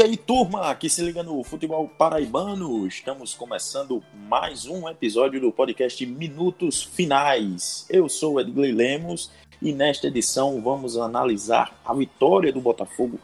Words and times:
E 0.00 0.02
aí, 0.02 0.16
turma, 0.16 0.74
que 0.74 0.88
se 0.88 1.02
liga 1.02 1.22
no 1.22 1.44
futebol 1.44 1.86
paraibano, 1.86 2.86
estamos 2.86 3.34
começando 3.34 4.02
mais 4.14 4.64
um 4.64 4.88
episódio 4.88 5.38
do 5.38 5.52
podcast 5.52 6.06
Minutos 6.06 6.82
Finais. 6.82 7.84
Eu 7.90 8.08
sou 8.08 8.40
Edgley 8.40 8.72
Lemos 8.72 9.30
e 9.60 9.74
nesta 9.74 10.06
edição 10.06 10.58
vamos 10.62 10.96
analisar 10.96 11.78
a 11.84 11.92
vitória 11.92 12.50
do 12.50 12.62
Botafogo 12.62 13.20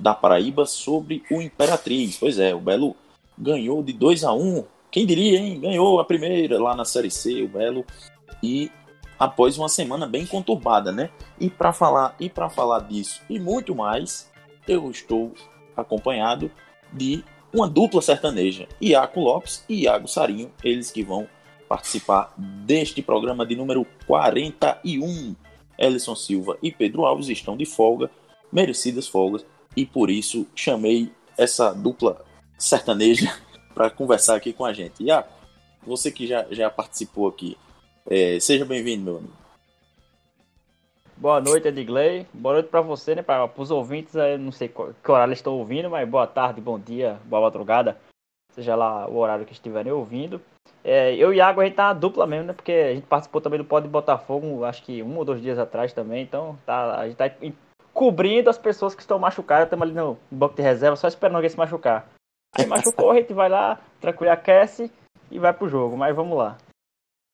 da 0.00 0.14
Paraíba 0.14 0.64
sobre 0.64 1.22
o 1.30 1.42
Imperatriz. 1.42 2.16
Pois 2.16 2.38
é, 2.38 2.54
o 2.54 2.60
Belo 2.60 2.96
ganhou 3.36 3.82
de 3.82 3.92
2 3.92 4.24
a 4.24 4.32
1 4.32 4.64
Quem 4.90 5.04
diria, 5.04 5.38
hein? 5.38 5.60
Ganhou 5.60 6.00
a 6.00 6.06
primeira 6.06 6.58
lá 6.58 6.74
na 6.74 6.86
Série 6.86 7.10
C, 7.10 7.42
o 7.42 7.48
Belo. 7.48 7.84
E 8.42 8.70
após 9.18 9.58
uma 9.58 9.68
semana 9.68 10.06
bem 10.06 10.24
conturbada, 10.24 10.90
né? 10.90 11.10
E 11.38 11.50
para 11.50 11.74
falar 11.74 12.16
e 12.18 12.30
para 12.30 12.48
falar 12.48 12.80
disso 12.88 13.20
e 13.28 13.38
muito 13.38 13.74
mais, 13.74 14.32
eu 14.66 14.90
estou 14.90 15.34
acompanhado 15.76 16.50
de 16.92 17.24
uma 17.52 17.68
dupla 17.68 18.02
sertaneja, 18.02 18.68
Iaco 18.82 19.20
Lopes 19.20 19.64
e 19.68 19.82
Iago 19.82 20.08
Sarinho, 20.08 20.50
eles 20.62 20.90
que 20.90 21.04
vão 21.04 21.28
participar 21.68 22.34
deste 22.36 23.00
programa 23.00 23.46
de 23.46 23.54
número 23.54 23.86
41. 24.06 25.34
Ellison 25.78 26.14
Silva 26.14 26.56
e 26.62 26.70
Pedro 26.70 27.04
Alves 27.04 27.28
estão 27.28 27.56
de 27.56 27.64
folga, 27.64 28.10
merecidas 28.52 29.08
folgas, 29.08 29.44
e 29.76 29.84
por 29.84 30.10
isso 30.10 30.46
chamei 30.54 31.10
essa 31.36 31.72
dupla 31.72 32.24
sertaneja 32.58 33.36
para 33.74 33.90
conversar 33.90 34.36
aqui 34.36 34.52
com 34.52 34.64
a 34.64 34.72
gente. 34.72 35.02
Iaco, 35.02 35.32
você 35.84 36.10
que 36.10 36.26
já, 36.26 36.46
já 36.50 36.70
participou 36.70 37.28
aqui, 37.28 37.56
é, 38.08 38.38
seja 38.40 38.64
bem-vindo, 38.64 39.04
meu 39.04 39.16
amigo. 39.18 39.43
Boa 41.16 41.40
noite, 41.40 41.68
Edgley. 41.68 42.26
Boa 42.34 42.54
noite 42.54 42.68
para 42.68 42.80
você, 42.80 43.14
né? 43.14 43.22
Para 43.22 43.48
os 43.56 43.70
ouvintes, 43.70 44.14
eu 44.16 44.38
não 44.38 44.50
sei 44.50 44.68
que 44.68 45.10
horário 45.10 45.32
estão 45.32 45.56
ouvindo, 45.56 45.88
mas 45.88 46.08
boa 46.08 46.26
tarde, 46.26 46.60
bom 46.60 46.78
dia, 46.78 47.18
boa 47.24 47.42
madrugada, 47.42 47.96
seja 48.52 48.74
lá 48.74 49.08
o 49.08 49.16
horário 49.16 49.46
que 49.46 49.52
estiverem 49.52 49.92
ouvindo. 49.92 50.42
É, 50.82 51.14
eu 51.14 51.32
e 51.32 51.36
Iago, 51.36 51.60
a 51.60 51.64
gente 51.64 51.76
tá 51.76 51.92
dupla 51.92 52.26
mesmo, 52.26 52.48
né? 52.48 52.52
Porque 52.52 52.72
a 52.72 52.94
gente 52.94 53.06
participou 53.06 53.40
também 53.40 53.58
do 53.58 53.64
Pod 53.64 53.86
Botafogo, 53.86 54.64
acho 54.64 54.82
que 54.82 55.02
um 55.02 55.16
ou 55.16 55.24
dois 55.24 55.40
dias 55.40 55.58
atrás 55.58 55.92
também, 55.92 56.24
então 56.24 56.58
tá, 56.66 56.98
a 56.98 57.06
gente 57.06 57.16
tá 57.16 57.30
cobrindo 57.92 58.50
as 58.50 58.58
pessoas 58.58 58.94
que 58.94 59.00
estão 59.00 59.18
machucadas, 59.18 59.66
estamos 59.66 59.84
ali 59.84 59.94
no 59.94 60.18
banco 60.30 60.56
de 60.56 60.62
reserva, 60.62 60.96
só 60.96 61.06
esperando 61.06 61.36
alguém 61.36 61.48
se 61.48 61.56
machucar. 61.56 62.06
Aí 62.58 62.66
machucou, 62.66 63.12
a 63.12 63.14
gente 63.14 63.32
vai 63.32 63.48
lá, 63.48 63.80
tranquilo, 64.00 64.32
aquece 64.32 64.90
e 65.30 65.38
vai 65.38 65.52
pro 65.52 65.68
jogo, 65.68 65.96
mas 65.96 66.14
vamos 66.14 66.36
lá. 66.36 66.58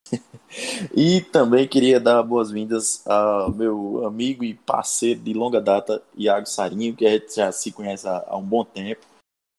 e 0.95 1.21
também 1.21 1.67
queria 1.67 2.01
dar 2.01 2.23
boas-vindas 2.23 3.07
ao 3.07 3.53
meu 3.53 4.07
amigo 4.07 4.45
e 4.45 4.55
parceiro 4.55 5.21
de 5.21 5.33
longa 5.33 5.61
data, 5.61 6.03
Iago 6.17 6.47
Sarinho, 6.47 6.95
que 6.95 7.07
a 7.07 7.11
gente 7.11 7.35
já 7.35 7.53
se 7.53 7.73
conhece 7.73 8.07
há, 8.09 8.37
um 8.37 8.43
bom 8.43 8.65
tempo. 8.65 9.07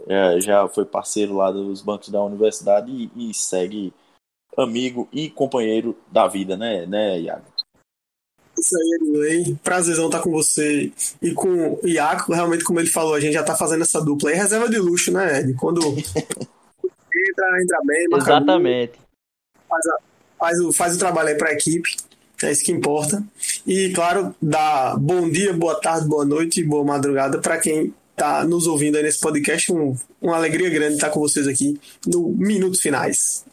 É, 0.08 0.40
já 0.42 0.68
foi 0.68 0.84
parceiro 0.84 1.36
lá 1.36 1.52
dos 1.52 1.82
bancos 1.82 2.10
da 2.10 2.22
universidade 2.24 2.92
e, 2.92 3.30
e, 3.30 3.34
segue 3.34 3.94
amigo 4.58 5.08
e 5.12 5.30
companheiro 5.30 5.96
da 6.12 6.28
vida, 6.28 6.58
né, 6.58 6.86
né 6.88 7.20
Iago? 7.20 7.46
Isso 8.58 8.76
aí, 8.78 9.00
Edway. 9.02 9.56
Prazerzão 9.64 10.08
estar 10.08 10.22
com 10.22 10.32
você 10.32 10.92
e 11.22 11.34
com 11.34 11.80
o 11.82 11.88
Iaco. 11.88 12.34
Realmente, 12.34 12.64
como 12.64 12.80
ele 12.80 12.90
falou, 12.90 13.14
a 13.14 13.20
gente 13.20 13.34
já 13.34 13.42
está 13.42 13.56
fazendo 13.56 13.82
essa 13.82 14.04
dupla 14.04 14.30
aí. 14.30 14.36
Reserva 14.36 14.70
de 14.70 14.78
luxo, 14.78 15.12
né, 15.12 15.40
Ed? 15.40 15.54
Quando 15.54 15.80
entra, 15.88 17.62
entra 17.62 17.80
bem. 17.86 18.08
Exatamente. 18.14 19.00
Faz 19.68 19.86
a, 19.88 20.11
faz 20.42 20.59
o, 20.59 20.73
faz 20.73 20.95
o 20.95 21.00
trabalho 21.00 21.30
aí 21.30 21.36
para 21.36 21.50
a 21.50 21.53
equipe, 21.53 21.95
é 22.42 22.52
isso 22.52 22.64
que 22.66 22.72
importa. 22.72 23.23
E, 23.67 23.92
claro, 23.94 24.36
dá 24.42 24.95
bom 24.97 25.30
dia, 25.30 25.53
boa 25.53 25.80
tarde, 25.80 26.08
boa 26.08 26.25
noite, 26.25 26.64
boa 26.64 26.84
madrugada 26.84 27.39
para 27.39 27.59
quem 27.59 27.94
está 28.11 28.44
nos 28.44 28.66
ouvindo 28.66 28.97
aí 28.97 29.03
nesse 29.03 29.19
podcast. 29.19 29.72
Um, 29.72 29.96
uma 30.19 30.35
alegria 30.35 30.68
grande 30.72 30.96
estar 30.96 31.12
com 31.12 31.19
vocês 31.19 31.47
aqui 31.47 31.80
no 32.07 32.30
Minutos 32.30 32.81
Finais. 32.81 33.46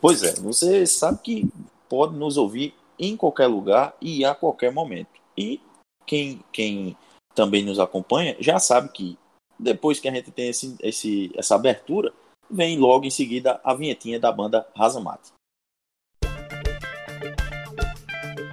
Pois 0.00 0.24
é, 0.24 0.34
você 0.34 0.84
sabe 0.84 1.20
que 1.22 1.48
pode 1.88 2.16
nos 2.16 2.36
ouvir 2.36 2.74
em 2.98 3.16
qualquer 3.16 3.46
lugar 3.46 3.94
e 4.00 4.24
a 4.24 4.34
qualquer 4.34 4.72
momento. 4.72 5.10
E 5.38 5.60
quem, 6.04 6.40
quem 6.52 6.96
também 7.36 7.64
nos 7.64 7.78
acompanha 7.78 8.36
já 8.40 8.58
sabe 8.58 8.88
que 8.88 9.16
depois 9.56 10.00
que 10.00 10.08
a 10.08 10.12
gente 10.12 10.32
tem 10.32 10.48
esse, 10.48 10.74
esse, 10.82 11.30
essa 11.36 11.54
abertura, 11.54 12.12
vem 12.50 12.76
logo 12.76 13.06
em 13.06 13.10
seguida 13.10 13.60
a 13.62 13.72
vinhetinha 13.72 14.18
da 14.18 14.32
banda 14.32 14.66
Razamate. 14.74 15.30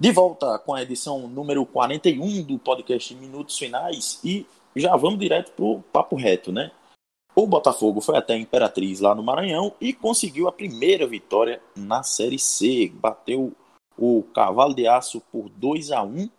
De 0.00 0.10
volta 0.12 0.58
com 0.58 0.72
a 0.72 0.80
edição 0.80 1.28
número 1.28 1.66
41 1.66 2.42
do 2.42 2.58
podcast 2.58 3.14
Minutos 3.14 3.58
Finais 3.58 4.18
e 4.24 4.46
já 4.74 4.96
vamos 4.96 5.18
direto 5.18 5.52
pro 5.52 5.82
papo 5.92 6.16
reto, 6.16 6.50
né? 6.50 6.70
O 7.36 7.46
Botafogo 7.46 8.00
foi 8.00 8.16
até 8.16 8.32
a 8.32 8.38
Imperatriz 8.38 9.00
lá 9.00 9.14
no 9.14 9.22
Maranhão 9.22 9.74
e 9.78 9.92
conseguiu 9.92 10.48
a 10.48 10.52
primeira 10.52 11.06
vitória 11.06 11.60
na 11.76 12.02
Série 12.02 12.38
C. 12.38 12.90
Bateu 12.94 13.52
o 13.98 14.22
Cavalo 14.34 14.72
de 14.72 14.86
Aço 14.86 15.20
por 15.30 15.50
2 15.50 15.92
a 15.92 16.02
1 16.02 16.30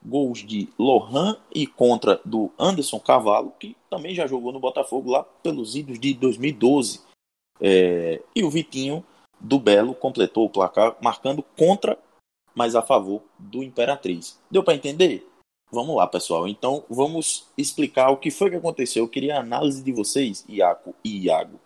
gols 0.00 0.46
de 0.46 0.68
Lohan 0.78 1.36
e 1.52 1.66
contra 1.66 2.20
do 2.24 2.52
Anderson 2.56 3.00
Cavalo, 3.00 3.52
que 3.58 3.76
também 3.90 4.14
já 4.14 4.28
jogou 4.28 4.52
no 4.52 4.60
Botafogo 4.60 5.10
lá 5.10 5.24
pelos 5.42 5.74
idos 5.74 5.98
de 5.98 6.14
2012. 6.14 7.00
É, 7.60 8.22
e 8.36 8.44
o 8.44 8.50
Vitinho 8.50 9.04
do 9.40 9.58
Belo 9.58 9.96
completou 9.96 10.44
o 10.44 10.50
placar, 10.50 10.96
marcando 11.02 11.42
contra 11.58 11.98
mas 12.54 12.74
a 12.74 12.82
favor 12.82 13.22
do 13.38 13.62
Imperatriz. 13.62 14.38
Deu 14.50 14.62
para 14.62 14.74
entender? 14.74 15.26
Vamos 15.70 15.96
lá, 15.96 16.06
pessoal. 16.06 16.46
Então, 16.46 16.84
vamos 16.88 17.48
explicar 17.58 18.10
o 18.10 18.16
que 18.16 18.30
foi 18.30 18.50
que 18.50 18.56
aconteceu. 18.56 19.04
Eu 19.04 19.08
queria 19.08 19.36
a 19.36 19.40
análise 19.40 19.82
de 19.82 19.92
vocês, 19.92 20.44
Iaco 20.48 20.94
e 21.04 21.24
Iago, 21.24 21.58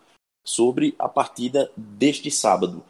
sobre 0.45 0.95
a 0.97 1.07
partida 1.07 1.71
deste 1.77 2.31
sábado. 2.31 2.83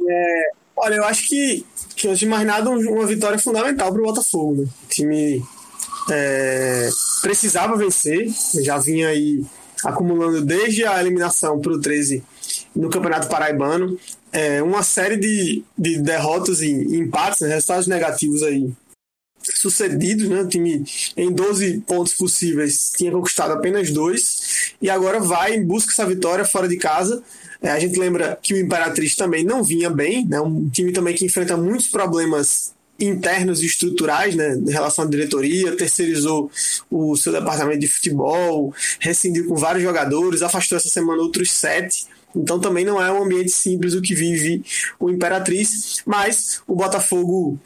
É, 0.00 0.50
olha, 0.76 0.96
eu 0.96 1.04
acho 1.04 1.28
que, 1.28 1.64
que 1.94 2.08
antes 2.08 2.18
de 2.18 2.26
mais 2.26 2.46
nada, 2.46 2.68
uma 2.70 3.06
vitória 3.06 3.38
fundamental 3.38 3.92
para 3.92 4.02
o 4.02 4.04
Botafogo. 4.04 4.62
Né? 4.62 4.68
O 4.84 4.88
time 4.88 5.42
é, 6.10 6.90
precisava 7.22 7.76
vencer, 7.76 8.28
já 8.60 8.76
vinha 8.78 9.08
aí 9.08 9.44
acumulando 9.84 10.44
desde 10.44 10.84
a 10.84 11.00
eliminação 11.00 11.60
para 11.60 11.72
o 11.72 11.80
13 11.80 12.24
no 12.74 12.90
Campeonato 12.90 13.28
Paraibano 13.28 13.98
é, 14.34 14.60
uma 14.60 14.82
série 14.82 15.16
de, 15.16 15.64
de 15.78 15.98
derrotas 16.02 16.60
e 16.60 16.68
empates, 16.68 17.40
né, 17.40 17.48
resultados 17.48 17.86
negativos 17.86 18.42
aí 18.42 18.68
sucedidos, 19.40 20.28
né? 20.28 20.40
O 20.40 20.48
time 20.48 20.84
em 21.16 21.30
12 21.30 21.80
pontos 21.86 22.14
possíveis 22.14 22.90
tinha 22.96 23.12
conquistado 23.12 23.52
apenas 23.52 23.90
dois 23.90 24.74
e 24.80 24.90
agora 24.90 25.20
vai 25.20 25.54
em 25.54 25.64
busca 25.64 25.90
dessa 25.90 26.06
vitória 26.06 26.44
fora 26.44 26.66
de 26.66 26.76
casa. 26.76 27.22
É, 27.62 27.70
a 27.70 27.78
gente 27.78 27.98
lembra 27.98 28.38
que 28.42 28.54
o 28.54 28.58
Imperatriz 28.58 29.14
também 29.14 29.44
não 29.44 29.62
vinha 29.62 29.90
bem, 29.90 30.26
né? 30.26 30.40
Um 30.40 30.68
time 30.68 30.92
também 30.92 31.14
que 31.14 31.24
enfrenta 31.24 31.56
muitos 31.56 31.88
problemas 31.88 32.74
internos 32.98 33.62
e 33.62 33.66
estruturais, 33.66 34.34
né, 34.36 34.54
em 34.54 34.70
relação 34.70 35.04
à 35.04 35.08
diretoria, 35.08 35.76
terceirizou 35.76 36.50
o 36.88 37.16
seu 37.16 37.32
departamento 37.32 37.80
de 37.80 37.88
futebol, 37.88 38.72
rescindiu 39.00 39.48
com 39.48 39.56
vários 39.56 39.82
jogadores, 39.82 40.42
afastou 40.42 40.78
essa 40.78 40.88
semana 40.88 41.20
outros 41.20 41.50
sete. 41.50 42.06
Então 42.34 42.58
também 42.58 42.84
não 42.84 43.00
é 43.00 43.12
um 43.12 43.22
ambiente 43.22 43.50
simples 43.50 43.94
o 43.94 44.02
que 44.02 44.14
vive 44.14 44.64
o 44.98 45.10
Imperatriz, 45.10 46.02
mas 46.06 46.60
o 46.66 46.74
Botafogo 46.74 47.58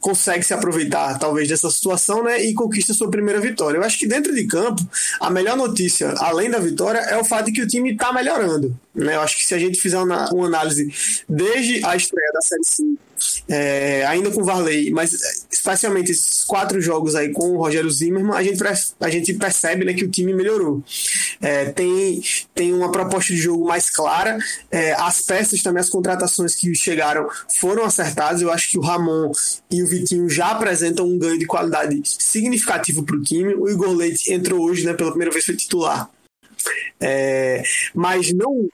consegue 0.00 0.44
se 0.44 0.54
aproveitar 0.54 1.18
talvez 1.18 1.48
dessa 1.48 1.68
situação, 1.68 2.22
né, 2.22 2.40
e 2.40 2.54
conquista 2.54 2.94
sua 2.94 3.10
primeira 3.10 3.40
vitória. 3.40 3.78
Eu 3.78 3.82
acho 3.82 3.98
que 3.98 4.06
dentro 4.06 4.32
de 4.34 4.46
campo, 4.46 4.86
a 5.20 5.30
melhor 5.30 5.56
notícia, 5.56 6.14
além 6.18 6.48
da 6.48 6.58
vitória, 6.58 6.98
é 6.98 7.16
o 7.18 7.24
fato 7.24 7.46
de 7.46 7.52
que 7.52 7.62
o 7.62 7.66
time 7.66 7.92
está 7.92 8.12
melhorando. 8.12 8.78
Né? 8.94 9.16
Eu 9.16 9.20
acho 9.20 9.36
que 9.36 9.44
se 9.44 9.54
a 9.54 9.58
gente 9.58 9.80
fizer 9.80 9.98
uma, 9.98 10.30
uma 10.32 10.46
análise 10.46 10.92
desde 11.28 11.84
a 11.84 11.96
estreia 11.96 12.30
da 12.32 12.40
Série 12.40 12.64
C 12.64 12.84
é, 13.48 14.04
ainda 14.06 14.30
com 14.30 14.42
o 14.42 14.44
Varley, 14.44 14.90
mas 14.90 15.46
especialmente 15.50 16.10
esses 16.10 16.44
quatro 16.44 16.80
jogos 16.80 17.14
aí 17.14 17.32
com 17.32 17.50
o 17.52 17.58
Rogério 17.58 17.90
Zimmermann, 17.90 18.36
a 18.36 18.42
gente, 18.42 18.62
a 19.00 19.10
gente 19.10 19.34
percebe 19.34 19.84
né, 19.84 19.94
que 19.94 20.04
o 20.04 20.10
time 20.10 20.32
melhorou. 20.32 20.82
É, 21.40 21.66
tem, 21.66 22.22
tem 22.54 22.72
uma 22.72 22.90
proposta 22.90 23.32
de 23.32 23.38
jogo 23.38 23.66
mais 23.66 23.90
clara, 23.90 24.38
é, 24.70 24.92
as 24.92 25.22
peças 25.22 25.62
também, 25.62 25.80
as 25.80 25.88
contratações 25.88 26.54
que 26.54 26.74
chegaram 26.74 27.28
foram 27.58 27.84
acertadas. 27.84 28.40
Eu 28.42 28.50
acho 28.50 28.70
que 28.70 28.78
o 28.78 28.82
Ramon 28.82 29.32
e 29.70 29.82
o 29.82 29.86
Vitinho 29.86 30.28
já 30.28 30.50
apresentam 30.50 31.06
um 31.06 31.18
ganho 31.18 31.38
de 31.38 31.46
qualidade 31.46 32.00
significativo 32.04 33.02
para 33.02 33.16
o 33.16 33.22
time. 33.22 33.54
O 33.54 33.68
Igor 33.68 33.90
Leite 33.90 34.32
entrou 34.32 34.60
hoje, 34.60 34.84
né, 34.84 34.94
pela 34.94 35.10
primeira 35.10 35.32
vez 35.32 35.44
foi 35.44 35.56
titular. 35.56 36.10
É, 37.00 37.62
mas 37.94 38.32
não 38.32 38.68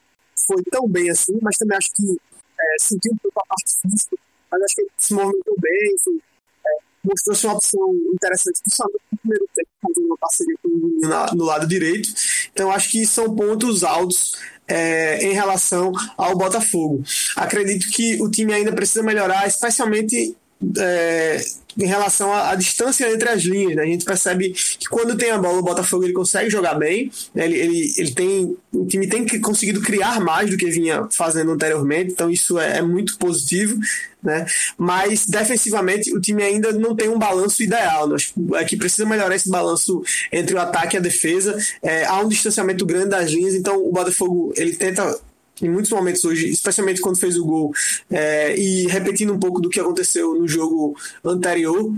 foi 0.47 0.62
tão 0.71 0.88
bem 0.88 1.11
assim, 1.11 1.38
mas 1.41 1.56
também 1.56 1.77
acho 1.77 1.91
que 1.95 2.17
é, 2.61 2.77
sentiu 2.81 3.12
um 3.12 3.17
pouco 3.17 3.41
a 3.41 3.47
parte 3.47 3.75
física, 3.81 4.17
mas 4.52 4.62
acho 4.62 4.75
que 4.75 4.82
ele 4.82 4.90
se 4.99 5.14
movimentou 5.14 5.54
bem, 5.58 5.94
enfim, 5.94 6.20
é, 6.66 6.70
mostrou-se 7.02 7.46
uma 7.46 7.54
opção 7.54 7.94
interessante, 8.14 8.60
principalmente 8.60 9.02
no 9.10 9.19
primeiro 9.19 9.49
tempo, 9.54 9.69
fazendo 9.81 10.06
uma 10.06 10.19
parceria 10.19 10.54
com 10.62 10.69
o 10.69 11.08
na, 11.08 11.34
no 11.34 11.44
lado 11.44 11.66
direito. 11.66 12.10
Então, 12.52 12.70
acho 12.70 12.90
que 12.90 13.06
são 13.06 13.34
pontos 13.34 13.82
altos 13.82 14.37
é, 14.69 15.25
em 15.25 15.32
relação 15.32 15.90
ao 16.19 16.37
Botafogo. 16.37 17.02
Acredito 17.34 17.88
que 17.90 18.22
o 18.22 18.31
time 18.31 18.52
ainda 18.52 18.72
precisa 18.72 19.02
melhorar, 19.02 19.46
especialmente 19.46 20.37
é, 20.78 21.44
em 21.79 21.87
relação 21.87 22.33
à, 22.33 22.51
à, 22.51 22.55
distância 22.55 23.11
entre 23.11 23.29
as 23.29 23.43
linhas. 23.43 23.77
Né? 23.77 23.83
A 23.83 23.87
gente 23.87 24.05
percebe 24.05 24.51
que 24.51 24.89
quando 24.89 25.17
tem 25.17 25.31
a 25.31 25.39
bola, 25.39 25.59
o 25.59 25.63
Botafogo 25.63 26.05
ele 26.05 26.13
consegue 26.13 26.51
jogar 26.51 26.75
bem. 26.75 27.11
Né? 27.35 27.45
Ele, 27.45 27.59
ele, 27.59 27.95
ele 27.97 28.11
tem, 28.13 28.57
o 28.73 28.87
time 28.87 29.07
tem 29.07 29.27
conseguido 29.41 29.81
criar 29.81 30.21
mais 30.21 30.51
do 30.51 30.57
que 30.57 30.71
vinha 30.71 31.07
fazendo 31.11 31.53
anteriormente, 31.53 32.13
então 32.13 32.31
isso 32.31 32.59
é, 32.59 32.79
é 32.79 32.83
muito 32.83 33.17
positivo. 33.19 33.79
Né? 34.23 34.47
Mas 34.79 35.27
defensivamente 35.27 36.15
o 36.15 36.21
time 36.21 36.43
ainda 36.43 36.73
não 36.73 36.95
tem 36.95 37.09
um 37.09 37.19
balanço 37.19 37.63
ideal. 37.63 38.09
Né? 38.09 38.17
É 38.55 38.65
que 38.65 38.77
precisa 38.77 39.05
melhorar 39.05 39.35
esse 39.35 39.51
balanço 39.51 40.03
entre 40.31 40.55
o 40.55 40.61
ataque 40.61 40.97
e 40.97 40.99
a 40.99 41.03
defesa. 41.03 41.57
É, 41.83 42.05
há 42.05 42.21
um 42.21 42.29
distanciamento 42.29 42.87
grande 42.87 43.09
das 43.09 43.31
linhas, 43.31 43.55
então 43.55 43.77
o 43.77 43.91
Botafogo 43.91 44.53
ele 44.57 44.75
tenta 44.77 45.19
em 45.62 45.70
muitos 45.70 45.91
momentos 45.91 46.25
hoje, 46.25 46.49
especialmente 46.49 47.00
quando 47.00 47.19
fez 47.19 47.38
o 47.38 47.44
gol, 47.44 47.73
é, 48.11 48.56
e 48.59 48.87
repetindo 48.88 49.32
um 49.32 49.38
pouco 49.38 49.61
do 49.61 49.69
que 49.69 49.81
aconteceu 49.81 50.35
no 50.35 50.49
jogo 50.49 50.97
anterior, 51.25 51.93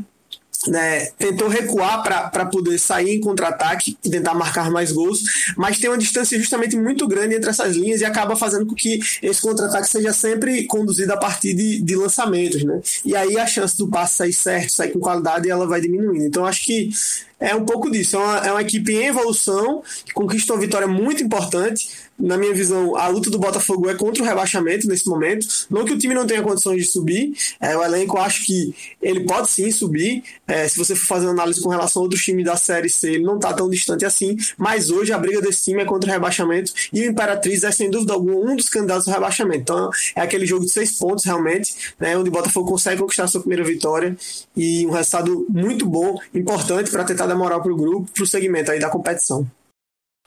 né, 0.68 1.06
tentou 1.18 1.48
recuar 1.48 2.02
para 2.02 2.46
poder 2.46 2.78
sair 2.78 3.16
em 3.16 3.20
contra-ataque 3.20 3.96
e 4.04 4.10
tentar 4.10 4.34
marcar 4.34 4.70
mais 4.70 4.92
gols, 4.92 5.22
mas 5.56 5.78
tem 5.78 5.90
uma 5.90 5.98
distância 5.98 6.38
justamente 6.38 6.76
muito 6.76 7.06
grande 7.06 7.34
entre 7.34 7.50
essas 7.50 7.76
linhas 7.76 8.00
e 8.00 8.04
acaba 8.04 8.36
fazendo 8.36 8.66
com 8.66 8.74
que 8.74 8.98
esse 9.22 9.40
contra-ataque 9.40 9.88
seja 9.88 10.12
sempre 10.12 10.64
conduzido 10.64 11.12
a 11.12 11.16
partir 11.16 11.54
de, 11.54 11.80
de 11.80 11.96
lançamentos. 11.96 12.64
Né? 12.64 12.80
E 13.04 13.14
aí 13.14 13.38
a 13.38 13.46
chance 13.46 13.76
do 13.76 13.88
passe 13.88 14.16
sair 14.16 14.32
certo, 14.32 14.70
sair 14.70 14.92
com 14.92 15.00
qualidade, 15.00 15.50
ela 15.50 15.66
vai 15.66 15.80
diminuindo. 15.80 16.24
Então 16.24 16.46
acho 16.46 16.64
que 16.64 16.90
é 17.38 17.54
um 17.54 17.64
pouco 17.64 17.90
disso. 17.90 18.16
É 18.16 18.18
uma, 18.18 18.38
é 18.38 18.50
uma 18.52 18.62
equipe 18.62 18.92
em 18.92 19.06
evolução, 19.06 19.82
que 20.04 20.12
conquistou 20.12 20.56
uma 20.56 20.62
vitória 20.62 20.86
muito 20.86 21.22
importante 21.22 21.88
na 22.18 22.36
minha 22.36 22.54
visão, 22.54 22.96
a 22.96 23.08
luta 23.08 23.28
do 23.28 23.38
Botafogo 23.38 23.88
é 23.90 23.94
contra 23.94 24.22
o 24.22 24.26
rebaixamento 24.26 24.86
nesse 24.86 25.08
momento. 25.08 25.46
Não 25.68 25.84
que 25.84 25.92
o 25.92 25.98
time 25.98 26.14
não 26.14 26.26
tenha 26.26 26.42
condições 26.42 26.84
de 26.84 26.90
subir, 26.90 27.32
é, 27.60 27.76
o 27.76 27.82
elenco 27.82 28.18
acho 28.18 28.44
que 28.46 28.74
ele 29.02 29.20
pode 29.20 29.50
sim 29.50 29.70
subir. 29.70 30.22
É, 30.46 30.68
se 30.68 30.78
você 30.78 30.94
for 30.94 31.06
fazer 31.06 31.28
análise 31.28 31.60
com 31.60 31.68
relação 31.68 32.02
a 32.02 32.04
outros 32.04 32.22
times 32.22 32.44
da 32.44 32.56
Série 32.56 32.88
C, 32.88 33.14
ele 33.14 33.24
não 33.24 33.36
está 33.36 33.52
tão 33.52 33.68
distante 33.68 34.04
assim. 34.04 34.36
Mas 34.56 34.90
hoje 34.90 35.12
a 35.12 35.18
briga 35.18 35.40
desse 35.40 35.64
time 35.64 35.82
é 35.82 35.84
contra 35.84 36.08
o 36.08 36.12
rebaixamento 36.12 36.72
e 36.92 37.00
o 37.00 37.10
Imperatriz 37.10 37.64
é 37.64 37.72
sem 37.72 37.90
dúvida 37.90 38.12
alguma 38.12 38.36
um 38.36 38.56
dos 38.56 38.68
candidatos 38.68 39.08
ao 39.08 39.14
rebaixamento. 39.14 39.60
Então 39.62 39.90
é 40.14 40.20
aquele 40.20 40.46
jogo 40.46 40.64
de 40.64 40.70
seis 40.70 40.92
pontos 40.92 41.24
realmente, 41.24 41.94
né, 41.98 42.16
onde 42.16 42.28
o 42.28 42.32
Botafogo 42.32 42.70
consegue 42.70 43.00
conquistar 43.00 43.24
a 43.24 43.28
sua 43.28 43.40
primeira 43.40 43.64
vitória 43.64 44.16
e 44.56 44.86
um 44.86 44.90
resultado 44.90 45.46
muito 45.48 45.84
bom, 45.84 46.18
importante 46.32 46.90
para 46.90 47.04
tentar 47.04 47.23
dar 47.26 47.34
moral 47.34 47.62
para 47.62 47.72
o 47.72 47.76
grupo, 47.76 48.10
para 48.10 48.22
o 48.22 48.26
segmento 48.26 48.70
aí 48.70 48.78
da 48.78 48.90
competição. 48.90 49.48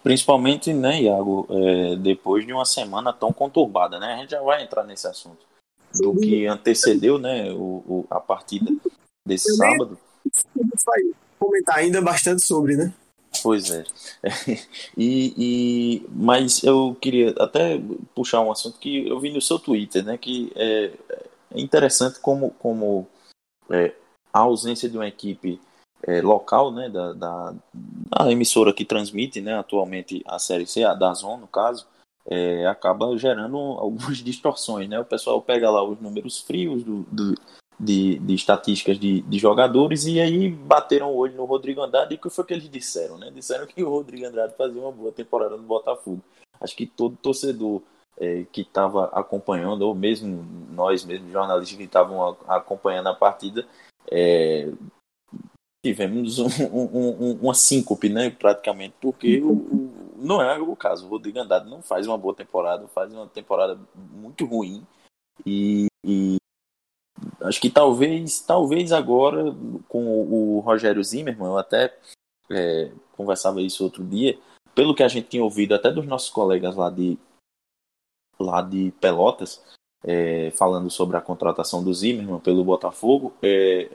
Principalmente, 0.04 0.74
né, 0.74 1.02
Iago, 1.02 1.48
é, 1.50 1.96
depois 1.98 2.46
de 2.46 2.54
uma 2.54 2.66
semana 2.66 3.12
tão 3.12 3.34
conturbada, 3.34 4.00
né? 4.00 4.14
A 4.14 4.18
gente 4.18 4.32
já 4.32 4.42
vai 4.42 4.64
entrar 4.64 4.84
nesse 4.84 5.08
assunto. 5.08 5.46
Do 5.94 6.16
que 6.16 6.46
antecedeu, 6.46 7.18
né, 7.18 7.52
o, 7.52 7.84
o 7.88 8.08
a 8.10 8.20
partida 8.20 8.72
desse 9.26 9.54
sábado. 9.56 9.98
Vai 10.86 11.02
comentar 11.40 11.78
ainda 11.78 12.02
bastante 12.02 12.42
sobre, 12.42 12.76
né? 12.76 12.94
Pois 13.42 13.70
é. 13.72 13.84
E, 14.98 15.34
e, 15.38 16.06
mas 16.10 16.64
eu 16.64 16.96
queria 17.00 17.36
até 17.40 17.80
puxar 18.16 18.42
um 18.42 18.52
assunto 18.52 18.80
que 18.80 19.08
eu 19.08 19.20
vi 19.20 19.32
no 19.32 19.42
seu 19.42 19.60
Twitter, 19.60 20.04
né? 20.04 20.18
Que 20.18 20.52
é, 20.56 20.92
é 21.52 21.60
interessante 21.60 22.20
como, 22.20 22.52
como 22.52 23.08
é, 23.70 23.94
a 24.34 24.40
ausência 24.40 24.90
de 24.90 24.98
uma 24.98 25.08
equipe 25.08 25.60
é, 26.04 26.22
local 26.22 26.72
né, 26.72 26.90
da, 26.90 27.14
da, 27.14 27.54
da, 27.74 28.32
emissora 28.32 28.74
que 28.74 28.86
transmite 28.86 29.42
né, 29.42 29.58
atualmente 29.58 30.24
a 30.26 30.40
Série 30.40 30.68
C, 30.68 30.84
a 30.84 30.94
da 30.94 31.14
Zon, 31.14 31.38
no 31.38 31.48
caso, 31.48 31.88
é, 32.26 32.68
acaba 32.68 33.18
gerando 33.18 33.58
algumas 33.80 34.18
distorções. 34.18 34.88
Né? 34.90 35.00
O 35.00 35.06
pessoal 35.06 35.42
pega 35.42 35.70
lá 35.70 35.84
os 35.84 36.00
números 36.00 36.40
frios 36.40 36.84
do, 36.84 37.04
do 37.12 37.36
de, 37.80 38.18
de, 38.20 38.34
estatísticas 38.34 39.00
de, 39.00 39.22
de, 39.22 39.38
jogadores 39.38 40.06
e 40.06 40.20
aí 40.20 40.50
bateram 40.50 41.12
o 41.12 41.16
olho 41.16 41.36
no 41.36 41.46
Rodrigo 41.46 41.82
Andrade 41.82 42.16
e 42.16 42.18
o 42.18 42.22
que 42.22 42.30
foi 42.30 42.44
que 42.44 42.54
eles 42.54 42.70
disseram? 42.70 43.18
Né? 43.18 43.30
Disseram 43.32 43.68
que 43.68 43.84
o 43.84 43.90
Rodrigo 43.90 44.26
Andrade 44.26 44.56
fazia 44.58 44.82
uma 44.82 44.92
boa 44.92 45.12
temporada 45.12 45.56
no 45.56 45.64
Botafogo. 45.64 46.22
Acho 46.60 46.76
que 46.76 46.88
todo 46.88 47.16
torcedor 47.18 47.84
é, 48.20 48.46
que 48.52 48.62
estava 48.62 49.06
acompanhando, 49.14 49.84
ou 49.84 49.94
mesmo 49.94 50.44
nós 50.72 51.06
mesmos, 51.06 51.32
jornalistas 51.32 51.78
que 51.78 51.84
estavam 51.84 52.36
acompanhando 52.48 53.10
a 53.10 53.14
partida, 53.14 53.64
é, 54.12 54.72
tivemos 55.84 56.40
um, 56.40 56.48
um, 56.72 57.10
um, 57.24 57.40
uma 57.42 57.54
síncope, 57.54 58.10
né, 58.10 58.30
praticamente, 58.30 58.96
porque 59.02 59.42
o, 59.42 59.52
o, 59.52 60.16
não 60.18 60.42
é 60.42 60.58
o 60.60 60.76
caso. 60.76 61.06
O 61.06 61.10
Rodrigo 61.10 61.40
Andrade 61.40 61.70
não 61.70 61.82
faz 61.82 62.08
uma 62.08 62.18
boa 62.18 62.36
temporada, 62.36 62.88
faz 62.88 63.14
uma 63.14 63.28
temporada 63.28 63.80
muito 63.96 64.46
ruim 64.46 64.86
e, 65.46 65.88
e 66.06 66.38
acho 67.42 67.62
que 67.62 67.70
talvez, 67.70 68.42
talvez 68.42 68.92
agora 68.92 69.56
com 69.88 70.06
o, 70.06 70.58
o 70.58 70.60
Rogério 70.60 71.04
Zimmermann, 71.04 71.52
eu 71.52 71.58
até 71.58 71.96
é, 72.50 72.92
conversava 73.16 73.62
isso 73.62 73.84
outro 73.84 74.04
dia, 74.04 74.38
pelo 74.74 74.96
que 74.96 75.04
a 75.04 75.08
gente 75.08 75.28
tinha 75.28 75.44
ouvido 75.44 75.74
até 75.74 75.92
dos 75.92 76.06
nossos 76.06 76.30
colegas 76.30 76.76
lá 76.76 76.90
de 76.90 77.18
lá 78.40 78.62
de 78.62 78.92
Pelotas, 79.02 79.64
é, 80.04 80.52
falando 80.52 80.92
sobre 80.92 81.18
a 81.18 81.22
contratação 81.22 81.84
do 81.84 81.94
Zimmermann 81.94 82.40
pelo 82.40 82.64
Botafogo, 82.64 83.34
é, 83.42 83.90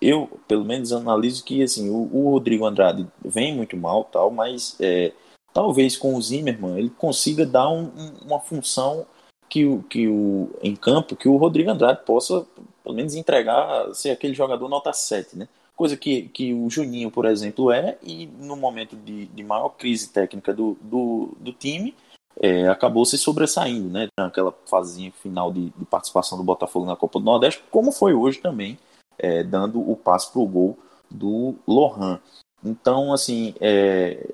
eu, 0.00 0.40
pelo 0.48 0.64
menos, 0.64 0.92
analiso 0.92 1.44
que 1.44 1.62
assim, 1.62 1.90
o, 1.90 2.08
o 2.12 2.30
Rodrigo 2.30 2.64
Andrade 2.64 3.06
vem 3.24 3.54
muito 3.54 3.76
mal, 3.76 4.04
tal, 4.04 4.30
mas 4.30 4.76
é, 4.80 5.12
talvez 5.52 5.96
com 5.96 6.14
o 6.14 6.22
Zimmermann 6.22 6.78
ele 6.78 6.90
consiga 6.90 7.44
dar 7.44 7.68
um, 7.68 7.84
um, 7.84 8.12
uma 8.26 8.40
função 8.40 9.06
que, 9.48 9.66
o, 9.66 9.82
que 9.82 10.08
o, 10.08 10.50
em 10.62 10.74
campo 10.74 11.16
que 11.16 11.28
o 11.28 11.36
Rodrigo 11.36 11.70
Andrade 11.70 12.04
possa, 12.04 12.46
pelo 12.82 12.94
menos, 12.94 13.14
entregar, 13.14 13.92
ser 13.94 14.10
aquele 14.10 14.32
jogador 14.32 14.68
nota 14.68 14.92
7, 14.92 15.36
né? 15.36 15.48
Coisa 15.76 15.96
que, 15.96 16.22
que 16.28 16.52
o 16.52 16.68
Juninho, 16.68 17.10
por 17.10 17.24
exemplo, 17.24 17.70
é, 17.70 17.98
e 18.02 18.26
no 18.38 18.54
momento 18.54 18.96
de, 18.96 19.26
de 19.26 19.42
maior 19.42 19.70
crise 19.70 20.08
técnica 20.10 20.52
do, 20.52 20.76
do, 20.80 21.36
do 21.40 21.52
time, 21.52 21.94
é, 22.38 22.68
acabou 22.68 23.04
se 23.04 23.18
sobressaindo, 23.18 23.88
né? 23.88 24.08
Naquela 24.18 24.54
fazinha 24.66 25.10
final 25.10 25.52
de, 25.52 25.70
de 25.70 25.84
participação 25.86 26.38
do 26.38 26.44
Botafogo 26.44 26.86
na 26.86 26.96
Copa 26.96 27.18
do 27.18 27.24
Nordeste, 27.24 27.62
como 27.70 27.92
foi 27.92 28.14
hoje 28.14 28.38
também 28.38 28.78
é, 29.20 29.42
dando 29.42 29.80
o 29.80 29.96
passo 29.96 30.32
para 30.32 30.40
o 30.40 30.46
gol 30.46 30.78
do 31.10 31.54
Lohan. 31.66 32.20
Então, 32.64 33.12
assim, 33.12 33.54
é, 33.60 34.28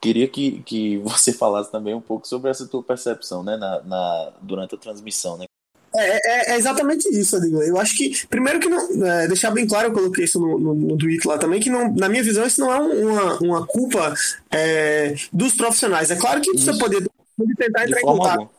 queria 0.00 0.28
que, 0.28 0.62
que 0.62 0.98
você 1.04 1.32
falasse 1.32 1.70
também 1.70 1.94
um 1.94 2.00
pouco 2.00 2.26
sobre 2.26 2.50
essa 2.50 2.66
tua 2.66 2.82
percepção 2.82 3.42
né, 3.42 3.56
na, 3.56 3.82
na 3.82 4.32
durante 4.40 4.74
a 4.74 4.78
transmissão. 4.78 5.36
Né? 5.36 5.46
É, 5.94 6.16
é, 6.16 6.52
é, 6.52 6.56
exatamente 6.56 7.08
isso, 7.08 7.36
Adigo. 7.36 7.62
Eu 7.62 7.78
acho 7.78 7.96
que, 7.96 8.26
primeiro 8.26 8.60
que 8.60 8.68
não, 8.68 9.06
é, 9.06 9.26
deixar 9.26 9.50
bem 9.50 9.66
claro, 9.66 9.88
eu 9.88 9.92
coloquei 9.92 10.24
isso 10.24 10.38
no, 10.38 10.58
no, 10.58 10.74
no 10.74 10.98
tweet 10.98 11.26
lá 11.26 11.38
também, 11.38 11.60
que 11.60 11.70
não, 11.70 11.92
na 11.94 12.08
minha 12.08 12.22
visão 12.22 12.46
isso 12.46 12.60
não 12.60 12.72
é 12.72 12.78
uma, 12.78 13.38
uma 13.38 13.66
culpa 13.66 14.12
é, 14.50 15.14
dos 15.32 15.54
profissionais. 15.54 16.10
É 16.10 16.16
claro 16.16 16.40
que 16.40 16.50
isso. 16.50 16.64
você 16.64 16.78
pode, 16.78 16.96
pode 17.36 17.54
tentar 17.56 17.84
entrar 17.84 18.00
em 18.00 18.04
contato. 18.04 18.50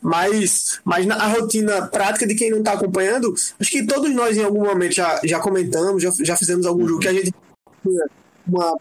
Mas, 0.00 0.80
mas 0.84 1.06
na 1.06 1.26
rotina 1.26 1.86
prática 1.86 2.26
de 2.26 2.34
quem 2.34 2.50
não 2.50 2.58
está 2.58 2.72
acompanhando, 2.72 3.34
acho 3.58 3.70
que 3.70 3.86
todos 3.86 4.12
nós 4.14 4.36
em 4.36 4.44
algum 4.44 4.64
momento 4.64 4.94
já, 4.94 5.20
já 5.24 5.38
comentamos, 5.40 6.02
já, 6.02 6.10
já 6.20 6.36
fizemos 6.36 6.66
algum 6.66 6.86
jogo 6.86 7.00
que 7.00 7.08
a 7.08 7.12
gente 7.12 7.32
uma 8.46 8.76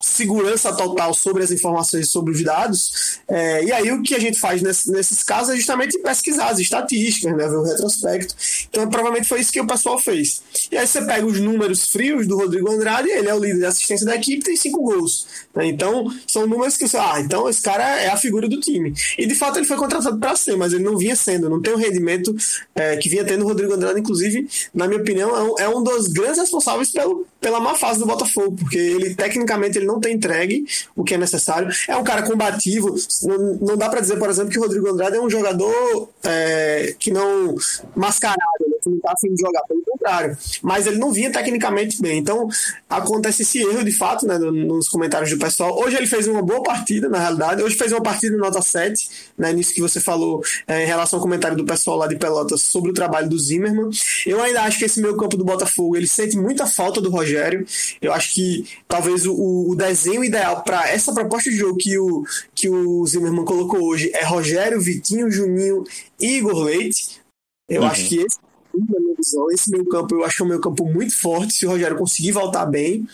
segurança 0.00 0.72
total 0.72 1.12
sobre 1.12 1.42
as 1.42 1.50
informações 1.50 2.10
sobre 2.10 2.32
os 2.32 2.42
dados. 2.42 3.20
É, 3.28 3.64
e 3.64 3.72
aí 3.72 3.92
o 3.92 4.02
que 4.02 4.14
a 4.14 4.18
gente 4.18 4.40
faz 4.40 4.62
nesse, 4.62 4.90
nesses 4.90 5.22
casos 5.22 5.52
é 5.52 5.56
justamente 5.56 5.98
pesquisar 5.98 6.48
as 6.48 6.58
estatísticas, 6.58 7.36
né, 7.36 7.46
ver 7.46 7.56
o 7.56 7.62
retrospecto. 7.62 8.34
Então 8.68 8.88
provavelmente 8.88 9.28
foi 9.28 9.40
isso 9.40 9.52
que 9.52 9.60
o 9.60 9.66
pessoal 9.66 9.98
fez. 9.98 10.42
E 10.72 10.76
aí 10.76 10.86
você 10.86 11.02
pega 11.02 11.26
os 11.26 11.38
números 11.38 11.86
frios 11.86 12.26
do 12.26 12.36
Rodrigo 12.36 12.70
Andrade, 12.70 13.10
ele 13.10 13.28
é 13.28 13.34
o 13.34 13.38
líder 13.38 13.58
de 13.58 13.66
assistência 13.66 14.06
da 14.06 14.16
equipe, 14.16 14.42
tem 14.42 14.56
cinco 14.56 14.82
gols. 14.82 15.26
Né? 15.54 15.66
Então 15.66 16.06
são 16.26 16.46
números 16.46 16.76
que 16.76 16.88
você, 16.88 16.96
ah, 16.96 17.20
então 17.20 17.46
esse 17.48 17.60
cara 17.60 17.84
é 18.00 18.08
a 18.08 18.16
figura 18.16 18.48
do 18.48 18.58
time. 18.58 18.94
E 19.18 19.26
de 19.26 19.34
fato 19.34 19.58
ele 19.58 19.66
foi 19.66 19.76
contratado 19.76 20.18
para 20.18 20.34
ser, 20.34 20.56
mas 20.56 20.72
ele 20.72 20.84
não 20.84 20.96
vinha 20.96 21.14
sendo, 21.14 21.50
não 21.50 21.60
tem 21.60 21.74
o 21.74 21.76
rendimento 21.76 22.34
é, 22.74 22.96
que 22.96 23.08
vinha 23.10 23.24
tendo 23.24 23.44
o 23.44 23.48
Rodrigo 23.48 23.74
Andrade, 23.74 24.00
inclusive, 24.00 24.48
na 24.72 24.88
minha 24.88 25.00
opinião, 25.00 25.36
é 25.36 25.42
um, 25.42 25.58
é 25.58 25.68
um 25.68 25.82
dos 25.82 26.08
grandes 26.08 26.38
responsáveis 26.38 26.90
pelo, 26.90 27.26
pela 27.38 27.60
má 27.60 27.74
fase 27.74 27.98
do 27.98 28.06
Botafogo, 28.06 28.56
porque 28.58 28.78
ele 28.78 29.14
tecnicamente 29.14 29.78
ele 29.78 29.89
não 29.92 30.00
tem 30.00 30.14
entregue 30.14 30.64
o 30.94 31.04
que 31.04 31.14
é 31.14 31.18
necessário. 31.18 31.68
É 31.88 31.96
um 31.96 32.04
cara 32.04 32.22
combativo. 32.22 32.94
Não, 33.22 33.38
não 33.54 33.76
dá 33.76 33.88
para 33.88 34.00
dizer, 34.00 34.18
por 34.18 34.28
exemplo, 34.28 34.50
que 34.50 34.58
o 34.58 34.62
Rodrigo 34.62 34.88
Andrade 34.88 35.16
é 35.16 35.20
um 35.20 35.30
jogador 35.30 36.10
é, 36.24 36.94
que 36.98 37.10
não 37.10 37.56
mascarado. 37.94 38.69
Não 38.88 38.98
tá 39.00 39.12
afim 39.12 39.34
de 39.34 39.40
jogar, 39.40 39.62
pelo 39.62 39.82
contrário. 39.82 40.36
Mas 40.62 40.86
ele 40.86 40.98
não 40.98 41.12
vinha 41.12 41.30
tecnicamente 41.30 42.00
bem. 42.00 42.18
Então, 42.18 42.48
acontece 42.88 43.42
esse 43.42 43.58
erro, 43.58 43.84
de 43.84 43.92
fato, 43.92 44.26
né, 44.26 44.38
nos 44.38 44.88
comentários 44.88 45.30
do 45.30 45.38
pessoal. 45.38 45.78
Hoje 45.78 45.96
ele 45.96 46.06
fez 46.06 46.26
uma 46.26 46.42
boa 46.42 46.62
partida, 46.62 47.08
na 47.08 47.18
realidade. 47.18 47.62
Hoje 47.62 47.76
fez 47.76 47.92
uma 47.92 48.02
partida 48.02 48.36
nota 48.36 48.62
7, 48.62 49.10
né, 49.36 49.52
nisso 49.52 49.74
que 49.74 49.80
você 49.80 50.00
falou 50.00 50.42
é, 50.66 50.84
em 50.84 50.86
relação 50.86 51.18
ao 51.18 51.22
comentário 51.22 51.56
do 51.56 51.64
pessoal 51.64 51.96
lá 51.96 52.06
de 52.06 52.16
Pelotas 52.16 52.62
sobre 52.62 52.90
o 52.90 52.94
trabalho 52.94 53.28
do 53.28 53.38
Zimmermann. 53.38 53.90
Eu 54.26 54.40
ainda 54.42 54.62
acho 54.62 54.78
que 54.78 54.84
esse 54.84 55.00
meio 55.00 55.16
campo 55.16 55.36
do 55.36 55.44
Botafogo, 55.44 55.96
ele 55.96 56.06
sente 56.06 56.36
muita 56.36 56.66
falta 56.66 57.00
do 57.00 57.10
Rogério. 57.10 57.66
Eu 58.00 58.12
acho 58.12 58.34
que 58.34 58.66
talvez 58.88 59.26
o, 59.26 59.70
o 59.70 59.74
desenho 59.74 60.24
ideal 60.24 60.62
para 60.62 60.88
essa 60.88 61.12
proposta 61.12 61.50
de 61.50 61.56
jogo 61.56 61.76
que 61.76 61.98
o, 61.98 62.24
que 62.54 62.68
o 62.68 63.06
Zimmermann 63.06 63.44
colocou 63.44 63.82
hoje 63.82 64.10
é 64.14 64.24
Rogério, 64.24 64.80
Vitinho, 64.80 65.30
Juninho 65.30 65.84
e 66.20 66.38
Igor 66.38 66.64
Leite. 66.64 67.20
Eu 67.68 67.82
uhum. 67.82 67.88
acho 67.88 68.08
que 68.08 68.16
esse 68.16 68.38
na 68.74 69.00
minha 69.00 69.14
visão. 69.16 69.50
Esse 69.50 69.70
meio 69.70 69.84
campo 69.86 70.14
eu 70.14 70.24
acho 70.24 70.44
um 70.44 70.48
meio 70.48 70.60
campo 70.60 70.84
muito 70.84 71.18
forte 71.18 71.54
se 71.54 71.66
o 71.66 71.70
Rogério 71.70 71.96
conseguir 71.96 72.32
voltar 72.32 72.66
bem, 72.66 73.06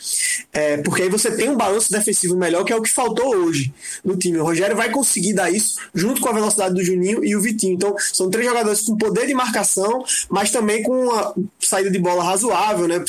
é, 0.53 0.77
porque 0.79 1.03
aí 1.03 1.09
você 1.09 1.31
tem 1.31 1.49
um 1.49 1.57
balanço 1.57 1.91
defensivo 1.91 2.37
melhor, 2.37 2.65
que 2.65 2.73
é 2.73 2.77
o 2.77 2.83
que 2.83 2.91
faltou 2.91 3.37
hoje 3.37 3.73
no 4.05 4.17
time. 4.17 4.39
O 4.39 4.45
Rogério 4.45 4.77
vai 4.77 4.91
conseguir 4.91 5.35
dar 5.35 5.51
isso 5.51 5.79
junto 5.95 6.21
com 6.21 6.29
a 6.29 6.33
velocidade 6.33 6.75
do 6.75 6.85
Juninho 6.85 7.25
e 7.25 7.35
o 7.35 7.41
Vitinho. 7.41 7.75
Então, 7.75 7.95
são 8.13 8.31
três 8.31 8.47
jogadores 8.47 8.83
com 8.83 8.97
poder 8.97 9.27
de 9.27 9.35
marcação, 9.35 10.05
mas 10.31 10.51
também 10.51 10.83
com 10.83 11.07
uma 11.07 11.35
saída 11.61 11.91
de 11.91 11.99
bola 11.99 12.23
razoável, 12.23 12.87
né? 12.89 13.05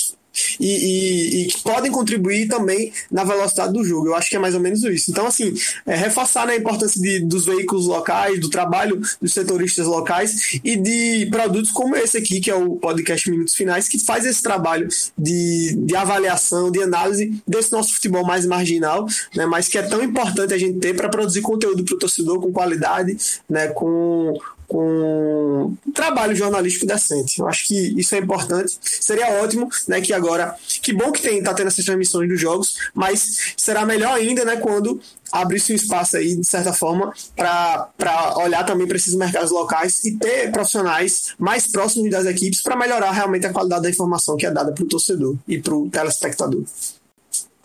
E, 0.59 1.43
e, 1.43 1.45
que 1.47 1.61
podem 1.61 1.91
contribuir 1.91 2.47
também 2.47 2.91
na 3.11 3.23
velocidade 3.23 3.73
do 3.73 3.83
jogo. 3.83 4.07
Eu 4.07 4.15
acho 4.15 4.29
que 4.29 4.35
é 4.35 4.39
mais 4.39 4.55
ou 4.55 4.59
menos 4.59 4.83
isso. 4.83 5.11
Então, 5.11 5.25
assim, 5.25 5.53
é, 5.85 5.95
reforçar 5.95 6.45
né, 6.47 6.53
a 6.53 6.57
importância 6.57 7.01
de, 7.01 7.19
dos 7.19 7.45
veículos 7.45 7.85
locais, 7.85 8.39
do 8.39 8.49
trabalho 8.49 9.01
dos 9.21 9.33
setoristas 9.33 9.85
locais 9.85 10.59
e 10.63 10.75
de 10.75 11.27
produtos 11.31 11.71
como 11.71 11.95
esse 11.95 12.17
aqui, 12.17 12.39
que 12.39 12.51
é 12.51 12.55
o 12.55 12.75
podcast 12.75 13.29
Minutos 13.29 13.53
Finais, 13.53 13.87
que 13.87 13.99
faz 13.99 14.25
esse 14.25 14.41
trabalho 14.41 14.87
de, 15.17 15.75
de 15.75 15.95
avaliação, 15.95 16.71
de 16.71 16.81
análise 16.81 17.33
desse 17.47 17.71
nosso 17.71 17.93
futebol 17.93 18.25
mais 18.25 18.45
marginal, 18.45 19.07
né, 19.35 19.45
mas 19.45 19.67
que 19.67 19.77
é 19.77 19.81
tão 19.81 20.03
importante 20.03 20.53
a 20.53 20.57
gente 20.57 20.79
ter 20.79 20.95
para 20.95 21.09
produzir 21.09 21.41
conteúdo 21.41 21.83
para 21.83 21.95
o 21.95 21.99
torcedor 21.99 22.39
com 22.39 22.51
qualidade, 22.51 23.17
né, 23.49 23.67
com 23.67 24.37
com 24.67 25.75
um 25.85 25.91
trabalho 25.91 26.35
jornalístico 26.35 26.85
decente. 26.85 27.39
Eu 27.39 27.47
acho 27.47 27.67
que 27.67 27.99
isso 27.99 28.13
é 28.15 28.19
importante. 28.19 28.77
Seria 28.81 29.41
ótimo, 29.41 29.69
né, 29.87 30.01
que 30.01 30.13
agora, 30.13 30.55
que 30.81 30.93
bom 30.93 31.11
que 31.11 31.21
tem 31.21 31.41
tá 31.41 31.53
tendo 31.53 31.67
essas 31.67 31.85
transmissões 31.85 32.27
dos 32.27 32.39
jogos, 32.39 32.75
mas 32.93 33.53
será 33.55 33.85
melhor 33.85 34.13
ainda, 34.13 34.43
né, 34.43 34.57
quando 34.57 34.99
abrir-se 35.31 35.73
um 35.73 35.75
espaço 35.75 36.17
aí, 36.17 36.35
de 36.35 36.47
certa 36.47 36.73
forma, 36.73 37.13
para 37.35 37.89
olhar 38.37 38.65
também 38.65 38.87
para 38.87 38.97
esses 38.97 39.15
mercados 39.15 39.51
locais 39.51 40.03
e 40.03 40.17
ter 40.17 40.51
profissionais 40.51 41.33
mais 41.37 41.69
próximos 41.69 42.09
das 42.11 42.25
equipes 42.25 42.61
para 42.61 42.75
melhorar 42.75 43.11
realmente 43.11 43.45
a 43.45 43.53
qualidade 43.53 43.83
da 43.83 43.89
informação 43.89 44.37
que 44.37 44.45
é 44.45 44.51
dada 44.51 44.71
para 44.71 44.83
o 44.83 44.87
torcedor 44.87 45.35
e 45.47 45.59
para 45.59 45.75
o 45.75 45.89
telespectador. 45.89 46.63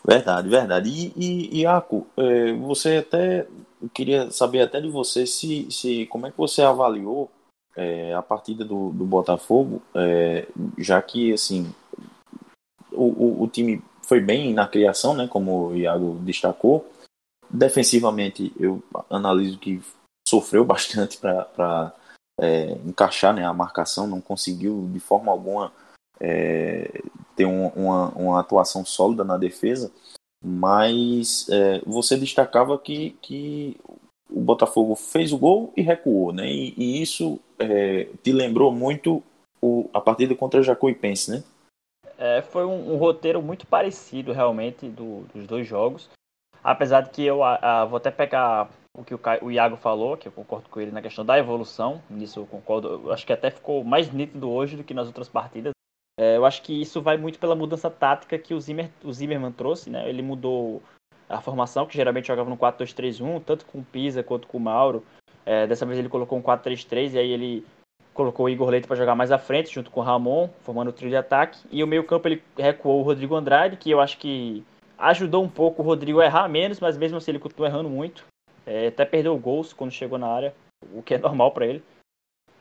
Verdade, 0.06 0.48
verdade. 0.48 0.90
E, 0.90 1.12
e, 1.16 1.60
Iaco, 1.62 2.06
é, 2.16 2.52
você 2.54 2.96
até 2.96 3.46
eu 3.82 3.88
queria 3.88 4.30
saber 4.30 4.62
até 4.62 4.80
de 4.80 4.88
você 4.88 5.26
se, 5.26 5.68
se 5.70 6.06
como 6.06 6.26
é 6.26 6.30
que 6.30 6.38
você 6.38 6.62
avaliou 6.62 7.28
é, 7.76 8.14
a 8.14 8.22
partida 8.22 8.64
do, 8.64 8.90
do 8.90 9.04
Botafogo, 9.04 9.82
é, 9.94 10.46
já 10.78 11.02
que 11.02 11.32
assim 11.32 11.74
o, 12.92 13.04
o, 13.04 13.42
o, 13.42 13.48
time 13.48 13.82
foi 14.02 14.20
bem 14.20 14.54
na 14.54 14.68
criação, 14.68 15.14
né, 15.14 15.26
como 15.26 15.68
o 15.68 15.76
Iago 15.76 16.18
destacou. 16.20 16.88
Defensivamente, 17.50 18.52
eu 18.58 18.82
analiso 19.10 19.58
que 19.58 19.82
sofreu 20.28 20.64
bastante 20.64 21.18
para 21.18 21.92
é, 22.40 22.72
encaixar 22.86 23.34
né, 23.34 23.44
a 23.44 23.52
marcação, 23.52 24.06
não 24.06 24.20
conseguiu 24.20 24.88
de 24.92 25.00
forma 25.00 25.32
alguma 25.32 25.72
é, 26.20 27.02
ter 27.34 27.46
um, 27.46 27.66
uma, 27.68 28.08
uma 28.10 28.40
atuação 28.40 28.84
sólida 28.84 29.24
na 29.24 29.36
defesa 29.36 29.90
mas 30.42 31.46
é, 31.48 31.80
você 31.86 32.16
destacava 32.16 32.78
que, 32.78 33.10
que 33.22 33.76
o 34.28 34.40
Botafogo 34.40 34.94
fez 34.94 35.32
o 35.32 35.38
gol 35.38 35.72
e 35.76 35.82
recuou, 35.82 36.32
né? 36.32 36.46
E, 36.46 36.74
e 36.76 37.02
isso 37.02 37.38
é, 37.58 38.08
te 38.22 38.32
lembrou 38.32 38.72
muito 38.72 39.22
o, 39.60 39.88
a 39.92 40.00
partida 40.00 40.34
contra 40.34 40.62
Jacuipense, 40.62 41.30
né? 41.30 41.44
É, 42.18 42.42
foi 42.42 42.64
um, 42.64 42.92
um, 42.92 42.96
roteiro 42.96 43.42
muito 43.42 43.66
parecido 43.66 44.32
realmente 44.32 44.88
do, 44.88 45.24
dos 45.34 45.46
dois 45.46 45.66
jogos. 45.66 46.08
Apesar 46.62 47.02
de 47.02 47.10
que 47.10 47.24
eu 47.24 47.42
a, 47.42 47.58
a, 47.62 47.84
vou 47.84 47.96
até 47.96 48.10
pegar 48.10 48.70
o 48.96 49.04
que 49.04 49.14
o, 49.14 49.20
o, 49.42 49.50
Iago 49.50 49.76
falou, 49.76 50.16
que 50.16 50.28
eu 50.28 50.32
concordo 50.32 50.68
com 50.68 50.80
ele 50.80 50.92
na 50.92 51.02
questão 51.02 51.24
da 51.24 51.38
evolução, 51.38 52.02
nisso 52.08 52.40
eu 52.40 52.46
concordo. 52.46 52.88
Eu 52.88 53.12
acho 53.12 53.26
que 53.26 53.32
até 53.32 53.50
ficou 53.50 53.82
mais 53.82 54.12
nítido 54.12 54.50
hoje 54.50 54.76
do 54.76 54.84
que 54.84 54.94
nas 54.94 55.06
outras 55.06 55.28
partidas. 55.28 55.72
É, 56.22 56.36
eu 56.36 56.46
acho 56.46 56.62
que 56.62 56.80
isso 56.80 57.02
vai 57.02 57.16
muito 57.16 57.36
pela 57.36 57.56
mudança 57.56 57.90
tática 57.90 58.38
que 58.38 58.54
o, 58.54 58.60
Zimmer, 58.60 58.88
o 59.02 59.12
Zimmerman 59.12 59.50
trouxe, 59.50 59.90
né? 59.90 60.08
Ele 60.08 60.22
mudou 60.22 60.80
a 61.28 61.40
formação, 61.40 61.84
que 61.84 61.96
geralmente 61.96 62.28
jogava 62.28 62.48
no 62.48 62.56
4-2-3-1, 62.56 63.42
tanto 63.44 63.66
com 63.66 63.78
o 63.78 63.84
Pisa 63.84 64.22
quanto 64.22 64.46
com 64.46 64.56
o 64.58 64.60
Mauro. 64.60 65.02
É, 65.44 65.66
dessa 65.66 65.84
vez 65.84 65.98
ele 65.98 66.08
colocou 66.08 66.38
um 66.38 66.42
4-3-3 66.42 67.14
e 67.14 67.18
aí 67.18 67.28
ele 67.28 67.66
colocou 68.14 68.46
o 68.46 68.48
Igor 68.48 68.68
Leite 68.68 68.86
para 68.86 68.94
jogar 68.94 69.16
mais 69.16 69.32
à 69.32 69.38
frente, 69.38 69.74
junto 69.74 69.90
com 69.90 69.98
o 69.98 70.02
Ramon, 70.04 70.48
formando 70.60 70.88
o 70.88 70.92
trio 70.92 71.10
de 71.10 71.16
ataque. 71.16 71.58
E 71.72 71.82
o 71.82 71.88
meio-campo 71.88 72.28
ele 72.28 72.40
recuou 72.56 73.00
o 73.00 73.02
Rodrigo 73.02 73.34
Andrade, 73.34 73.76
que 73.76 73.90
eu 73.90 74.00
acho 74.00 74.16
que 74.18 74.62
ajudou 74.98 75.42
um 75.42 75.48
pouco 75.48 75.82
o 75.82 75.84
Rodrigo 75.84 76.20
a 76.20 76.26
errar 76.26 76.48
menos, 76.48 76.78
mas 76.78 76.96
mesmo 76.96 77.18
assim 77.18 77.32
ele 77.32 77.40
continuou 77.40 77.68
errando 77.68 77.90
muito. 77.90 78.24
É, 78.64 78.86
até 78.86 79.04
perdeu 79.04 79.36
gols 79.36 79.72
quando 79.72 79.90
chegou 79.90 80.18
na 80.18 80.28
área, 80.28 80.54
o 80.94 81.02
que 81.02 81.14
é 81.14 81.18
normal 81.18 81.50
para 81.50 81.66
ele. 81.66 81.82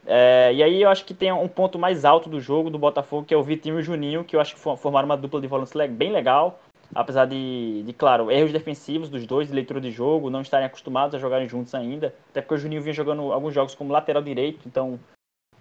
É, 0.05 0.51
e 0.53 0.63
aí 0.63 0.81
eu 0.81 0.89
acho 0.89 1.05
que 1.05 1.13
tem 1.13 1.31
um 1.31 1.47
ponto 1.47 1.77
mais 1.77 2.05
alto 2.05 2.29
do 2.29 2.39
jogo 2.39 2.69
do 2.69 2.79
Botafogo, 2.79 3.25
que 3.25 3.33
é 3.33 3.37
o 3.37 3.43
Vitinho 3.43 3.77
e 3.77 3.81
o 3.81 3.83
Juninho, 3.83 4.23
que 4.23 4.35
eu 4.35 4.41
acho 4.41 4.55
que 4.55 4.59
formaram 4.59 5.05
uma 5.05 5.17
dupla 5.17 5.39
de 5.39 5.47
volantes 5.47 5.73
bem 5.91 6.11
legal. 6.11 6.59
Apesar 6.93 7.25
de, 7.25 7.83
de, 7.83 7.93
claro, 7.93 8.29
erros 8.29 8.51
defensivos 8.51 9.09
dos 9.09 9.25
dois, 9.25 9.47
de 9.47 9.53
leitura 9.53 9.79
de 9.79 9.91
jogo, 9.91 10.29
não 10.29 10.41
estarem 10.41 10.65
acostumados 10.65 11.15
a 11.15 11.19
jogarem 11.19 11.47
juntos 11.47 11.73
ainda. 11.73 12.13
Até 12.29 12.41
porque 12.41 12.55
o 12.55 12.57
Juninho 12.57 12.81
vinha 12.81 12.93
jogando 12.93 13.31
alguns 13.31 13.53
jogos 13.53 13.73
como 13.73 13.93
lateral 13.93 14.21
direito, 14.21 14.67
então 14.67 14.99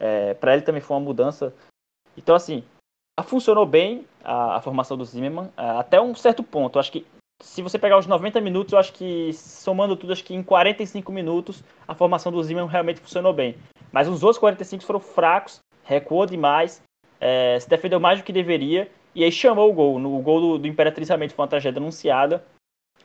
é, 0.00 0.34
para 0.34 0.54
ele 0.54 0.62
também 0.62 0.80
foi 0.80 0.96
uma 0.96 1.04
mudança. 1.04 1.54
Então, 2.16 2.34
assim, 2.34 2.64
funcionou 3.22 3.64
bem 3.64 4.04
a, 4.24 4.56
a 4.56 4.60
formação 4.60 4.96
do 4.96 5.04
Zimmermann, 5.04 5.50
até 5.56 6.00
um 6.00 6.14
certo 6.16 6.42
ponto. 6.42 6.76
Eu 6.76 6.80
acho 6.80 6.90
que 6.90 7.06
se 7.42 7.62
você 7.62 7.78
pegar 7.78 7.98
os 7.98 8.06
90 8.06 8.40
minutos, 8.40 8.72
eu 8.72 8.78
acho 8.78 8.92
que, 8.92 9.32
somando 9.32 9.96
tudo, 9.96 10.12
acho 10.12 10.24
que 10.24 10.34
em 10.34 10.42
45 10.42 11.10
minutos 11.10 11.62
a 11.88 11.94
formação 11.94 12.30
do 12.30 12.42
Zimmermann 12.42 12.70
realmente 12.70 13.00
funcionou 13.00 13.32
bem. 13.32 13.56
Mas 13.92 14.08
os 14.08 14.22
outros 14.22 14.38
45 14.38 14.84
foram 14.84 15.00
fracos, 15.00 15.60
recuou 15.84 16.26
demais, 16.26 16.82
é, 17.20 17.58
se 17.58 17.68
defendeu 17.68 18.00
mais 18.00 18.18
do 18.18 18.24
que 18.24 18.32
deveria, 18.32 18.90
e 19.14 19.24
aí 19.24 19.32
chamou 19.32 19.70
o 19.70 19.72
gol. 19.72 19.96
O 19.96 20.22
gol 20.22 20.40
do, 20.40 20.58
do 20.58 20.68
Imperatriz 20.68 21.08
realmente 21.08 21.34
foi 21.34 21.42
uma 21.42 21.48
tragédia 21.48 21.80
anunciada, 21.80 22.44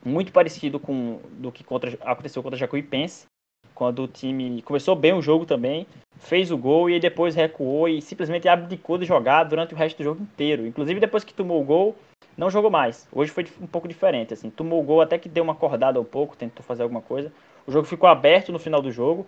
muito 0.04 0.32
parecido 0.32 0.78
com 0.78 1.18
do 1.32 1.50
que 1.50 1.64
contra, 1.64 1.98
aconteceu 2.02 2.42
contra 2.42 2.58
Jacuipense, 2.58 3.26
quando 3.74 4.02
o 4.04 4.08
time 4.08 4.62
começou 4.62 4.96
bem 4.96 5.12
o 5.12 5.20
jogo 5.20 5.44
também, 5.44 5.86
fez 6.18 6.50
o 6.50 6.56
gol 6.56 6.88
e 6.88 6.98
depois 6.98 7.34
recuou 7.34 7.86
e 7.86 8.00
simplesmente 8.00 8.48
abdicou 8.48 8.96
de 8.96 9.04
jogar 9.04 9.44
durante 9.44 9.74
o 9.74 9.76
resto 9.76 9.98
do 9.98 10.04
jogo 10.04 10.22
inteiro. 10.22 10.66
Inclusive 10.66 10.98
depois 10.98 11.24
que 11.24 11.34
tomou 11.34 11.60
o 11.60 11.64
gol, 11.64 11.94
não 12.36 12.48
jogou 12.48 12.70
mais. 12.70 13.06
Hoje 13.12 13.30
foi 13.30 13.46
um 13.60 13.66
pouco 13.66 13.86
diferente, 13.86 14.32
assim. 14.32 14.48
Tomou 14.48 14.80
o 14.80 14.82
gol 14.82 15.02
até 15.02 15.18
que 15.18 15.28
deu 15.28 15.44
uma 15.44 15.52
acordada 15.52 16.00
um 16.00 16.04
pouco, 16.04 16.36
tentou 16.36 16.64
fazer 16.64 16.82
alguma 16.82 17.02
coisa. 17.02 17.30
O 17.66 17.72
jogo 17.72 17.86
ficou 17.86 18.08
aberto 18.08 18.50
no 18.50 18.58
final 18.58 18.80
do 18.80 18.90
jogo, 18.90 19.26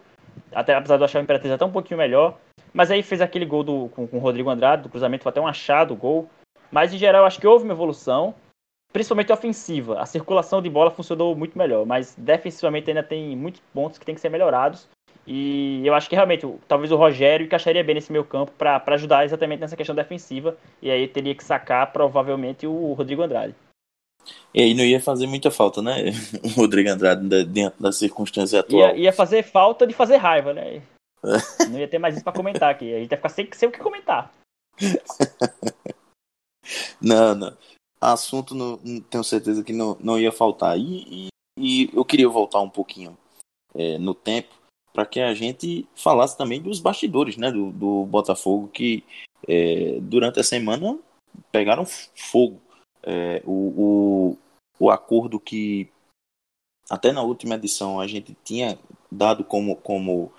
até 0.53 0.75
apesar 0.75 0.97
de 0.97 1.03
eu 1.03 1.05
achar 1.05 1.19
o 1.19 1.23
Imperatriz 1.23 1.53
até 1.53 1.65
um 1.65 1.73
pouquinho 1.73 1.99
melhor. 1.99 2.39
Mas 2.73 2.91
aí 2.91 3.03
fez 3.03 3.21
aquele 3.21 3.47
gol 3.47 3.63
do, 3.65 3.89
com, 3.89 4.07
com 4.07 4.17
o 4.19 4.21
Rodrigo 4.21 4.51
Andrade, 4.51 4.83
do 4.83 4.89
cruzamento, 4.89 5.23
foi 5.23 5.31
até 5.31 5.41
um 5.41 5.47
achado 5.47 5.95
o 5.95 5.97
gol. 5.97 6.29
Mas 6.71 6.93
em 6.93 6.99
geral, 6.99 7.25
acho 7.25 7.41
que 7.41 7.47
houve 7.47 7.65
uma 7.65 7.73
evolução, 7.73 8.35
principalmente 8.93 9.33
ofensiva. 9.33 10.01
A 10.01 10.07
circulação 10.07 10.61
de 10.61 10.69
bola 10.69 10.91
funcionou 10.91 11.35
muito 11.35 11.57
melhor, 11.57 11.87
mas 11.87 12.15
defensivamente 12.17 12.91
ainda 12.91 13.03
tem 13.03 13.35
muitos 13.37 13.63
pontos 13.73 13.99
que 13.99 14.05
tem 14.05 14.15
que 14.15 14.21
ser 14.21 14.29
melhorados. 14.29 14.89
E 15.27 15.87
eu 15.87 15.95
acho 15.95 16.09
que 16.09 16.15
realmente, 16.15 16.47
talvez 16.67 16.91
o 16.91 16.97
Rogério 16.97 17.45
encaixaria 17.45 17.85
bem 17.85 17.95
nesse 17.95 18.11
meio 18.11 18.25
campo 18.25 18.53
para 18.53 18.83
ajudar 18.95 19.25
exatamente 19.25 19.61
nessa 19.61 19.77
questão 19.77 19.95
defensiva. 19.95 20.57
E 20.81 20.91
aí 20.91 21.07
teria 21.07 21.35
que 21.35 21.45
sacar 21.45 21.93
provavelmente 21.93 22.67
o 22.67 22.93
Rodrigo 22.95 23.23
Andrade. 23.23 23.55
E 24.55 24.63
aí 24.63 24.75
não 24.75 24.85
ia 24.85 25.01
fazer 25.01 25.27
muita 25.27 25.51
falta, 25.51 25.83
né? 25.83 26.13
O 26.45 26.61
Rodrigo 26.61 26.91
Andrade 26.91 27.45
dentro 27.45 27.83
da 27.83 27.93
circunstância 27.93 28.61
atual. 28.61 28.91
Ia, 28.91 28.97
ia 28.97 29.13
fazer 29.13 29.43
falta 29.43 29.87
de 29.87 29.95
fazer 29.95 30.17
raiva, 30.17 30.53
né? 30.53 30.83
não 31.71 31.79
ia 31.79 31.89
ter 31.89 31.99
mais 31.99 32.15
isso 32.15 32.25
para 32.25 32.33
comentar 32.33 32.71
aqui. 32.71 32.95
A 32.95 32.99
gente 32.99 33.11
ia 33.11 33.17
ficar 33.17 33.29
sem, 33.29 33.49
sem 33.53 33.69
o 33.69 33.73
que 33.73 33.79
comentar. 33.79 34.33
não, 37.01 37.35
não. 37.35 37.57
Assunto 38.01 38.55
não, 38.55 38.79
tenho 39.11 39.25
certeza 39.25 39.65
que 39.65 39.73
não, 39.73 39.97
não 40.01 40.19
ia 40.19 40.31
faltar. 40.31 40.79
E, 40.79 41.27
e, 41.27 41.29
e 41.59 41.91
eu 41.93 42.05
queria 42.05 42.29
voltar 42.29 42.61
um 42.61 42.71
pouquinho 42.71 43.19
é, 43.75 43.99
no 43.99 44.15
tempo 44.15 44.55
para 44.93 45.07
que 45.07 45.21
a 45.21 45.35
gente 45.35 45.87
falasse 45.95 46.37
também 46.37 46.61
dos 46.61 46.81
bastidores 46.81 47.37
né, 47.37 47.51
do, 47.51 47.71
do 47.71 48.05
Botafogo, 48.07 48.69
que 48.69 49.05
é, 49.47 49.99
durante 50.01 50.41
a 50.41 50.45
semana 50.45 50.99
pegaram 51.53 51.85
fogo. 51.85 52.61
É, 53.09 53.43
o, 53.47 54.33
o, 54.33 54.39
o 54.79 54.91
acordo 54.91 55.41
que 55.41 55.89
até 56.91 57.11
na 57.11 57.23
última 57.23 57.55
edição 57.55 57.99
a 57.99 58.07
gente 58.07 58.37
tinha 58.45 58.79
dado 59.11 59.43
como, 59.45 59.77
como 59.77 60.31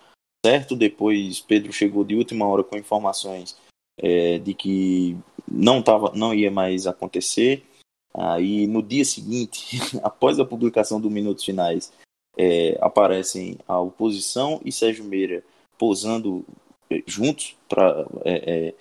certo, 0.46 0.76
depois 0.76 1.40
Pedro 1.40 1.74
chegou 1.74 2.04
de 2.04 2.16
última 2.16 2.46
hora 2.46 2.64
com 2.64 2.78
informações 2.78 3.58
é, 3.98 4.38
de 4.38 4.54
que 4.54 5.18
não, 5.48 5.82
tava, 5.82 6.12
não 6.16 6.34
ia 6.34 6.52
mais 6.52 6.86
acontecer. 6.86 7.66
Aí 8.14 8.68
no 8.68 8.84
dia 8.84 9.04
seguinte, 9.04 9.80
após 10.04 10.40
a 10.40 10.46
publicação 10.46 11.02
dos 11.02 11.12
minutos 11.12 11.44
finais, 11.44 11.92
é, 12.38 12.78
aparecem 12.82 13.58
a 13.68 13.80
oposição 13.80 14.62
e 14.64 14.72
Sérgio 14.72 15.04
Meira 15.04 15.44
posando 15.78 16.46
é, 16.90 17.02
juntos 17.08 17.58
para 17.68 18.06
é, 18.26 18.68
é, 18.68 18.76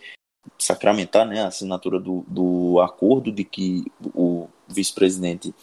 sacramentar 0.58 1.26
né, 1.26 1.42
a 1.42 1.48
assinatura 1.48 1.98
do, 1.98 2.24
do 2.28 2.80
acordo 2.80 3.32
de 3.32 3.44
que 3.44 3.84
o 4.14 4.48
vice-presidente 4.68 5.54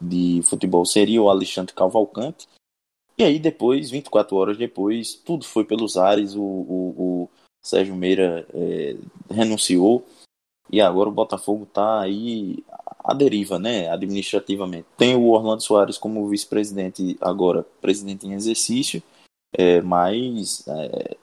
de 0.00 0.40
futebol 0.44 0.84
seria 0.84 1.22
o 1.22 1.30
Alexandre 1.30 1.74
Cavalcante. 1.74 2.48
E 3.16 3.24
aí 3.24 3.38
depois, 3.38 3.90
24 3.90 4.36
horas 4.36 4.56
depois, 4.56 5.14
tudo 5.14 5.44
foi 5.44 5.64
pelos 5.64 5.96
ares, 5.96 6.34
o, 6.34 6.42
o, 6.42 6.94
o 6.96 7.30
Sérgio 7.62 7.94
Meira 7.94 8.46
é, 8.52 8.96
renunciou 9.30 10.04
e 10.70 10.80
agora 10.80 11.08
o 11.08 11.12
Botafogo 11.12 11.64
está 11.64 12.00
aí 12.00 12.64
à 13.04 13.12
deriva, 13.12 13.58
né, 13.58 13.88
administrativamente. 13.90 14.86
Tem 14.96 15.14
o 15.14 15.28
Orlando 15.28 15.62
Soares 15.62 15.98
como 15.98 16.26
vice-presidente 16.28 17.16
agora, 17.20 17.64
presidente 17.80 18.26
em 18.26 18.32
exercício, 18.32 19.02
é, 19.52 19.82
mas 19.82 20.66
é, 20.66 21.16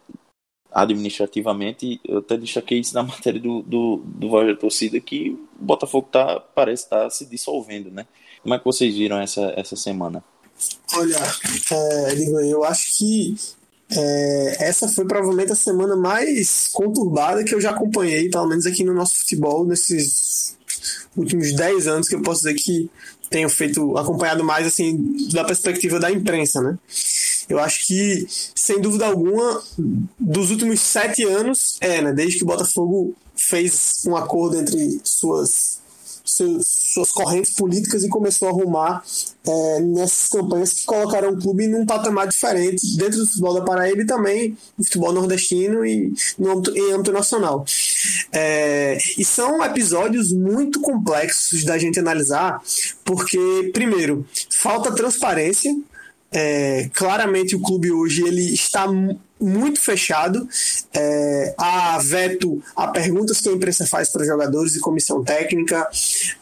administrativamente, 0.71 1.99
eu 2.07 2.19
até 2.19 2.37
destaquei 2.37 2.79
isso 2.79 2.93
na 2.93 3.03
matéria 3.03 3.39
do, 3.39 3.61
do, 3.61 3.97
do 4.05 4.29
Voz 4.29 4.47
da 4.47 4.55
Torcida, 4.55 4.99
que 4.99 5.31
o 5.59 5.63
Botafogo 5.63 6.07
tá, 6.11 6.39
parece 6.39 6.83
estar 6.83 7.03
tá 7.03 7.09
se 7.09 7.25
dissolvendo, 7.25 7.89
né? 7.91 8.05
Como 8.41 8.53
é 8.53 8.59
que 8.59 8.65
vocês 8.65 8.95
viram 8.95 9.19
essa, 9.19 9.53
essa 9.57 9.75
semana? 9.75 10.23
Olha, 10.93 11.17
é, 11.71 12.51
eu 12.51 12.63
acho 12.63 12.97
que 12.97 13.35
é, 13.91 14.67
essa 14.67 14.87
foi 14.87 15.05
provavelmente 15.05 15.51
a 15.51 15.55
semana 15.55 15.95
mais 15.95 16.67
conturbada 16.71 17.43
que 17.43 17.55
eu 17.55 17.61
já 17.61 17.71
acompanhei, 17.71 18.29
pelo 18.29 18.47
menos 18.47 18.65
aqui 18.65 18.83
no 18.83 18.93
nosso 18.93 19.19
futebol, 19.19 19.65
nesses 19.65 20.57
últimos 21.17 21.53
10 21.53 21.87
anos, 21.87 22.07
que 22.07 22.15
eu 22.15 22.21
posso 22.21 22.41
dizer 22.41 22.53
que 22.55 22.89
tenho 23.29 23.49
feito, 23.49 23.97
acompanhado 23.97 24.43
mais 24.43 24.65
assim, 24.65 25.29
da 25.31 25.43
perspectiva 25.43 25.99
da 25.99 26.11
imprensa, 26.11 26.61
né? 26.61 26.77
Eu 27.49 27.59
acho 27.59 27.85
que, 27.85 28.27
sem 28.55 28.79
dúvida 28.79 29.07
alguma, 29.07 29.61
dos 30.19 30.51
últimos 30.51 30.79
sete 30.79 31.23
anos, 31.23 31.77
é, 31.81 32.01
né? 32.01 32.13
Desde 32.13 32.37
que 32.37 32.43
o 32.43 32.47
Botafogo 32.47 33.15
fez 33.35 34.03
um 34.05 34.15
acordo 34.15 34.59
entre 34.59 35.01
suas 35.03 35.79
suas 36.29 37.11
correntes 37.11 37.53
políticas 37.53 38.03
e 38.03 38.09
começou 38.09 38.47
a 38.47 38.51
arrumar 38.51 39.03
é, 39.47 39.79
nessas 39.79 40.27
campanhas 40.27 40.73
que 40.73 40.85
colocaram 40.85 41.31
o 41.31 41.39
clube 41.39 41.67
num 41.67 41.85
patamar 41.85 42.27
diferente 42.27 42.97
dentro 42.97 43.19
do 43.19 43.27
futebol 43.27 43.53
da 43.53 43.61
Paraíba 43.61 44.01
e 44.01 44.05
também 44.05 44.57
no 44.77 44.83
futebol 44.83 45.11
nordestino 45.11 45.85
e 45.85 46.13
no 46.37 46.51
âmbito, 46.51 46.77
em 46.77 46.93
âmbito 46.93 47.11
nacional. 47.11 47.65
É, 48.31 48.97
e 49.17 49.25
são 49.25 49.63
episódios 49.63 50.31
muito 50.31 50.79
complexos 50.81 51.63
da 51.63 51.77
gente 51.77 51.99
analisar, 51.99 52.61
porque, 53.03 53.71
primeiro, 53.73 54.25
falta 54.49 54.93
transparência. 54.93 55.75
É, 56.31 56.89
claramente 56.93 57.55
o 57.55 57.59
clube 57.59 57.91
hoje 57.91 58.23
ele 58.23 58.53
está 58.53 58.87
muito 59.39 59.79
fechado. 59.79 60.47
É, 60.93 61.55
a 61.57 61.97
veto 61.99 62.61
a 62.75 62.87
perguntas 62.87 63.39
que 63.39 63.49
a 63.49 63.53
imprensa 63.53 63.87
faz 63.87 64.09
para 64.09 64.25
jogadores 64.25 64.75
e 64.75 64.79
comissão 64.79 65.23
técnica, 65.23 65.87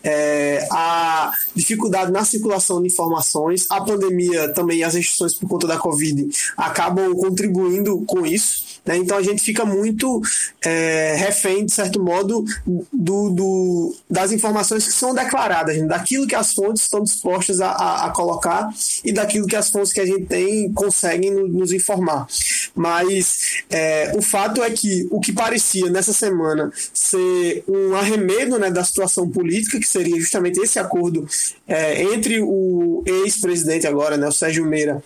é, 0.03 0.67
a 0.71 1.31
dificuldade 1.55 2.11
na 2.11 2.25
circulação 2.25 2.81
de 2.81 2.87
informações, 2.87 3.65
a 3.69 3.79
pandemia 3.81 4.49
também, 4.53 4.83
as 4.83 4.95
restrições 4.95 5.33
por 5.33 5.47
conta 5.47 5.67
da 5.67 5.77
Covid 5.77 6.27
acabam 6.55 7.13
contribuindo 7.15 8.03
com 8.05 8.25
isso. 8.25 8.66
Né? 8.87 8.97
Então 8.97 9.17
a 9.17 9.21
gente 9.21 9.43
fica 9.43 9.65
muito 9.65 10.21
é, 10.63 11.15
refém, 11.17 11.65
de 11.65 11.73
certo 11.73 12.01
modo, 12.01 12.45
do, 12.65 13.29
do, 13.29 13.95
das 14.09 14.31
informações 14.31 14.85
que 14.85 14.93
são 14.93 15.13
declaradas, 15.13 15.77
né? 15.77 15.85
daquilo 15.85 16.25
que 16.25 16.35
as 16.35 16.53
fontes 16.53 16.83
estão 16.83 17.03
dispostas 17.03 17.59
a, 17.59 17.69
a, 17.69 18.05
a, 18.05 18.09
colocar 18.11 18.69
e 19.03 19.11
daquilo 19.11 19.45
que 19.45 19.55
as 19.55 19.69
fontes 19.69 19.91
que 19.91 19.99
a 19.99 20.05
gente 20.05 20.25
tem 20.25 20.71
conseguem 20.71 21.31
nos 21.31 21.73
informar. 21.73 22.25
Mas 22.73 23.63
é, 23.69 24.13
o 24.15 24.21
fato 24.21 24.63
é 24.63 24.69
que 24.69 25.07
o 25.11 25.19
que 25.19 25.33
parecia 25.33 25.89
nessa 25.89 26.13
semana 26.13 26.71
ser 26.93 27.63
um 27.67 27.95
arremedo 27.95 28.57
né, 28.57 28.71
da 28.71 28.83
situação 28.83 29.29
política, 29.29 29.79
que 29.79 29.87
seria 29.87 30.17
justamente 30.19 30.59
esse 30.59 30.79
acordo 30.79 31.27
é, 31.67 32.01
entre 32.03 32.39
o 32.41 33.03
ex-presidente 33.05 33.85
agora, 33.85 34.15
né, 34.15 34.27
o 34.27 34.31
Sérgio 34.31 34.65
Meira, 34.65 35.03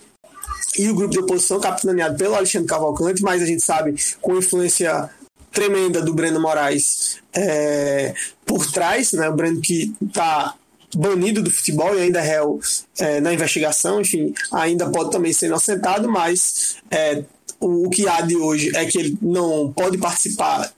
e 0.78 0.88
o 0.88 0.94
grupo 0.94 1.12
de 1.12 1.20
oposição, 1.20 1.60
capitaneado 1.60 2.16
pelo 2.16 2.34
Alexandre 2.34 2.68
Cavalcante, 2.68 3.22
mas 3.22 3.42
a 3.42 3.46
gente 3.46 3.64
sabe 3.64 3.94
com 4.20 4.36
influência 4.36 5.10
tremenda 5.50 6.00
do 6.00 6.14
Breno 6.14 6.40
Moraes 6.40 7.18
é, 7.32 8.14
por 8.46 8.70
trás, 8.70 9.12
né? 9.12 9.28
O 9.28 9.34
Breno 9.34 9.60
que 9.60 9.94
está 10.02 10.54
banido 10.94 11.42
do 11.42 11.50
futebol 11.50 11.94
e 11.94 12.02
ainda 12.02 12.20
é 12.20 12.22
réu 12.22 12.60
é, 12.98 13.20
na 13.20 13.32
investigação, 13.32 14.00
enfim, 14.00 14.34
ainda 14.50 14.88
pode 14.90 15.10
também 15.10 15.32
ser 15.32 15.46
inocentado, 15.46 16.08
mas 16.08 16.76
é, 16.90 17.24
o, 17.60 17.86
o, 17.86 17.90
que 17.90 18.06
há 18.08 18.20
de 18.20 18.36
hoje 18.36 18.70
é 18.74 18.84
que 18.84 18.98
ele 18.98 19.18
não 19.20 19.72
pode 19.72 19.98
participar 19.98 20.70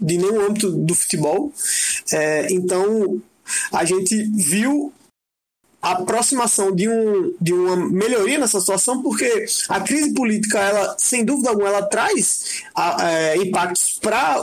de 0.00 0.16
nenhum 0.16 0.40
âmbito 0.40 0.70
do 0.70 0.94
futebol. 0.94 1.52
É, 2.12 2.52
então, 2.52 3.20
a 3.72 3.84
gente 3.84 4.22
viu 4.34 4.92
aproximação 5.80 6.74
de, 6.74 6.88
um, 6.88 7.34
de 7.40 7.52
uma 7.52 7.76
melhoria 7.76 8.38
nessa 8.38 8.58
situação, 8.58 9.00
porque 9.00 9.46
a 9.68 9.80
crise 9.80 10.12
política, 10.12 10.58
ela, 10.58 10.96
sem 10.98 11.24
dúvida 11.24 11.50
alguma, 11.50 11.68
ela 11.68 11.82
traz 11.82 12.62
a, 12.74 13.10
é, 13.10 13.36
impactos 13.36 13.98
para 14.00 14.40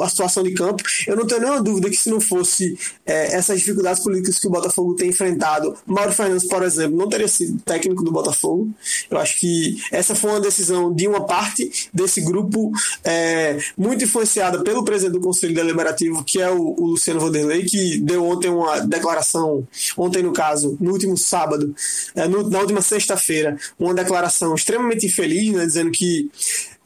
a 0.00 0.08
situação 0.08 0.42
de 0.44 0.52
campo. 0.54 0.82
Eu 1.06 1.16
não 1.16 1.26
tenho 1.26 1.40
nenhuma 1.40 1.62
dúvida 1.62 1.90
que 1.90 1.96
se 1.96 2.08
não 2.08 2.20
fosse 2.20 2.78
é, 3.04 3.34
essas 3.34 3.58
dificuldades 3.58 4.02
políticas 4.02 4.38
que 4.38 4.46
o 4.46 4.50
Botafogo 4.50 4.94
tem 4.94 5.10
enfrentado, 5.10 5.76
Mauro 5.86 6.12
Fernandes, 6.12 6.46
por 6.46 6.62
exemplo, 6.62 6.96
não 6.96 7.08
teria 7.08 7.28
sido 7.28 7.60
técnico 7.62 8.04
do 8.04 8.12
Botafogo. 8.12 8.70
Eu 9.10 9.18
acho 9.18 9.40
que 9.40 9.76
essa 9.90 10.14
foi 10.14 10.30
uma 10.30 10.40
decisão 10.40 10.94
de 10.94 11.08
uma 11.08 11.26
parte 11.26 11.88
desse 11.92 12.20
grupo, 12.20 12.70
é, 13.02 13.58
muito 13.76 14.04
influenciada 14.04 14.62
pelo 14.62 14.84
presidente 14.84 15.14
do 15.14 15.20
Conselho 15.20 15.54
Deliberativo, 15.54 16.22
que 16.22 16.40
é 16.40 16.50
o, 16.50 16.74
o 16.78 16.86
Luciano 16.86 17.20
Vanderlei, 17.20 17.64
que 17.64 17.98
deu 17.98 18.24
ontem 18.24 18.48
uma 18.48 18.80
declaração, 18.80 19.66
ontem 19.96 20.22
no 20.22 20.32
caso, 20.32 20.75
no 20.80 20.92
último 20.92 21.16
sábado, 21.16 21.74
é, 22.14 22.26
no, 22.28 22.48
na 22.48 22.60
última 22.60 22.80
sexta-feira, 22.80 23.56
uma 23.78 23.94
declaração 23.94 24.54
extremamente 24.54 25.06
infeliz, 25.06 25.52
né, 25.52 25.66
dizendo 25.66 25.90
que 25.90 26.30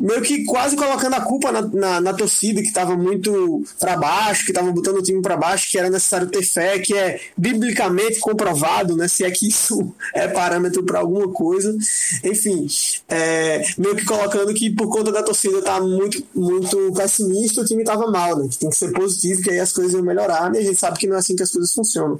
meio 0.01 0.23
que 0.23 0.45
quase 0.45 0.75
colocando 0.75 1.15
a 1.15 1.21
culpa 1.21 1.53
na, 1.53 1.61
na, 1.61 2.01
na 2.01 2.15
torcida 2.15 2.63
que 2.63 2.69
estava 2.69 2.97
muito 2.97 3.63
para 3.79 3.97
baixo, 3.97 4.45
que 4.45 4.51
estava 4.51 4.73
botando 4.73 4.97
o 4.97 5.03
time 5.03 5.21
para 5.21 5.37
baixo, 5.37 5.71
que 5.71 5.79
era 5.79 5.91
necessário 5.91 6.29
ter 6.29 6.43
fé, 6.43 6.79
que 6.79 6.97
é 6.97 7.21
biblicamente 7.37 8.19
comprovado, 8.19 8.97
né, 8.97 9.07
se 9.07 9.25
é 9.25 9.31
que 9.31 9.49
isso 9.49 9.95
é 10.15 10.27
parâmetro 10.27 10.83
para 10.83 11.01
alguma 11.01 11.29
coisa. 11.29 11.77
Enfim, 12.25 12.67
é, 13.09 13.63
meio 13.77 13.95
que 13.95 14.07
colocando 14.07 14.55
que 14.55 14.71
por 14.71 14.89
conta 14.89 15.13
da 15.13 15.23
torcida 15.23 15.61
tá 15.61 15.81
muito, 15.81 16.25
muito 16.35 16.93
pessimista, 16.97 17.61
o 17.61 17.65
time 17.65 17.83
estava 17.83 18.11
mal, 18.11 18.39
né, 18.39 18.49
que 18.49 18.59
tem 18.59 18.71
que 18.71 18.77
ser 18.77 18.93
positivo, 18.93 19.43
que 19.43 19.51
aí 19.51 19.61
as 19.61 19.73
coisas 19.73 19.93
iam 19.93 20.03
melhorar, 20.03 20.55
e 20.55 20.59
a 20.59 20.63
gente 20.63 20.81
sabe 20.81 20.99
que 20.99 21.07
não 21.07 21.17
é 21.17 21.19
assim 21.19 21.37
que 21.37 21.43
as 21.43 21.51
coisas 21.51 21.75
funcionam. 21.75 22.19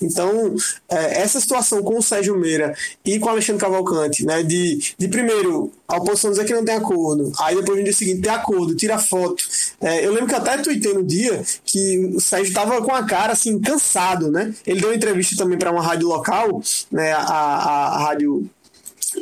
Então, 0.00 0.54
é, 0.88 1.20
essa 1.20 1.38
situação 1.40 1.82
com 1.82 1.98
o 1.98 2.02
Sérgio 2.02 2.38
Meira 2.38 2.74
e 3.04 3.18
com 3.18 3.26
o 3.26 3.30
Alexandre 3.30 3.60
Cavalcante, 3.60 4.24
né, 4.24 4.42
de, 4.42 4.94
de 4.96 5.08
primeiro, 5.08 5.70
a 5.88 5.96
oposição 5.96 6.30
dizer 6.30 6.44
que 6.44 6.52
não 6.52 6.64
tem 6.64 6.74
acordo. 6.74 7.32
Aí 7.40 7.56
depois 7.56 7.78
no 7.78 7.84
dia 7.84 7.94
seguinte 7.94 8.20
tem 8.20 8.30
acordo, 8.30 8.76
tira 8.76 8.98
foto. 8.98 9.42
É, 9.80 10.04
eu 10.04 10.12
lembro 10.12 10.28
que 10.28 10.34
até 10.34 10.58
tuitei 10.58 10.92
no 10.92 11.02
dia 11.02 11.42
que 11.64 12.12
o 12.14 12.20
Sérgio 12.20 12.52
tava 12.52 12.82
com 12.82 12.94
a 12.94 13.02
cara 13.04 13.32
assim, 13.32 13.58
cansado, 13.58 14.30
né? 14.30 14.54
Ele 14.66 14.82
deu 14.82 14.92
entrevista 14.92 15.34
também 15.36 15.58
para 15.58 15.72
uma 15.72 15.82
rádio 15.82 16.08
local, 16.08 16.62
né? 16.92 17.12
A, 17.12 17.22
a, 17.22 17.86
a 17.96 17.98
rádio 18.04 18.48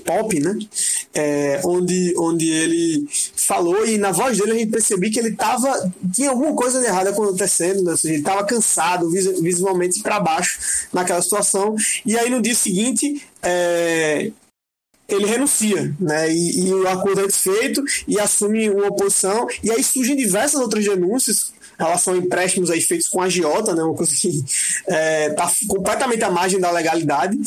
pop, 0.04 0.40
né? 0.40 0.58
É, 1.14 1.60
onde, 1.64 2.12
onde 2.18 2.50
ele 2.50 3.06
falou 3.36 3.86
e 3.86 3.96
na 3.96 4.10
voz 4.10 4.36
dele 4.36 4.52
a 4.52 4.54
gente 4.56 4.70
percebeu 4.70 5.10
que 5.10 5.20
ele 5.20 5.36
tava 5.36 5.92
tinha 6.12 6.30
alguma 6.30 6.52
coisa 6.54 6.80
de 6.80 6.86
errada 6.86 7.10
acontecendo, 7.10 7.82
né? 7.84 7.94
ele 8.04 8.16
estava 8.16 8.44
cansado 8.44 9.08
visualmente 9.08 10.02
para 10.02 10.18
baixo 10.18 10.58
naquela 10.92 11.22
situação 11.22 11.76
e 12.04 12.18
aí 12.18 12.28
no 12.28 12.42
dia 12.42 12.54
seguinte 12.54 13.22
é, 13.40 14.32
ele 15.08 15.26
renuncia, 15.26 15.94
né? 16.00 16.32
E, 16.32 16.66
e, 16.66 16.72
o 16.72 16.88
acordo 16.88 17.20
é 17.20 17.26
desfeito 17.26 17.82
e 18.08 18.18
assume 18.18 18.68
uma 18.70 18.88
oposição, 18.88 19.46
e 19.62 19.70
aí 19.70 19.82
surgem 19.82 20.16
diversas 20.16 20.60
outras 20.60 20.84
denúncias 20.84 21.52
em 21.78 21.84
relação 21.84 22.14
a 22.14 22.16
empréstimos 22.16 22.70
aí 22.70 22.80
feitos 22.80 23.08
com 23.08 23.20
a 23.20 23.26
agiota, 23.26 23.74
né? 23.74 23.82
Uma 23.82 23.94
coisa 23.94 24.12
que 24.14 24.28
está 24.28 25.44
é, 25.44 25.66
completamente 25.68 26.24
à 26.24 26.30
margem 26.30 26.60
da 26.60 26.70
legalidade. 26.70 27.38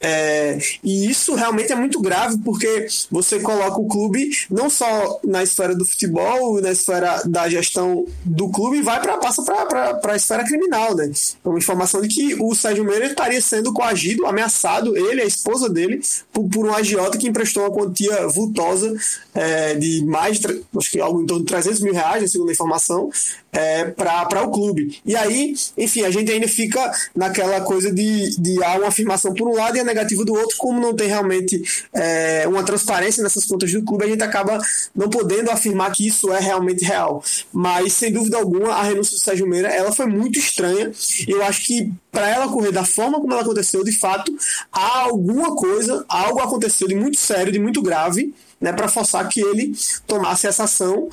É, 0.00 0.58
e 0.82 1.10
isso 1.10 1.34
realmente 1.34 1.72
é 1.72 1.76
muito 1.76 2.00
grave, 2.00 2.38
porque 2.44 2.86
você 3.10 3.40
coloca 3.40 3.80
o 3.80 3.88
clube 3.88 4.30
não 4.48 4.70
só 4.70 5.20
na 5.24 5.42
esfera 5.42 5.74
do 5.74 5.84
futebol, 5.84 6.60
na 6.60 6.70
esfera 6.70 7.22
da 7.24 7.48
gestão 7.48 8.06
do 8.24 8.48
clube, 8.48 8.80
vai 8.80 9.00
para 9.00 9.18
passa 9.18 9.42
para 9.42 10.12
a 10.12 10.16
esfera 10.16 10.44
criminal, 10.44 10.94
né? 10.94 11.10
É 11.44 11.48
uma 11.48 11.58
informação 11.58 12.00
de 12.00 12.08
que 12.08 12.36
o 12.40 12.54
Sérgio 12.54 12.84
Meira 12.84 13.06
estaria 13.06 13.40
sendo 13.40 13.72
coagido, 13.72 14.26
ameaçado, 14.26 14.96
ele, 14.96 15.20
a 15.20 15.26
esposa 15.26 15.68
dele, 15.68 16.00
por, 16.32 16.48
por 16.48 16.66
um 16.66 16.74
agiota 16.74 17.18
que 17.18 17.28
emprestou 17.28 17.64
uma 17.64 17.72
quantia 17.72 18.28
vultosa 18.28 18.94
é, 19.34 19.74
de 19.74 20.04
mais, 20.04 20.40
acho 20.76 20.90
que 20.90 21.00
algo 21.00 21.22
em 21.22 21.26
torno 21.26 21.44
de 21.44 21.48
300 21.48 21.80
mil 21.80 21.92
reais, 21.92 22.30
segundo 22.30 22.50
a 22.50 22.52
informação, 22.52 23.10
é, 23.52 23.84
para 23.84 24.42
o 24.42 24.50
clube. 24.50 25.00
E 25.04 25.16
aí, 25.16 25.54
enfim, 25.76 26.02
a 26.02 26.10
gente 26.10 26.30
ainda 26.30 26.48
fica 26.48 26.92
naquela 27.14 27.60
coisa 27.62 27.92
de, 27.92 28.36
de 28.38 28.62
há 28.62 28.76
uma 28.76 28.88
afirmação 28.88 29.32
por 29.34 29.48
um 29.48 29.54
lado 29.54 29.76
e 29.76 29.80
a 29.80 29.84
negativa 29.84 30.24
do 30.24 30.34
outro, 30.34 30.56
como 30.58 30.80
não 30.80 30.94
tem 30.94 31.08
realmente 31.08 31.62
é, 31.92 32.46
uma 32.46 32.62
transparência 32.62 33.22
nessas 33.22 33.44
contas 33.44 33.72
do 33.72 33.82
clube, 33.82 34.04
a 34.04 34.08
gente 34.08 34.22
acaba 34.22 34.58
não 34.94 35.08
podendo 35.08 35.50
afirmar 35.50 35.92
que 35.92 36.06
isso 36.06 36.32
é 36.32 36.40
realmente 36.40 36.84
real. 36.84 37.22
Mas, 37.52 37.92
sem 37.94 38.12
dúvida 38.12 38.36
alguma, 38.36 38.74
a 38.74 38.82
renúncia 38.82 39.16
do 39.16 39.24
Sérgio 39.24 39.46
Meira 39.46 39.68
ela 39.68 39.92
foi 39.92 40.06
muito 40.06 40.38
estranha. 40.38 40.90
Eu 41.26 41.42
acho 41.42 41.64
que 41.64 41.92
para 42.10 42.28
ela 42.28 42.46
ocorrer 42.46 42.72
da 42.72 42.84
forma 42.84 43.20
como 43.20 43.32
ela 43.32 43.42
aconteceu, 43.42 43.84
de 43.84 43.92
fato, 43.92 44.34
há 44.72 45.00
alguma 45.02 45.54
coisa, 45.54 46.04
algo 46.08 46.40
aconteceu 46.40 46.88
de 46.88 46.94
muito 46.94 47.18
sério, 47.18 47.52
de 47.52 47.58
muito 47.58 47.80
grave, 47.82 48.34
né, 48.60 48.72
para 48.72 48.88
forçar 48.88 49.28
que 49.28 49.40
ele 49.40 49.72
tomasse 50.06 50.46
essa 50.46 50.64
ação 50.64 51.08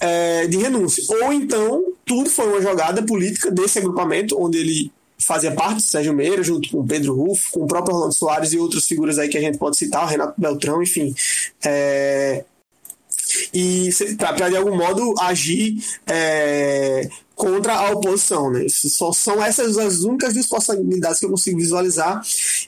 é, 0.00 0.46
de 0.46 0.56
renúncia. 0.56 1.04
Ou 1.22 1.32
então, 1.32 1.92
tudo 2.04 2.28
foi 2.28 2.46
uma 2.46 2.62
jogada 2.62 3.02
política 3.02 3.50
desse 3.50 3.78
agrupamento, 3.78 4.40
onde 4.40 4.58
ele 4.58 4.92
fazia 5.18 5.52
parte 5.52 5.76
do 5.76 5.82
Sérgio 5.82 6.12
Meira, 6.12 6.42
junto 6.42 6.68
com 6.70 6.86
Pedro 6.86 7.14
Rufo, 7.14 7.50
com 7.52 7.64
o 7.64 7.66
próprio 7.66 7.94
Orlando 7.94 8.14
Soares 8.14 8.52
e 8.52 8.58
outras 8.58 8.84
figuras 8.84 9.18
aí 9.18 9.28
que 9.28 9.38
a 9.38 9.40
gente 9.40 9.58
pode 9.58 9.76
citar, 9.76 10.04
o 10.04 10.08
Renato 10.08 10.40
Beltrão, 10.40 10.82
enfim. 10.82 11.14
É, 11.64 12.44
e 13.52 13.90
para 14.18 14.48
de 14.48 14.56
algum 14.56 14.76
modo 14.76 15.14
agir 15.20 15.82
é, 16.06 17.08
contra 17.34 17.74
a 17.74 17.90
oposição. 17.90 18.50
Né? 18.50 18.66
Só 18.68 19.12
são 19.12 19.42
essas 19.42 19.78
as 19.78 20.00
únicas 20.00 20.34
duas 20.34 20.46
possibilidades 20.46 21.18
que 21.18 21.26
eu 21.26 21.30
consigo 21.30 21.58
visualizar, 21.58 22.20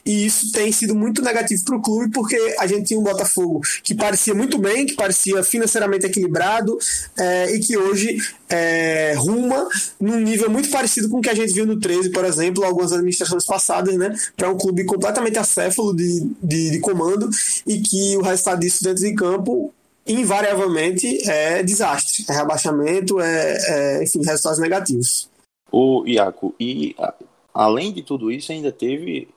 e 0.07 0.25
isso 0.25 0.53
tem 0.53 0.71
sido 0.71 0.95
muito 0.95 1.21
negativo 1.21 1.61
para 1.65 1.75
o 1.75 1.81
clube, 1.81 2.09
porque 2.13 2.37
a 2.59 2.65
gente 2.65 2.85
tinha 2.85 2.99
um 2.99 3.03
Botafogo 3.03 3.59
que 3.83 3.93
parecia 3.93 4.33
muito 4.33 4.57
bem, 4.57 4.85
que 4.85 4.93
parecia 4.93 5.43
financeiramente 5.43 6.05
equilibrado, 6.05 6.77
é, 7.17 7.53
e 7.53 7.59
que 7.59 7.77
hoje 7.77 8.17
é, 8.49 9.13
ruma 9.17 9.67
num 9.99 10.17
nível 10.17 10.49
muito 10.49 10.69
parecido 10.69 11.09
com 11.09 11.17
o 11.17 11.21
que 11.21 11.29
a 11.29 11.33
gente 11.33 11.51
viu 11.51 11.65
no 11.65 11.77
13, 11.77 12.09
por 12.11 12.23
exemplo, 12.23 12.63
algumas 12.63 12.93
administrações 12.93 13.45
passadas, 13.45 13.95
né, 13.95 14.15
para 14.37 14.49
um 14.49 14.57
clube 14.57 14.85
completamente 14.85 15.37
acéfalo 15.37 15.93
de, 15.93 16.25
de, 16.41 16.71
de 16.71 16.79
comando, 16.79 17.29
e 17.65 17.81
que 17.81 18.15
o 18.15 18.21
resultado 18.21 18.61
disso 18.61 18.85
dentro 18.85 19.03
de 19.03 19.13
campo 19.13 19.73
invariavelmente 20.07 21.29
é 21.29 21.61
desastre, 21.63 22.23
é 22.29 22.33
rebaixamento, 22.33 23.19
é, 23.19 23.57
é 23.67 24.03
enfim, 24.05 24.23
resultados 24.23 24.57
negativos. 24.57 25.29
O 25.69 26.05
Iaco, 26.07 26.55
e 26.57 26.95
a, 26.97 27.13
além 27.53 27.91
de 27.91 28.03
tudo 28.03 28.31
isso, 28.31 28.53
ainda 28.53 28.71
teve 28.71 29.27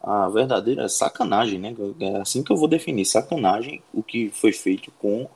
a 0.00 0.28
verdadeira 0.28 0.88
sacanagem, 0.88 1.58
né? 1.58 1.74
É 2.00 2.16
assim 2.16 2.42
que 2.42 2.50
eu 2.50 2.56
vou 2.56 2.68
definir, 2.68 3.04
sacanagem, 3.04 3.82
o 3.92 4.02
que 4.02 4.30
foi 4.30 4.52
feito 4.52 4.90
com 4.92 5.28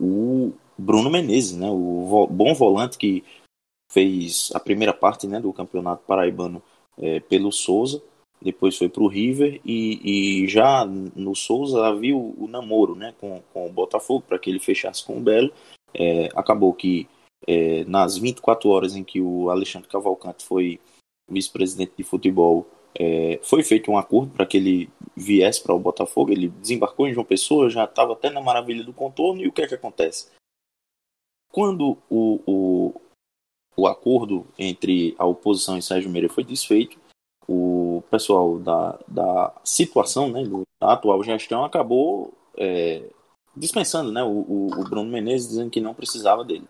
o 0.00 0.52
Bruno 0.76 1.10
Menezes, 1.10 1.56
né? 1.56 1.68
O 1.70 2.26
bom 2.30 2.54
volante 2.54 2.98
que 2.98 3.24
fez 3.90 4.50
a 4.54 4.60
primeira 4.60 4.92
parte 4.92 5.26
né, 5.26 5.40
do 5.40 5.52
campeonato 5.52 6.04
paraibano 6.06 6.62
é, 6.98 7.20
pelo 7.20 7.50
Souza 7.50 8.02
depois 8.40 8.76
foi 8.76 8.88
para 8.88 9.02
o 9.02 9.08
River 9.08 9.60
e, 9.64 10.42
e, 10.44 10.48
já 10.48 10.84
no 10.84 11.34
Souza 11.34 11.84
havia 11.86 12.16
o, 12.16 12.44
o 12.44 12.48
namoro 12.48 12.94
né, 12.94 13.14
com, 13.20 13.42
com 13.52 13.66
o 13.66 13.72
Botafogo 13.72 14.24
para 14.26 14.38
que 14.38 14.48
ele 14.48 14.60
fechasse 14.60 15.04
com 15.04 15.18
o 15.18 15.20
Belo. 15.20 15.52
É, 15.92 16.28
acabou 16.36 16.72
que 16.72 17.08
é, 17.46 17.84
nas 17.84 18.16
24 18.16 18.68
horas 18.68 18.94
em 18.94 19.02
que 19.02 19.20
o 19.20 19.50
Alexandre 19.50 19.88
Cavalcante 19.88 20.44
foi 20.44 20.78
vice-presidente 21.28 21.92
de 21.96 22.04
futebol, 22.04 22.66
é, 22.98 23.38
foi 23.44 23.62
feito 23.62 23.92
um 23.92 23.96
acordo 23.96 24.32
para 24.32 24.44
que 24.44 24.56
ele 24.56 24.90
viesse 25.16 25.62
para 25.62 25.74
o 25.74 25.78
Botafogo. 25.78 26.32
Ele 26.32 26.48
desembarcou 26.48 27.06
em 27.06 27.12
João 27.12 27.24
Pessoa, 27.24 27.70
já 27.70 27.84
estava 27.84 28.12
até 28.12 28.28
na 28.28 28.40
maravilha 28.40 28.82
do 28.82 28.92
contorno. 28.92 29.40
E 29.40 29.46
o 29.46 29.52
que 29.52 29.62
é 29.62 29.68
que 29.68 29.74
acontece? 29.74 30.32
Quando 31.52 31.96
o, 32.10 32.40
o, 32.44 33.00
o 33.76 33.86
acordo 33.86 34.44
entre 34.58 35.14
a 35.16 35.24
oposição 35.24 35.78
e 35.78 35.82
Sérgio 35.82 36.10
Meira 36.10 36.28
foi 36.28 36.42
desfeito, 36.42 36.98
o 37.46 38.02
pessoal 38.10 38.58
da, 38.58 38.98
da 39.06 39.54
situação, 39.62 40.28
né, 40.28 40.42
da 40.82 40.92
atual 40.92 41.22
gestão, 41.22 41.64
acabou 41.64 42.34
é, 42.56 43.08
dispensando 43.56 44.10
né, 44.10 44.22
o, 44.24 44.66
o, 44.66 44.84
Bruno 44.84 45.10
Menezes, 45.10 45.48
dizendo 45.48 45.70
que 45.70 45.80
não 45.80 45.94
precisava 45.94 46.44
dele. 46.44 46.68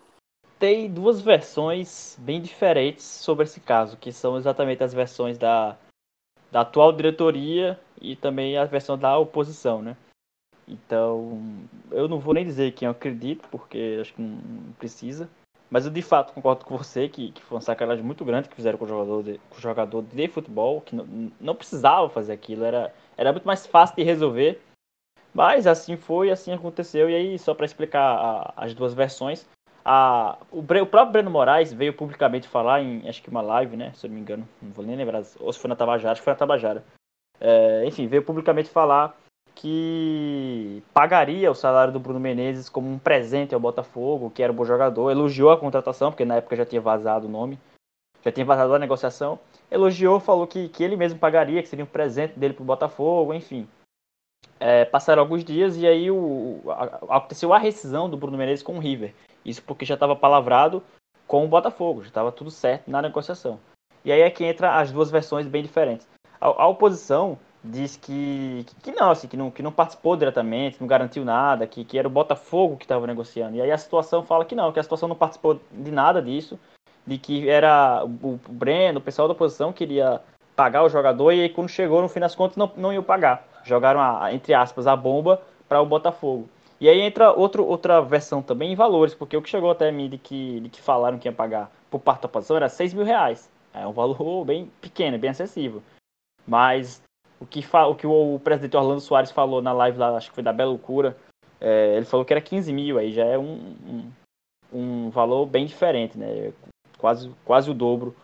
Tem 0.58 0.90
duas 0.90 1.20
versões 1.20 2.16
bem 2.20 2.40
diferentes 2.40 3.04
sobre 3.04 3.44
esse 3.44 3.60
caso, 3.60 3.96
que 3.96 4.12
são 4.12 4.36
exatamente 4.36 4.82
as 4.82 4.92
versões 4.92 5.38
da, 5.38 5.76
da 6.50 6.62
atual 6.62 6.92
diretoria 6.92 7.78
e 8.00 8.16
também 8.16 8.56
a 8.56 8.64
versão 8.64 8.96
da 8.96 9.18
oposição, 9.18 9.82
né? 9.82 9.96
Então, 10.66 11.40
eu 11.90 12.06
não 12.08 12.18
vou 12.18 12.34
nem 12.34 12.44
dizer 12.44 12.72
quem 12.72 12.86
eu 12.86 12.92
acredito, 12.92 13.48
porque 13.50 13.98
acho 14.00 14.12
que 14.14 14.20
não 14.20 14.72
precisa. 14.78 15.28
Mas 15.70 15.84
eu 15.84 15.90
de 15.90 16.02
fato 16.02 16.32
concordo 16.32 16.64
com 16.64 16.76
você 16.76 17.08
que, 17.08 17.32
que 17.32 17.42
foi 17.42 17.56
uma 17.56 17.62
sacanagem 17.62 18.04
muito 18.04 18.24
grande 18.24 18.48
que 18.48 18.56
fizeram 18.56 18.78
com 18.78 18.84
o 18.84 18.88
jogador 18.88 19.22
de, 19.22 19.38
com 19.50 19.56
o 19.56 19.60
jogador 19.60 20.02
de 20.02 20.28
futebol, 20.28 20.80
que 20.80 20.96
não, 20.96 21.30
não 21.40 21.54
precisava 21.54 22.08
fazer 22.08 22.32
aquilo, 22.32 22.64
era, 22.64 22.94
era 23.16 23.32
muito 23.32 23.46
mais 23.46 23.66
fácil 23.66 23.96
de 23.96 24.02
resolver. 24.02 24.60
Mas 25.34 25.66
assim 25.66 25.96
foi, 25.96 26.30
assim 26.30 26.52
aconteceu. 26.52 27.08
E 27.08 27.14
aí, 27.14 27.38
só 27.38 27.54
para 27.54 27.66
explicar 27.66 28.00
a, 28.00 28.54
as 28.56 28.74
duas 28.74 28.94
versões, 28.94 29.46
a, 29.90 30.36
o, 30.52 30.58
o, 30.58 30.86
próprio 30.86 31.12
Breno 31.12 31.30
Moraes 31.30 31.72
veio 31.72 31.94
publicamente 31.94 32.46
falar 32.46 32.82
em, 32.82 33.08
acho 33.08 33.22
que 33.22 33.30
uma 33.30 33.40
live, 33.40 33.74
né? 33.74 33.90
Se 33.94 34.04
eu 34.04 34.08
não 34.10 34.16
me 34.16 34.20
engano, 34.20 34.46
não 34.60 34.70
vou 34.70 34.84
nem 34.84 34.94
lembrar, 34.94 35.22
ou 35.40 35.50
se 35.50 35.58
foi 35.58 35.68
na 35.68 35.74
Tabajara, 35.74 36.12
acho 36.12 36.20
que 36.20 36.24
foi 36.26 36.32
na 36.34 36.38
Tabajara. 36.38 36.84
É, 37.40 37.86
enfim, 37.86 38.06
veio 38.06 38.22
publicamente 38.22 38.68
falar 38.68 39.16
que 39.54 40.82
pagaria 40.92 41.50
o 41.50 41.54
salário 41.54 41.90
do 41.90 41.98
Bruno 41.98 42.20
Menezes 42.20 42.68
como 42.68 42.86
um 42.90 42.98
presente 42.98 43.54
ao 43.54 43.60
Botafogo, 43.60 44.30
que 44.30 44.42
era 44.42 44.52
um 44.52 44.56
bom 44.56 44.64
jogador, 44.66 45.10
elogiou 45.10 45.50
a 45.50 45.56
contratação, 45.56 46.10
porque 46.10 46.24
na 46.24 46.36
época 46.36 46.54
já 46.54 46.66
tinha 46.66 46.82
vazado 46.82 47.26
o 47.26 47.30
nome, 47.30 47.58
já 48.22 48.30
tinha 48.30 48.44
vazado 48.44 48.74
a 48.74 48.78
negociação, 48.78 49.38
elogiou, 49.70 50.20
falou 50.20 50.46
que, 50.46 50.68
que 50.68 50.84
ele 50.84 50.96
mesmo 50.96 51.18
pagaria, 51.18 51.62
que 51.62 51.68
seria 51.68 51.86
um 51.86 51.88
presente 51.88 52.38
dele 52.38 52.52
para 52.52 52.62
o 52.62 52.66
Botafogo, 52.66 53.32
enfim. 53.32 53.66
É, 54.60 54.84
passaram 54.84 55.22
alguns 55.22 55.42
dias 55.42 55.78
e 55.78 55.86
aí 55.86 56.10
o, 56.10 56.60
aconteceu 57.08 57.54
a 57.54 57.58
rescisão 57.58 58.10
do 58.10 58.18
Bruno 58.18 58.36
Menezes 58.36 58.62
com 58.62 58.76
o 58.76 58.80
River. 58.80 59.14
Isso 59.48 59.62
porque 59.62 59.84
já 59.84 59.94
estava 59.94 60.14
palavrado 60.14 60.82
com 61.26 61.44
o 61.44 61.48
Botafogo, 61.48 62.02
já 62.02 62.08
estava 62.08 62.32
tudo 62.32 62.50
certo 62.50 62.90
na 62.90 63.02
negociação. 63.02 63.58
E 64.04 64.12
aí 64.12 64.20
é 64.20 64.30
que 64.30 64.44
entra 64.44 64.78
as 64.78 64.92
duas 64.92 65.10
versões 65.10 65.46
bem 65.46 65.62
diferentes. 65.62 66.06
A, 66.40 66.46
a 66.46 66.66
oposição 66.68 67.38
diz 67.62 67.96
que, 67.96 68.64
que 68.82 68.92
não, 68.92 69.10
assim, 69.10 69.28
que 69.28 69.36
não, 69.36 69.50
que 69.50 69.62
não 69.62 69.72
participou 69.72 70.16
diretamente, 70.16 70.80
não 70.80 70.86
garantiu 70.86 71.24
nada, 71.24 71.66
que, 71.66 71.84
que 71.84 71.98
era 71.98 72.06
o 72.06 72.10
Botafogo 72.10 72.76
que 72.76 72.84
estava 72.84 73.06
negociando. 73.06 73.56
E 73.56 73.62
aí 73.62 73.70
a 73.70 73.78
situação 73.78 74.22
fala 74.22 74.44
que 74.44 74.54
não, 74.54 74.72
que 74.72 74.78
a 74.78 74.82
situação 74.82 75.08
não 75.08 75.16
participou 75.16 75.60
de 75.70 75.90
nada 75.90 76.22
disso, 76.22 76.58
de 77.06 77.18
que 77.18 77.48
era 77.48 78.04
o, 78.04 78.38
Breno, 78.48 78.98
o 78.98 79.02
pessoal 79.02 79.28
da 79.28 79.32
oposição 79.32 79.72
queria 79.72 80.20
pagar 80.54 80.82
o 80.82 80.88
jogador 80.88 81.32
e 81.32 81.42
aí 81.42 81.48
quando 81.48 81.68
chegou 81.68 82.02
no 82.02 82.08
fim 82.08 82.20
das 82.20 82.34
contas 82.34 82.56
não, 82.56 82.70
não 82.76 82.92
ia 82.92 83.02
pagar. 83.02 83.46
Jogaram, 83.64 84.00
a, 84.00 84.32
entre 84.32 84.54
aspas, 84.54 84.86
a 84.86 84.96
bomba 84.96 85.40
para 85.68 85.80
o 85.80 85.86
Botafogo. 85.86 86.48
E 86.80 86.88
aí 86.88 87.00
entra 87.00 87.32
outro, 87.32 87.64
outra 87.64 88.00
versão 88.00 88.40
também 88.40 88.72
em 88.72 88.76
valores, 88.76 89.14
porque 89.14 89.36
o 89.36 89.42
que 89.42 89.48
chegou 89.48 89.70
até 89.70 89.90
mim 89.90 90.08
de 90.08 90.18
que, 90.18 90.60
de 90.60 90.68
que 90.68 90.80
falaram 90.80 91.18
que 91.18 91.28
ia 91.28 91.32
pagar 91.32 91.70
por 91.90 92.00
parte 92.00 92.22
da 92.22 92.26
oposição 92.26 92.56
era 92.56 92.68
6 92.68 92.94
mil 92.94 93.04
reais. 93.04 93.50
É 93.74 93.86
um 93.86 93.92
valor 93.92 94.44
bem 94.44 94.70
pequeno, 94.80 95.18
bem 95.18 95.30
acessível. 95.30 95.82
Mas 96.46 97.02
o 97.40 97.46
que, 97.46 97.64
o, 97.72 97.94
que 97.94 98.06
o 98.06 98.40
presidente 98.42 98.76
Orlando 98.76 99.00
Soares 99.00 99.30
falou 99.30 99.60
na 99.60 99.72
live 99.72 99.98
lá, 99.98 100.16
acho 100.16 100.28
que 100.28 100.34
foi 100.34 100.42
da 100.42 100.52
Bela 100.52 100.70
Loucura, 100.70 101.16
é, 101.60 101.96
ele 101.96 102.06
falou 102.06 102.24
que 102.24 102.32
era 102.32 102.40
15 102.40 102.72
mil, 102.72 102.98
aí 102.98 103.12
já 103.12 103.24
é 103.24 103.36
um, 103.36 103.74
um, 103.86 104.12
um, 104.72 105.10
valor 105.10 105.46
bem 105.46 105.66
diferente, 105.66 106.16
né? 106.16 106.52
Quase, 106.96 107.30
quase 107.44 107.70
o 107.70 107.74
dobro. 107.74 108.14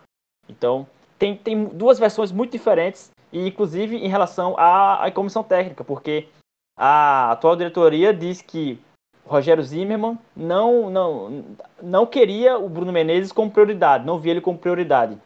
Então, 0.48 0.86
tem, 1.18 1.36
tem 1.36 1.64
duas 1.64 1.98
versões 1.98 2.30
muito 2.30 2.52
diferentes, 2.52 3.10
e 3.32 3.46
inclusive 3.46 3.96
em 3.96 4.08
relação 4.08 4.54
à, 4.56 5.04
à 5.04 5.10
comissão 5.10 5.42
técnica, 5.42 5.82
porque 5.84 6.28
a 6.76 7.32
atual 7.32 7.56
diretoria 7.56 8.12
diz 8.12 8.42
que 8.42 8.78
Rogério 9.26 9.62
Zimmermann 9.62 10.18
não, 10.36 10.90
não, 10.90 11.44
não 11.82 12.06
queria 12.06 12.58
o 12.58 12.68
Bruno 12.68 12.92
Menezes 12.92 13.32
como 13.32 13.50
prioridade, 13.50 14.04
não 14.04 14.18
via 14.18 14.32
ele 14.32 14.40
como 14.40 14.58
prioridade 14.58 15.18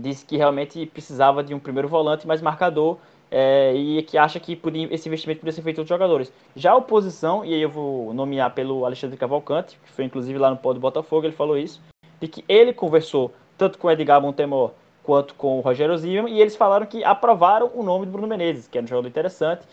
disse 0.00 0.24
que 0.24 0.36
realmente 0.36 0.86
precisava 0.86 1.42
de 1.42 1.54
um 1.54 1.58
primeiro 1.58 1.88
volante 1.88 2.26
mais 2.26 2.40
marcador 2.40 2.98
é, 3.30 3.74
e 3.74 4.02
que 4.02 4.16
acha 4.16 4.40
que 4.40 4.56
podia, 4.56 4.92
esse 4.92 5.08
investimento 5.08 5.40
poderia 5.40 5.54
ser 5.54 5.62
feito 5.62 5.78
outros 5.78 5.88
jogadores. 5.88 6.32
Já 6.56 6.72
a 6.72 6.76
oposição, 6.76 7.44
e 7.44 7.52
aí 7.52 7.60
eu 7.60 7.68
vou 7.68 8.14
nomear 8.14 8.54
pelo 8.54 8.86
Alexandre 8.86 9.18
Cavalcante, 9.18 9.78
que 9.84 9.92
foi 9.92 10.04
inclusive 10.04 10.38
lá 10.38 10.50
no 10.50 10.56
pó 10.56 10.72
do 10.72 10.80
Botafogo, 10.80 11.26
ele 11.26 11.34
falou 11.34 11.58
isso, 11.58 11.80
de 12.20 12.28
que 12.28 12.44
ele 12.48 12.72
conversou 12.72 13.32
tanto 13.56 13.78
com 13.78 13.88
o 13.88 13.90
Edgar 13.90 14.22
Montemor 14.22 14.72
quanto 15.02 15.34
com 15.34 15.58
o 15.58 15.60
Rogério 15.60 15.96
Zima, 15.96 16.30
e 16.30 16.40
eles 16.40 16.56
falaram 16.56 16.86
que 16.86 17.02
aprovaram 17.04 17.70
o 17.74 17.82
nome 17.82 18.06
do 18.06 18.12
Bruno 18.12 18.28
Menezes, 18.28 18.68
que 18.68 18.78
era 18.78 18.84
um 18.84 18.88
jogador 18.88 19.08
interessante. 19.08 19.66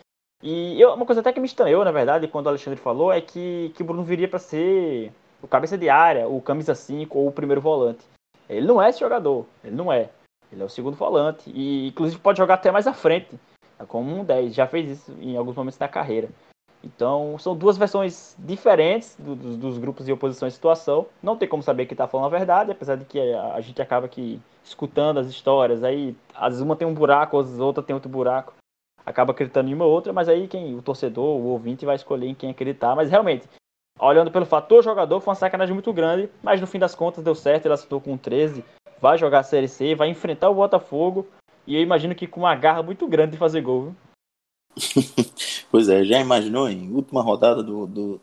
E 0.47 0.79
eu, 0.79 0.93
uma 0.93 1.08
coisa 1.08 1.21
até 1.21 1.34
que 1.34 1.39
me 1.39 1.47
estranhou, 1.47 1.84
na 1.84 1.91
verdade, 1.91 2.27
quando 2.27 2.45
o 2.45 2.49
Alexandre 2.49 2.79
falou, 2.79 3.12
é 3.12 3.19
que, 3.19 3.71
que 3.73 3.81
o 3.81 3.86
Bruno 3.86 4.03
viria 4.03 4.27
para 4.27 4.38
ser 4.38 5.12
o 5.41 5.47
cabeça 5.47 5.75
de 5.75 5.89
área, 5.89 6.27
o 6.27 6.39
camisa 6.39 6.75
5 6.75 7.17
ou 7.17 7.27
o 7.27 7.31
primeiro 7.31 7.60
volante. 7.60 8.05
Ele 8.47 8.67
não 8.67 8.79
é 8.79 8.91
esse 8.91 8.99
jogador, 8.99 9.47
ele 9.63 9.75
não 9.75 9.91
é. 9.91 10.12
Ele 10.51 10.62
é 10.62 10.65
o 10.65 10.69
segundo 10.69 10.95
volante 10.95 11.49
e 11.49 11.88
inclusive 11.88 12.21
pode 12.21 12.38
jogar 12.38 12.53
até 12.53 12.71
mais 12.71 12.86
à 12.86 12.93
frente, 12.93 13.31
como 13.88 14.15
um 14.15 14.23
10, 14.23 14.53
já 14.53 14.67
fez 14.67 14.91
isso 14.91 15.12
em 15.19 15.36
alguns 15.36 15.55
momentos 15.55 15.79
da 15.79 15.88
carreira. 15.88 16.29
Então, 16.84 17.39
são 17.39 17.58
duas 17.58 17.75
versões 17.75 18.36
diferentes 18.38 19.15
do, 19.17 19.36
do, 19.36 19.58
dos 19.58 19.79
grupos 19.79 20.05
de 20.05 20.13
oposição 20.13 20.47
e 20.47 20.51
situação. 20.51 21.08
Não 21.23 21.36
tem 21.36 21.49
como 21.49 21.63
saber 21.63 21.88
quem 21.88 21.95
está 21.95 22.08
falando 22.08 22.27
a 22.27 22.38
verdade, 22.38 22.71
apesar 22.71 22.97
de 22.97 23.05
que 23.05 23.19
a, 23.19 23.55
a, 23.55 23.62
gente 23.62 23.81
acaba 23.81 24.08
que 24.08 24.39
escutando 24.63 25.19
as 25.19 25.25
histórias, 25.25 25.84
aí 25.84 26.15
às 26.36 26.49
vezes 26.49 26.62
uma 26.62 26.75
tem 26.75 26.88
um 26.88 26.93
buraco, 26.93 27.39
às 27.39 27.47
vezes 27.47 27.60
outra 27.60 27.81
tem 27.81 27.95
outro 27.95 28.10
buraco, 28.10 28.53
acaba 29.05 29.31
acreditando 29.31 29.69
em 29.69 29.73
uma 29.73 29.85
ou 29.85 29.91
outra, 29.91 30.11
mas 30.11 30.27
aí 30.27 30.47
quem 30.47 30.75
o 30.75 30.81
torcedor, 30.81 31.37
o 31.37 31.47
ouvinte 31.47 31.85
vai 31.85 31.95
escolher 31.95 32.27
em 32.27 32.35
quem 32.35 32.49
acreditar. 32.49 32.95
Mas 32.95 33.09
realmente, 33.09 33.47
olhando 33.99 34.31
pelo 34.31 34.45
fator 34.45 34.83
jogador, 34.83 35.19
foi 35.21 35.31
uma 35.31 35.35
sacanagem 35.35 35.73
muito 35.73 35.93
grande, 35.93 36.29
mas 36.41 36.59
no 36.59 36.67
fim 36.67 36.79
das 36.79 36.95
contas 36.95 37.23
deu 37.23 37.35
certo, 37.35 37.65
ele 37.65 37.73
acertou 37.73 38.01
com 38.01 38.17
13, 38.17 38.63
vai 38.99 39.17
jogar 39.17 39.39
a 39.39 39.43
Série 39.43 39.67
C, 39.67 39.95
vai 39.95 40.09
enfrentar 40.09 40.49
o 40.49 40.55
Botafogo, 40.55 41.27
e 41.67 41.75
eu 41.75 41.81
imagino 41.81 42.15
que 42.15 42.27
com 42.27 42.41
uma 42.41 42.55
garra 42.55 42.81
muito 42.81 43.07
grande 43.07 43.33
de 43.33 43.37
fazer 43.37 43.61
gol. 43.61 43.93
Pois 45.71 45.89
é, 45.89 46.05
já 46.05 46.21
imaginou 46.21 46.69
em 46.69 46.89
última 46.93 47.21
rodada 47.21 47.61
do, 47.61 47.85
do 47.85 48.21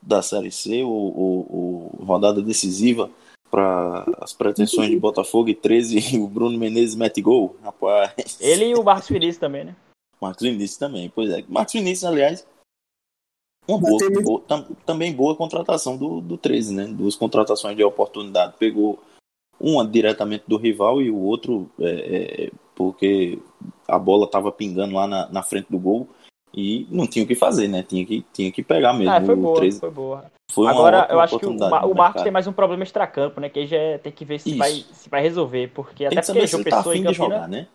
da 0.00 0.22
Série 0.22 0.50
C, 0.50 0.82
o, 0.82 0.88
o, 0.88 2.00
o 2.00 2.04
rodada 2.04 2.40
decisiva 2.40 3.10
para 3.50 4.06
as 4.18 4.32
pretensões 4.32 4.88
de 4.88 4.96
Botafogo 5.00 5.50
e 5.50 5.54
13 5.54 6.16
o 6.18 6.26
Bruno 6.26 6.56
Menezes 6.56 6.94
mete 6.94 7.20
gol, 7.20 7.56
rapaz. 7.62 8.38
Ele 8.40 8.70
e 8.70 8.74
o 8.74 8.82
Marcos 8.82 9.08
Vinícius 9.08 9.38
também, 9.38 9.64
né? 9.64 9.76
Marcos 10.20 10.42
Vinícius 10.42 10.78
também, 10.78 11.10
pois 11.14 11.30
é. 11.30 11.44
Marcos 11.48 11.74
Vinícius, 11.74 12.04
aliás, 12.04 12.46
uma 13.68 13.78
boa, 13.78 13.98
boa 14.22 14.40
tam, 14.46 14.64
também 14.84 15.12
boa 15.12 15.34
contratação 15.34 15.96
do, 15.96 16.20
do 16.20 16.38
13, 16.38 16.74
né? 16.74 16.84
Duas 16.86 17.16
contratações 17.16 17.76
de 17.76 17.82
oportunidade. 17.82 18.54
Pegou 18.58 19.02
uma 19.58 19.84
diretamente 19.86 20.44
do 20.46 20.56
rival 20.56 21.02
e 21.02 21.10
o 21.10 21.18
outro 21.18 21.68
é, 21.80 22.44
é, 22.44 22.50
porque 22.74 23.38
a 23.88 23.98
bola 23.98 24.26
estava 24.26 24.52
pingando 24.52 24.94
lá 24.94 25.06
na, 25.06 25.28
na 25.28 25.42
frente 25.42 25.66
do 25.68 25.78
gol 25.78 26.08
e 26.54 26.86
não 26.90 27.06
tinha 27.06 27.24
o 27.24 27.28
que 27.28 27.34
fazer, 27.34 27.66
né? 27.66 27.82
Tinha 27.82 28.06
que, 28.06 28.24
tinha 28.32 28.52
que 28.52 28.62
pegar 28.62 28.92
mesmo. 28.92 29.12
Ah, 29.12 29.20
foi 29.20 29.34
boa, 29.34 29.56
13. 29.56 29.80
foi 29.80 29.90
boa. 29.90 30.24
Foi 30.52 30.68
Agora, 30.68 31.08
eu 31.10 31.18
acho 31.18 31.38
que 31.38 31.46
o, 31.46 31.50
o 31.50 31.94
Marcos 31.94 32.22
tem 32.22 32.30
mais 32.30 32.46
um 32.46 32.52
problema 32.52 32.84
extracampo, 32.84 33.40
né? 33.40 33.48
Que 33.48 33.60
aí 33.60 33.66
já 33.66 33.76
é, 33.76 33.98
tem 33.98 34.12
que 34.12 34.24
ver 34.24 34.38
se 34.38 34.54
vai, 34.54 34.70
se 34.92 35.08
vai 35.10 35.20
resolver, 35.20 35.72
porque 35.74 36.08
tem 36.08 36.18
até 36.18 36.32
porque 36.32 36.56
ele 36.56 36.64
tá 36.64 36.78
afim 36.78 37.02
de 37.02 37.12
jogar, 37.12 37.48
né? 37.48 37.66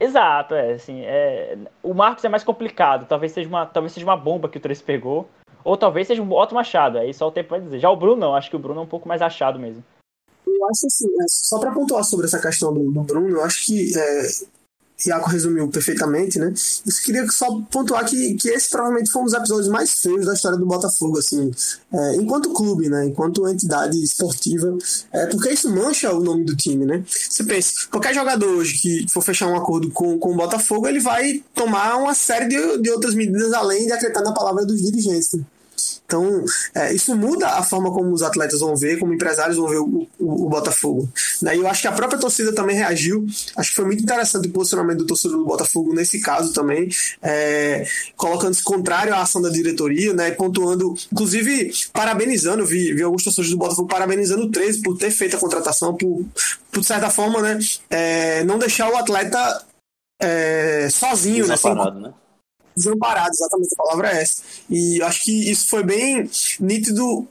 Exato, 0.00 0.54
é, 0.54 0.72
assim, 0.72 1.02
é... 1.04 1.58
o 1.82 1.92
Marcos 1.92 2.24
é 2.24 2.28
mais 2.28 2.44
complicado, 2.44 3.06
talvez 3.08 3.32
seja 3.32 3.48
uma, 3.48 3.66
talvez 3.66 3.92
seja 3.92 4.06
uma 4.06 4.16
bomba 4.16 4.48
que 4.48 4.58
o 4.58 4.60
3 4.60 4.80
pegou, 4.80 5.28
ou 5.64 5.76
talvez 5.76 6.06
seja 6.06 6.22
um 6.22 6.32
Otto 6.32 6.54
Machado, 6.54 6.98
aí 6.98 7.12
só 7.12 7.28
o 7.28 7.32
tempo 7.32 7.50
vai 7.50 7.60
dizer. 7.60 7.80
Já 7.80 7.90
o 7.90 7.96
Bruno 7.96 8.16
não, 8.16 8.34
acho 8.34 8.48
que 8.48 8.56
o 8.56 8.60
Bruno 8.60 8.80
é 8.80 8.84
um 8.84 8.88
pouco 8.88 9.08
mais 9.08 9.20
achado 9.20 9.58
mesmo. 9.58 9.82
Eu 10.46 10.66
acho 10.66 10.86
assim, 10.86 11.06
é, 11.20 11.24
só 11.28 11.58
para 11.58 11.72
pontuar 11.72 12.04
sobre 12.04 12.26
essa 12.26 12.40
questão 12.40 12.72
do, 12.72 12.90
do 12.90 13.02
Bruno, 13.02 13.28
eu 13.28 13.44
acho 13.44 13.66
que 13.66 13.92
é, 13.98 14.22
Iaco 15.06 15.30
resumiu 15.30 15.68
perfeitamente, 15.68 16.38
né? 16.38 16.52
Eu 16.84 16.92
queria 17.04 17.28
só 17.30 17.60
pontuar 17.70 18.04
que, 18.04 18.34
que 18.34 18.48
esse 18.48 18.68
provavelmente 18.68 19.10
foi 19.10 19.22
um 19.22 19.24
dos 19.26 19.34
episódios 19.34 19.68
mais 19.68 19.94
feios 19.94 20.26
da 20.26 20.34
história 20.34 20.58
do 20.58 20.66
Botafogo, 20.66 21.18
assim, 21.18 21.50
é, 21.92 22.16
enquanto 22.16 22.52
clube, 22.52 22.88
né? 22.88 23.06
Enquanto 23.06 23.46
entidade 23.46 24.02
esportiva, 24.02 24.76
é, 25.12 25.26
porque 25.26 25.50
isso 25.50 25.70
mancha 25.70 26.12
o 26.12 26.20
nome 26.20 26.44
do 26.44 26.56
time, 26.56 26.84
né? 26.84 27.04
Você 27.06 27.44
pensa, 27.44 27.72
qualquer 27.90 28.12
jogador 28.12 28.48
hoje 28.48 28.78
que 28.78 29.06
for 29.10 29.22
fechar 29.22 29.46
um 29.46 29.56
acordo 29.56 29.90
com, 29.90 30.18
com 30.18 30.32
o 30.32 30.36
Botafogo, 30.36 30.88
ele 30.88 31.00
vai 31.00 31.44
tomar 31.54 31.96
uma 31.96 32.14
série 32.14 32.48
de, 32.48 32.78
de 32.82 32.90
outras 32.90 33.14
medidas 33.14 33.52
além 33.52 33.86
de 33.86 33.92
acreditar 33.92 34.22
na 34.22 34.32
palavra 34.32 34.66
dos 34.66 34.82
dirigentes. 34.82 35.32
Né? 35.34 35.44
Então, 36.04 36.44
é, 36.74 36.92
isso 36.94 37.14
muda 37.14 37.48
a 37.48 37.62
forma 37.62 37.92
como 37.92 38.12
os 38.12 38.22
atletas 38.22 38.60
vão 38.60 38.76
ver, 38.76 38.98
como 38.98 39.12
empresários 39.12 39.56
vão 39.56 39.68
ver 39.68 39.78
o, 39.78 40.08
o, 40.18 40.46
o 40.46 40.48
Botafogo. 40.48 41.08
Né? 41.42 41.56
E 41.56 41.58
eu 41.58 41.68
acho 41.68 41.82
que 41.82 41.88
a 41.88 41.92
própria 41.92 42.18
torcida 42.18 42.52
também 42.52 42.76
reagiu. 42.76 43.26
Acho 43.56 43.70
que 43.70 43.76
foi 43.76 43.84
muito 43.84 44.02
interessante 44.02 44.48
o 44.48 44.52
posicionamento 44.52 44.98
do 44.98 45.06
torcedor 45.06 45.38
do 45.38 45.44
Botafogo 45.44 45.94
nesse 45.94 46.20
caso 46.20 46.52
também, 46.52 46.88
é, 47.22 47.86
colocando-se 48.16 48.62
contrário 48.62 49.14
à 49.14 49.22
ação 49.22 49.42
da 49.42 49.50
diretoria, 49.50 50.12
né? 50.12 50.30
pontuando, 50.30 50.94
inclusive 51.12 51.72
parabenizando, 51.92 52.64
vi, 52.64 52.92
vi 52.94 53.02
alguns 53.02 53.24
torcedores 53.24 53.50
do 53.50 53.58
Botafogo 53.58 53.88
parabenizando 53.88 54.44
o 54.44 54.50
13 54.50 54.82
por 54.82 54.96
ter 54.96 55.10
feito 55.10 55.36
a 55.36 55.40
contratação, 55.40 55.94
por, 55.94 56.24
por 56.70 56.80
de 56.80 56.86
certa 56.86 57.10
forma, 57.10 57.40
né, 57.42 57.58
é, 57.90 58.44
não 58.44 58.58
deixar 58.58 58.90
o 58.90 58.96
atleta 58.96 59.64
é, 60.20 60.88
sozinho? 60.90 61.44
Sem, 61.56 61.74
né? 61.74 62.12
Desamparado, 62.78 63.30
exatamente 63.30 63.74
a 63.74 63.82
palavra 63.82 64.10
é 64.12 64.22
essa. 64.22 64.42
E 64.70 65.02
acho 65.02 65.22
que 65.22 65.50
isso 65.50 65.68
foi 65.68 65.82
bem 65.82 66.30
nítido 66.60 67.28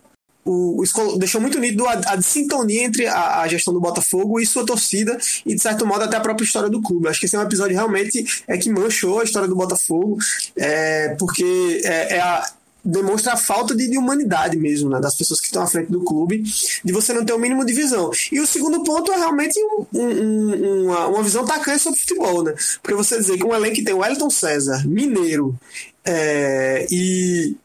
o, 0.48 0.82
deixou 1.18 1.42
muito 1.42 1.60
nítido 1.60 1.86
a, 1.86 1.94
a 1.94 2.22
sintonia 2.22 2.84
entre 2.84 3.06
a, 3.06 3.42
a, 3.42 3.48
gestão 3.48 3.74
do 3.74 3.82
Botafogo 3.82 4.40
e 4.40 4.46
sua 4.46 4.66
torcida 4.66 5.18
e, 5.46 5.54
de 5.54 5.62
certo 5.62 5.86
modo, 5.86 6.04
até 6.04 6.16
a 6.16 6.22
própria 6.22 6.46
história 6.46 6.70
do 6.70 6.82
clube. 6.82 7.08
Acho 7.08 7.20
que 7.20 7.26
esse 7.26 7.36
é 7.36 7.40
um 7.40 7.44
episódio 7.44 7.76
realmente 7.76 8.44
é 8.48 8.58
que 8.58 8.70
manchou 8.70 9.20
a 9.20 9.24
história 9.24 9.48
do 9.48 9.56
Botafogo, 9.56 10.18
é, 10.56 11.16
porque 11.20 11.82
é, 11.84 12.16
é 12.16 12.22
a, 12.22 12.50
demonstra 12.88 13.34
a 13.34 13.38
falta 13.38 13.76
de, 13.76 13.88
de 13.90 13.98
humanidade 13.98 14.58
mesmo, 14.58 14.90
né, 14.90 15.00
das 15.00 15.16
pessoas 15.16 15.42
que 15.42 15.48
estão 15.48 15.62
à 15.62 15.68
frente 15.68 15.92
do 15.92 16.04
clube, 16.04 16.42
de 16.84 16.94
você 16.94 17.14
não 17.14 17.26
ter 17.26 17.34
o 17.34 17.40
mínimo 17.40 17.66
de 17.66 17.74
visão. 17.74 18.10
E 18.32 18.40
o 18.40 18.48
segundo 18.48 18.84
ponto 18.84 19.12
é 19.12 19.18
realmente 19.18 19.60
um, 19.60 19.86
um, 19.94 20.86
uma, 20.86 21.08
uma 21.08 21.24
visão 21.24 21.46
tacanha 21.46 21.78
sobre 21.78 22.00
futebol, 22.00 22.44
né? 22.44 22.54
Porque 22.82 22.96
você 22.96 23.18
dizer 23.18 23.38
que 23.38 23.44
um 23.44 23.54
elenco 23.54 23.76
que 23.76 23.84
tem 23.84 23.94
o 23.94 24.00
Wellington 24.00 24.30
César, 24.30 24.88
Mineiro, 24.88 25.58
é, 26.06 26.88
e 26.90 27.56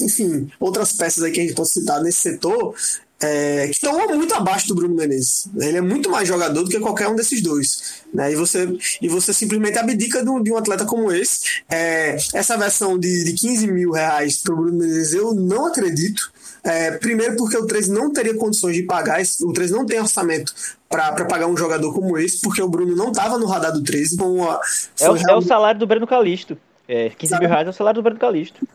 enfim, 0.00 0.50
outras 0.60 0.92
peças 0.92 1.22
aí 1.24 1.32
que 1.32 1.40
a 1.40 1.42
gente 1.42 1.54
pode 1.54 1.70
citar 1.70 2.02
nesse 2.02 2.18
setor, 2.18 2.74
é, 3.20 3.66
que 3.66 3.72
estão 3.72 3.94
muito 4.14 4.34
abaixo 4.34 4.68
do 4.68 4.74
Bruno 4.74 4.94
Menezes. 4.94 5.48
Ele 5.56 5.78
é 5.78 5.80
muito 5.80 6.10
mais 6.10 6.28
jogador 6.28 6.62
do 6.62 6.70
que 6.70 6.78
qualquer 6.78 7.08
um 7.08 7.16
desses 7.16 7.42
dois. 7.42 8.02
Né? 8.14 8.32
E, 8.32 8.36
você, 8.36 8.76
e 9.02 9.08
você 9.08 9.32
simplesmente 9.32 9.78
abdica 9.78 10.22
de 10.22 10.30
um, 10.30 10.42
de 10.42 10.52
um 10.52 10.56
atleta 10.56 10.84
como 10.84 11.10
esse. 11.10 11.62
É, 11.68 12.16
essa 12.32 12.56
versão 12.56 12.98
de, 12.98 13.24
de 13.24 13.32
15 13.32 13.66
mil 13.66 13.90
reais 13.92 14.36
para 14.36 14.54
o 14.54 14.56
Bruno 14.56 14.78
Menezes 14.78 15.14
eu 15.14 15.34
não 15.34 15.66
acredito. 15.66 16.30
É, 16.62 16.92
primeiro 16.92 17.36
porque 17.36 17.56
o 17.56 17.66
13 17.66 17.90
não 17.90 18.12
teria 18.12 18.34
condições 18.34 18.76
de 18.76 18.82
pagar, 18.82 19.20
o 19.42 19.52
13 19.52 19.72
não 19.72 19.86
tem 19.86 20.00
orçamento 20.00 20.52
para 20.88 21.24
pagar 21.24 21.46
um 21.46 21.56
jogador 21.56 21.94
como 21.94 22.18
esse, 22.18 22.40
porque 22.40 22.60
o 22.60 22.68
Bruno 22.68 22.96
não 22.96 23.08
estava 23.08 23.38
no 23.38 23.46
radar 23.46 23.72
do 23.72 23.82
13. 23.82 24.20
Uma, 24.20 24.60
é, 25.00 25.08
o, 25.08 25.12
realmente... 25.14 25.30
é 25.30 25.34
o 25.34 25.40
salário 25.42 25.80
do 25.80 25.86
Breno 25.86 26.06
Calisto. 26.06 26.58
É, 26.86 27.10
15 27.10 27.30
Sabe? 27.30 27.40
mil 27.40 27.50
reais 27.50 27.66
é 27.66 27.70
o 27.70 27.72
salário 27.72 28.00
do 28.00 28.04
Breno 28.04 28.18
Calisto 28.18 28.66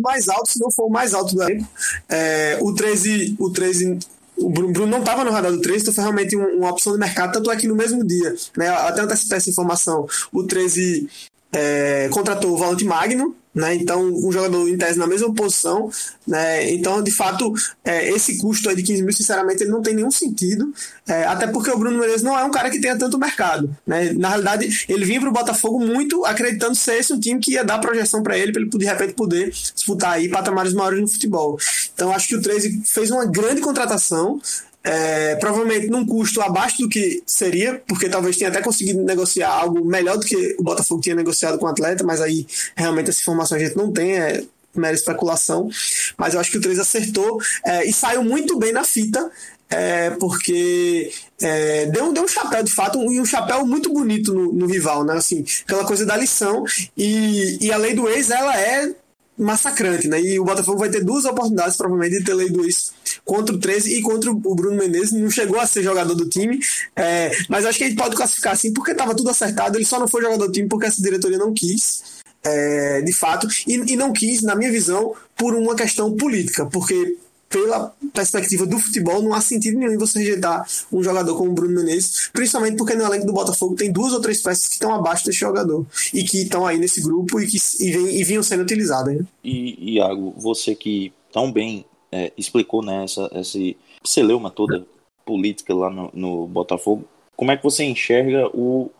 mais 0.00 0.28
alto, 0.28 0.50
se 0.50 0.60
não 0.60 0.70
for 0.70 0.86
o 0.86 0.90
mais 0.90 1.14
alto 1.14 1.34
do 1.34 1.42
elenco. 1.42 1.68
É, 2.08 2.58
o 2.60 2.74
13, 2.74 3.36
o 3.38 3.50
13 3.50 3.98
o 4.38 4.50
Bruno 4.50 4.86
não 4.86 4.98
estava 4.98 5.24
no 5.24 5.30
radar 5.30 5.50
do 5.50 5.60
13, 5.60 5.82
então 5.82 5.94
foi 5.94 6.04
realmente 6.04 6.36
uma 6.36 6.70
opção 6.70 6.92
de 6.92 6.98
mercado, 6.98 7.32
tanto 7.32 7.50
aqui 7.50 7.66
no 7.66 7.74
mesmo 7.74 8.04
dia. 8.04 8.34
Né? 8.56 8.68
Até 8.68 9.00
antecipar 9.00 9.38
essa 9.38 9.48
informação, 9.48 10.06
o 10.30 10.42
13 10.42 11.08
é, 11.52 12.08
contratou 12.10 12.52
o 12.52 12.56
Valente 12.58 12.84
Magno, 12.84 13.34
né? 13.56 13.74
Então, 13.74 14.02
um 14.02 14.30
jogador 14.30 14.68
em 14.68 14.76
tese 14.76 14.98
na 14.98 15.06
mesma 15.06 15.32
posição, 15.32 15.90
né? 16.28 16.70
Então, 16.70 17.02
de 17.02 17.10
fato, 17.10 17.54
é, 17.82 18.10
esse 18.10 18.36
custo 18.36 18.74
de 18.76 18.82
15 18.82 19.02
mil, 19.02 19.14
sinceramente, 19.14 19.62
ele 19.62 19.70
não 19.70 19.80
tem 19.80 19.94
nenhum 19.94 20.10
sentido, 20.10 20.70
é, 21.08 21.24
até 21.24 21.46
porque 21.46 21.70
o 21.70 21.78
Bruno 21.78 21.98
Menezes 21.98 22.22
não 22.22 22.38
é 22.38 22.44
um 22.44 22.50
cara 22.50 22.68
que 22.68 22.78
tenha 22.78 22.98
tanto 22.98 23.18
mercado, 23.18 23.74
né? 23.86 24.12
Na 24.12 24.28
realidade, 24.28 24.84
ele 24.90 25.06
vinha 25.06 25.20
para 25.20 25.30
o 25.30 25.32
Botafogo 25.32 25.80
muito 25.80 26.26
acreditando 26.26 26.74
ser 26.74 26.98
esse 26.98 27.14
um 27.14 27.18
time 27.18 27.40
que 27.40 27.52
ia 27.52 27.64
dar 27.64 27.78
projeção 27.78 28.22
para 28.22 28.36
ele, 28.36 28.52
para 28.52 28.60
ele, 28.60 28.70
de 28.70 28.84
repente, 28.84 29.14
poder 29.14 29.50
disputar 29.50 30.12
aí 30.12 30.28
patamares 30.28 30.74
maiores 30.74 31.00
no 31.00 31.08
futebol. 31.08 31.58
Então, 31.94 32.12
acho 32.12 32.28
que 32.28 32.36
o 32.36 32.42
13 32.42 32.82
fez 32.84 33.10
uma 33.10 33.24
grande 33.24 33.62
contratação, 33.62 34.38
é, 34.86 35.34
provavelmente 35.34 35.88
num 35.88 36.06
custo 36.06 36.40
abaixo 36.40 36.82
do 36.82 36.88
que 36.88 37.20
seria, 37.26 37.82
porque 37.88 38.08
talvez 38.08 38.36
tenha 38.36 38.50
até 38.50 38.62
conseguido 38.62 39.02
negociar 39.02 39.50
algo 39.50 39.84
melhor 39.84 40.16
do 40.16 40.24
que 40.24 40.54
o 40.56 40.62
Botafogo 40.62 41.00
tinha 41.00 41.16
negociado 41.16 41.58
com 41.58 41.66
o 41.66 41.68
atleta, 41.68 42.04
mas 42.04 42.20
aí 42.20 42.46
realmente 42.76 43.10
essa 43.10 43.20
informação 43.20 43.58
a 43.58 43.60
gente 43.60 43.76
não 43.76 43.90
tem, 43.92 44.12
é 44.12 44.44
mera 44.76 44.94
especulação. 44.94 45.68
Mas 46.16 46.34
eu 46.34 46.40
acho 46.40 46.52
que 46.52 46.58
o 46.58 46.60
3 46.60 46.78
acertou 46.78 47.40
é, 47.64 47.84
e 47.84 47.92
saiu 47.92 48.22
muito 48.22 48.56
bem 48.58 48.72
na 48.72 48.84
fita. 48.84 49.28
É, 49.68 50.10
porque 50.10 51.10
é, 51.42 51.86
deu, 51.86 52.12
deu 52.12 52.22
um 52.22 52.28
chapéu 52.28 52.62
de 52.62 52.72
fato, 52.72 53.02
e 53.12 53.18
um, 53.18 53.22
um 53.22 53.26
chapéu 53.26 53.66
muito 53.66 53.92
bonito 53.92 54.32
no, 54.32 54.52
no, 54.52 54.66
rival, 54.66 55.02
né? 55.02 55.14
Assim, 55.14 55.44
aquela 55.64 55.84
coisa 55.84 56.06
da 56.06 56.16
lição. 56.16 56.64
E, 56.96 57.58
e 57.60 57.72
a 57.72 57.76
lei 57.76 57.92
do 57.92 58.08
ex, 58.08 58.30
ela 58.30 58.56
é 58.56 58.94
massacrante, 59.38 60.08
né? 60.08 60.20
E 60.20 60.38
o 60.38 60.44
Botafogo 60.44 60.78
vai 60.78 60.88
ter 60.88 61.04
duas 61.04 61.24
oportunidades, 61.24 61.76
provavelmente, 61.76 62.18
de 62.18 62.24
ter 62.24 62.34
lei 62.34 62.50
do 62.50 62.64
ex 62.64 62.92
contra 63.24 63.54
o 63.54 63.58
13 63.58 63.98
e 63.98 64.02
contra 64.02 64.30
o 64.30 64.54
Bruno 64.54 64.76
Menezes. 64.76 65.12
Não 65.12 65.30
chegou 65.30 65.60
a 65.60 65.66
ser 65.66 65.82
jogador 65.82 66.14
do 66.14 66.28
time, 66.28 66.58
é, 66.94 67.30
mas 67.48 67.66
acho 67.66 67.78
que 67.78 67.84
a 67.84 67.88
gente 67.88 67.98
pode 67.98 68.16
classificar 68.16 68.52
assim 68.52 68.72
porque 68.72 68.92
estava 68.92 69.14
tudo 69.14 69.30
acertado. 69.30 69.76
Ele 69.76 69.84
só 69.84 69.98
não 69.98 70.08
foi 70.08 70.22
jogador 70.22 70.46
do 70.46 70.52
time 70.52 70.68
porque 70.68 70.86
essa 70.86 71.02
diretoria 71.02 71.38
não 71.38 71.52
quis. 71.52 72.16
É, 72.44 73.02
de 73.02 73.12
fato, 73.12 73.48
e, 73.66 73.74
e, 73.92 73.96
não 73.96 74.12
quis, 74.12 74.40
na 74.42 74.54
minha 74.54 74.70
visão, 74.70 75.14
por 75.36 75.52
uma 75.52 75.74
questão 75.74 76.14
política, 76.14 76.64
porque 76.66 77.16
pela 77.48 77.94
perspectiva 78.12 78.66
do 78.66 78.78
futebol, 78.78 79.22
não 79.22 79.32
há 79.32 79.40
sentido 79.40 79.78
nenhum 79.78 79.92
em 79.92 79.98
você 79.98 80.18
rejeitar 80.18 80.66
um 80.92 81.02
jogador 81.02 81.36
como 81.36 81.50
o 81.50 81.54
Bruno 81.54 81.74
Menezes, 81.76 82.28
principalmente 82.32 82.76
porque 82.76 82.94
no 82.94 83.04
elenco 83.04 83.26
do 83.26 83.32
Botafogo 83.32 83.76
tem 83.76 83.92
duas 83.92 84.12
ou 84.12 84.20
três 84.20 84.42
peças 84.42 84.66
que 84.66 84.74
estão 84.74 84.94
abaixo 84.94 85.24
desse 85.24 85.38
jogador 85.38 85.86
e 86.12 86.24
que 86.24 86.42
estão 86.42 86.66
aí 86.66 86.78
nesse 86.78 87.00
grupo 87.00 87.40
e 87.40 87.46
que 87.46 87.58
e, 87.80 87.90
vem, 87.92 88.20
e 88.20 88.24
vinham 88.24 88.42
sendo 88.42 88.62
utilizadas. 88.62 89.16
Né? 89.16 89.24
E, 89.44 89.94
Iago, 89.94 90.34
você 90.36 90.74
que 90.74 91.12
tão 91.32 91.52
bem 91.52 91.84
é, 92.10 92.32
explicou 92.36 92.82
né, 92.82 93.04
essa, 93.04 93.28
essa 93.32 93.58
celeuma 94.04 94.50
toda 94.50 94.86
política 95.24 95.74
lá 95.74 95.90
no, 95.90 96.10
no, 96.14 96.46
Botafogo, 96.46 97.04
como 97.36 97.50
é 97.50 97.56
que 97.56 97.64
você 97.64 97.84
enxerga 97.84 98.48
o, 98.48 98.90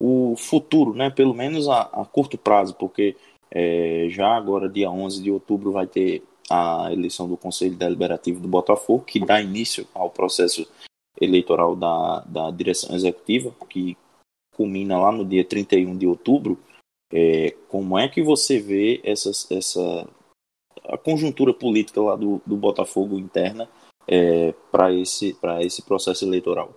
o 0.00 0.34
futuro, 0.36 0.94
né, 0.94 1.10
pelo 1.10 1.34
menos 1.34 1.68
a, 1.68 1.82
a 1.82 2.04
curto 2.04 2.36
prazo, 2.36 2.74
porque 2.74 3.16
é, 3.50 4.08
já 4.10 4.28
agora, 4.36 4.68
dia 4.68 4.90
11 4.90 5.22
de 5.22 5.30
outubro, 5.30 5.72
vai 5.72 5.86
ter 5.86 6.22
a 6.50 6.92
eleição 6.92 7.28
do 7.28 7.36
Conselho 7.36 7.74
Deliberativo 7.74 8.40
do 8.40 8.48
Botafogo, 8.48 9.04
que 9.04 9.24
dá 9.24 9.40
início 9.40 9.86
ao 9.92 10.10
processo 10.10 10.66
eleitoral 11.20 11.74
da, 11.74 12.20
da 12.20 12.50
direção 12.50 12.94
executiva, 12.94 13.54
que 13.68 13.96
culmina 14.54 14.98
lá 14.98 15.12
no 15.12 15.24
dia 15.24 15.44
31 15.44 15.96
de 15.96 16.06
outubro. 16.06 16.58
É, 17.12 17.54
como 17.68 17.98
é 17.98 18.08
que 18.08 18.22
você 18.22 18.58
vê 18.58 19.00
essa, 19.04 19.30
essa 19.50 20.08
a 20.84 20.96
conjuntura 20.96 21.52
política 21.52 22.00
lá 22.00 22.16
do, 22.16 22.40
do 22.46 22.56
Botafogo 22.56 23.18
interna 23.18 23.68
é, 24.06 24.52
para 24.70 24.92
esse, 24.92 25.36
esse 25.60 25.82
processo 25.82 26.24
eleitoral? 26.24 26.74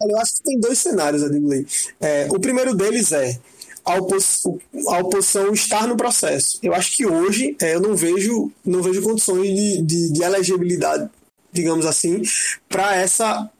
Eu 0.00 0.18
acho 0.18 0.36
que 0.36 0.42
tem 0.42 0.58
dois 0.58 0.78
cenários, 0.78 1.22
Adilei. 1.22 1.64
É, 2.00 2.26
o 2.30 2.40
primeiro 2.40 2.74
deles 2.74 3.12
é 3.12 3.40
a, 3.84 3.96
oposição, 3.96 4.58
a 4.88 4.98
oposição 4.98 5.52
estar 5.52 5.86
no 5.86 5.96
processo. 5.96 6.58
Eu 6.62 6.74
acho 6.74 6.96
que 6.96 7.06
hoje 7.06 7.56
é, 7.60 7.74
eu 7.74 7.80
não 7.80 7.96
vejo, 7.96 8.50
não 8.64 8.82
vejo 8.82 9.02
condições 9.02 9.48
de, 9.48 9.82
de, 9.82 10.12
de 10.12 10.22
elegibilidade, 10.22 11.08
digamos 11.52 11.86
assim, 11.86 12.22
para 12.68 12.96
essa 12.96 13.50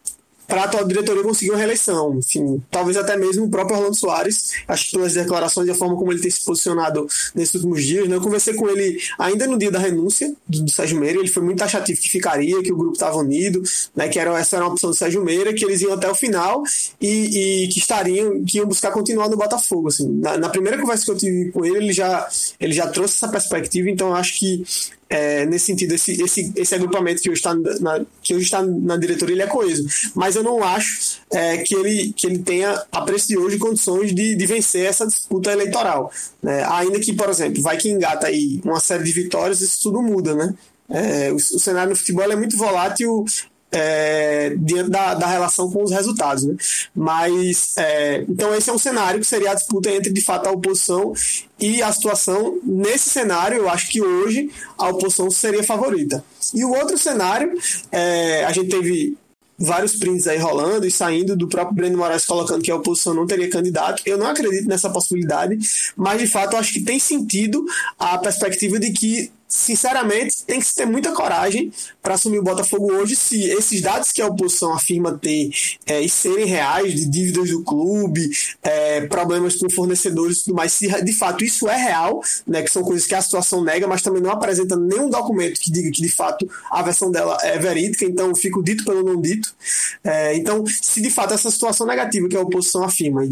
para 0.47 0.65
a 0.65 0.83
diretoria 0.83 1.23
conseguir 1.23 1.51
uma 1.51 1.59
reeleição. 1.59 2.19
Enfim, 2.19 2.63
talvez 2.71 2.97
até 2.97 3.17
mesmo 3.17 3.45
o 3.45 3.51
próprio 3.51 3.77
Orlando 3.79 3.97
Soares, 3.97 4.53
acho 4.69 4.87
que 4.87 4.93
pelas 4.93 5.15
declarações 5.15 5.69
e 5.69 5.71
a 5.71 5.75
forma 5.75 5.97
como 5.97 6.13
ele 6.13 6.21
tem 6.21 6.31
se 6.31 6.45
posicionado 6.45 7.07
nesses 7.35 7.55
últimos 7.55 7.85
dias, 7.85 8.09
né? 8.09 8.17
eu 8.17 8.21
conversei 8.21 8.55
com 8.55 8.69
ele 8.69 9.01
ainda 9.19 9.47
no 9.47 9.59
dia 9.59 9.71
da 9.71 9.79
renúncia 9.79 10.35
do, 10.47 10.63
do 10.63 10.71
Sérgio 10.71 10.99
Meira, 10.99 11.19
ele 11.19 11.29
foi 11.29 11.43
muito 11.43 11.59
taxativo 11.59 12.01
que 12.01 12.09
ficaria, 12.09 12.63
que 12.63 12.73
o 12.73 12.77
grupo 12.77 12.95
estava 12.95 13.17
unido, 13.17 13.63
né? 13.95 14.09
que 14.09 14.19
era, 14.19 14.39
essa 14.39 14.57
era 14.57 14.65
uma 14.65 14.73
opção 14.73 14.91
do 14.91 14.97
Sérgio 14.97 15.25
Meira, 15.25 15.53
que 15.53 15.65
eles 15.65 15.81
iam 15.81 15.93
até 15.93 16.11
o 16.11 16.15
final 16.15 16.63
e, 17.01 17.65
e 17.65 17.69
que 17.69 17.79
estariam, 17.79 18.45
que 18.45 18.59
iam 18.59 18.67
buscar 18.67 18.91
continuar 18.91 19.29
no 19.29 19.37
Botafogo. 19.37 19.89
Assim. 19.89 20.09
Na, 20.09 20.37
na, 20.37 20.49
primeira 20.49 20.79
conversa 20.79 21.05
que 21.05 21.11
eu 21.11 21.17
tive 21.17 21.51
com 21.51 21.65
ele, 21.65 21.79
ele 21.79 21.93
já, 21.93 22.29
ele 22.61 22.73
já 22.73 22.87
trouxe 22.87 23.15
essa 23.15 23.29
perspectiva, 23.29 23.89
então 23.89 24.15
acho 24.15 24.39
que 24.39 24.65
é, 25.13 25.45
nesse 25.45 25.67
sentido, 25.67 25.93
esse, 25.93 26.23
esse, 26.23 26.53
esse 26.57 26.75
agrupamento 26.75 27.21
que 27.21 27.29
hoje, 27.29 27.39
está 27.39 27.55
na, 27.55 28.01
que 28.23 28.33
está 28.33 28.63
na 28.63 28.97
diretoria, 28.97 29.35
ele 29.35 29.43
é 29.43 29.47
coeso. 29.47 29.85
Mas 30.15 30.32
eu 30.37 30.43
não 30.43 30.63
acho 30.63 31.21
é, 31.31 31.59
que, 31.59 31.75
ele, 31.75 32.13
que 32.15 32.27
ele 32.27 32.39
tenha, 32.39 32.83
a 32.91 33.03
preço 33.03 33.29
de 33.29 33.39
hoje, 33.39 33.59
condições 33.59 34.15
de, 34.15 34.35
de 34.35 34.47
vencer 34.47 34.87
essa 34.87 35.07
disputa 35.07 35.53
eleitoral. 35.53 36.11
Né? 36.43 36.65
Ainda 36.71 37.01
que, 37.01 37.13
por 37.13 37.29
exemplo, 37.29 37.63
vai 37.63 37.77
que 37.77 37.91
engata 37.91 38.27
aí 38.27 38.61
uma 38.65 38.81
série 38.81 39.05
de 39.05 39.13
vitórias, 39.13 39.61
isso 39.61 39.81
tudo 39.83 40.03
muda, 40.03 40.35
né? 40.35 40.55
É, 40.89 41.33
o, 41.33 41.37
o, 41.37 41.59
cenário 41.59 41.91
no 41.91 41.97
futebol 41.97 42.31
é 42.31 42.37
muito 42.37 42.57
volátil 42.57 43.25
é, 43.73 44.55
diante 44.59 44.91
da, 44.91 45.15
da, 45.15 45.27
relação 45.27 45.71
com 45.71 45.83
os 45.83 45.91
resultados. 45.91 46.45
Né? 46.45 46.55
Mas, 46.95 47.75
é, 47.79 48.25
então, 48.29 48.55
esse 48.55 48.69
é 48.69 48.73
um 48.73 48.79
cenário 48.79 49.19
que 49.19 49.27
seria 49.27 49.53
a 49.53 49.55
disputa 49.55 49.91
entre, 49.91 50.13
de 50.13 50.21
fato, 50.21 50.47
a 50.47 50.53
oposição 50.53 51.15
e 51.59 51.83
a 51.83 51.91
situação. 51.91 52.61
Nesse 52.63 53.09
cenário, 53.09 53.57
eu 53.57 53.71
acho 53.71 53.89
que 53.89 54.03
hoje 54.03 54.51
a 54.77 54.91
oposição 54.91 55.31
seria 55.31 55.65
favorita. 55.65 56.23
E 56.55 56.65
o 56.65 56.71
outro 56.71 56.99
cenário, 56.99 57.59
é, 57.91 58.45
a 58.45 58.53
gente 58.53 58.69
teve 58.69 59.17
vários 59.63 59.97
prints 59.97 60.27
aí 60.27 60.39
rolando 60.39 60.87
e 60.87 60.91
saindo 60.91 61.37
do 61.37 61.49
próprio 61.49 61.77
Breno 61.77 61.99
Moraes 61.99 62.25
colocando 62.25 62.63
que 62.63 62.71
a 62.71 62.77
oposição 62.77 63.15
não 63.15 63.27
teria 63.27 63.49
candidato. 63.49 64.03
Eu 64.05 64.19
não 64.19 64.27
acredito 64.27 64.69
nessa 64.69 64.91
possibilidade, 64.91 65.59
mas 65.97 66.21
de 66.21 66.27
fato 66.27 66.55
eu 66.55 66.59
acho 66.59 66.73
que 66.73 66.81
tem 66.81 66.99
sentido 66.99 67.65
a 67.99 68.19
perspectiva 68.19 68.79
de 68.79 68.93
que 68.93 69.31
sinceramente, 69.53 70.45
tem 70.47 70.59
que 70.59 70.75
ter 70.75 70.87
muita 70.87 71.13
coragem 71.13 71.71
para 72.03 72.15
assumir 72.15 72.39
o 72.39 72.43
Botafogo 72.43 72.91
hoje 72.91 73.15
se 73.15 73.45
esses 73.51 73.83
dados 73.83 74.11
que 74.11 74.23
a 74.23 74.27
oposição 74.27 74.73
afirma 74.73 75.19
ter 75.19 75.51
é, 75.87 76.01
e 76.01 76.09
serem 76.09 76.47
reais, 76.47 76.95
de 76.95 77.05
dívidas 77.05 77.51
do 77.51 77.63
clube, 77.63 78.31
é, 78.63 79.03
problemas 79.03 79.57
com 79.57 79.69
fornecedores 79.69 80.39
e 80.39 80.45
tudo 80.45 80.57
mais, 80.57 80.73
se 80.73 80.89
de 81.03 81.13
fato 81.13 81.45
isso 81.45 81.69
é 81.69 81.77
real, 81.77 82.23
né, 82.47 82.63
que 82.63 82.71
são 82.71 82.83
coisas 82.83 83.07
que 83.07 83.15
a 83.15 83.21
situação 83.21 83.63
nega, 83.63 83.87
mas 83.87 84.01
também 84.01 84.23
não 84.23 84.31
apresenta 84.31 84.75
nenhum 84.75 85.11
documento 85.11 85.61
que 85.61 85.71
diga 85.71 85.91
que 85.91 86.01
de 86.01 86.11
fato 86.11 86.49
a 86.71 86.83
versão 86.83 87.11
dela 87.11 87.37
é 87.43 87.59
verídica, 87.59 88.07
então 88.07 88.35
fico 88.35 88.63
dito 88.63 88.85
pelo 88.85 89.03
não 89.03 89.21
dito. 89.21 89.55
É, 90.03 90.35
então, 90.35 90.65
se 90.67 91.03
de 91.03 91.11
fato 91.11 91.35
essa 91.35 91.51
situação 91.51 91.87
negativa 91.87 92.27
que 92.27 92.37
a 92.37 92.41
oposição 92.41 92.83
afirma, 92.85 93.23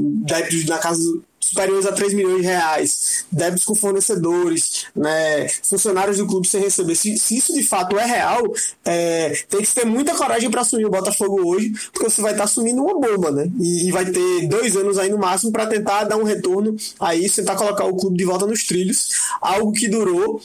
na 0.69 0.79
casa 0.79 1.01
superiores 1.51 1.87
a 1.87 1.93
3 1.93 2.15
milhões 2.15 2.41
de 2.41 2.47
reais, 2.47 3.25
débitos 3.31 3.65
com 3.65 3.75
fornecedores, 3.75 4.87
né, 4.95 5.49
funcionários 5.63 6.19
do 6.19 6.27
clube 6.27 6.49
sem 6.49 6.61
receber. 6.61 6.95
Se, 6.95 7.19
se 7.19 7.37
isso 7.37 7.53
de 7.53 7.63
fato 7.63 7.99
é 7.99 8.05
real, 8.05 8.41
é, 8.85 9.31
tem 9.49 9.63
que 9.63 9.75
ter 9.75 9.85
muita 9.85 10.15
coragem 10.15 10.51
para 10.51 10.61
assumir 10.61 10.87
o 10.87 10.91
Botafogo 10.91 11.47
hoje, 11.47 11.73
porque 11.93 12.09
você 12.09 12.23
vai 12.23 12.33
estar 12.33 12.45
tá 12.45 12.51
assumindo 12.51 12.83
uma 12.83 12.99
bomba, 12.99 13.31
né? 13.31 13.51
E, 13.61 13.89
e 13.89 13.93
vai 13.93 14.07
ter 14.07 14.49
dois 14.49 14.77
anos 14.77 14.99
aí 14.99 15.11
no 15.11 15.19
máximo 15.19 15.53
para 15.53 15.67
tentar 15.67 16.05
dar 16.05 16.17
um 16.17 16.25
retorno 16.25 16.77
a 16.99 17.15
isso, 17.15 17.37
tentar 17.37 17.57
colocar 17.57 17.85
o 17.85 17.97
clube 17.97 18.17
de 18.17 18.25
volta 18.25 18.47
nos 18.47 18.65
trilhos, 18.65 19.11
algo 19.41 19.73
que 19.73 19.89
durou 19.89 20.41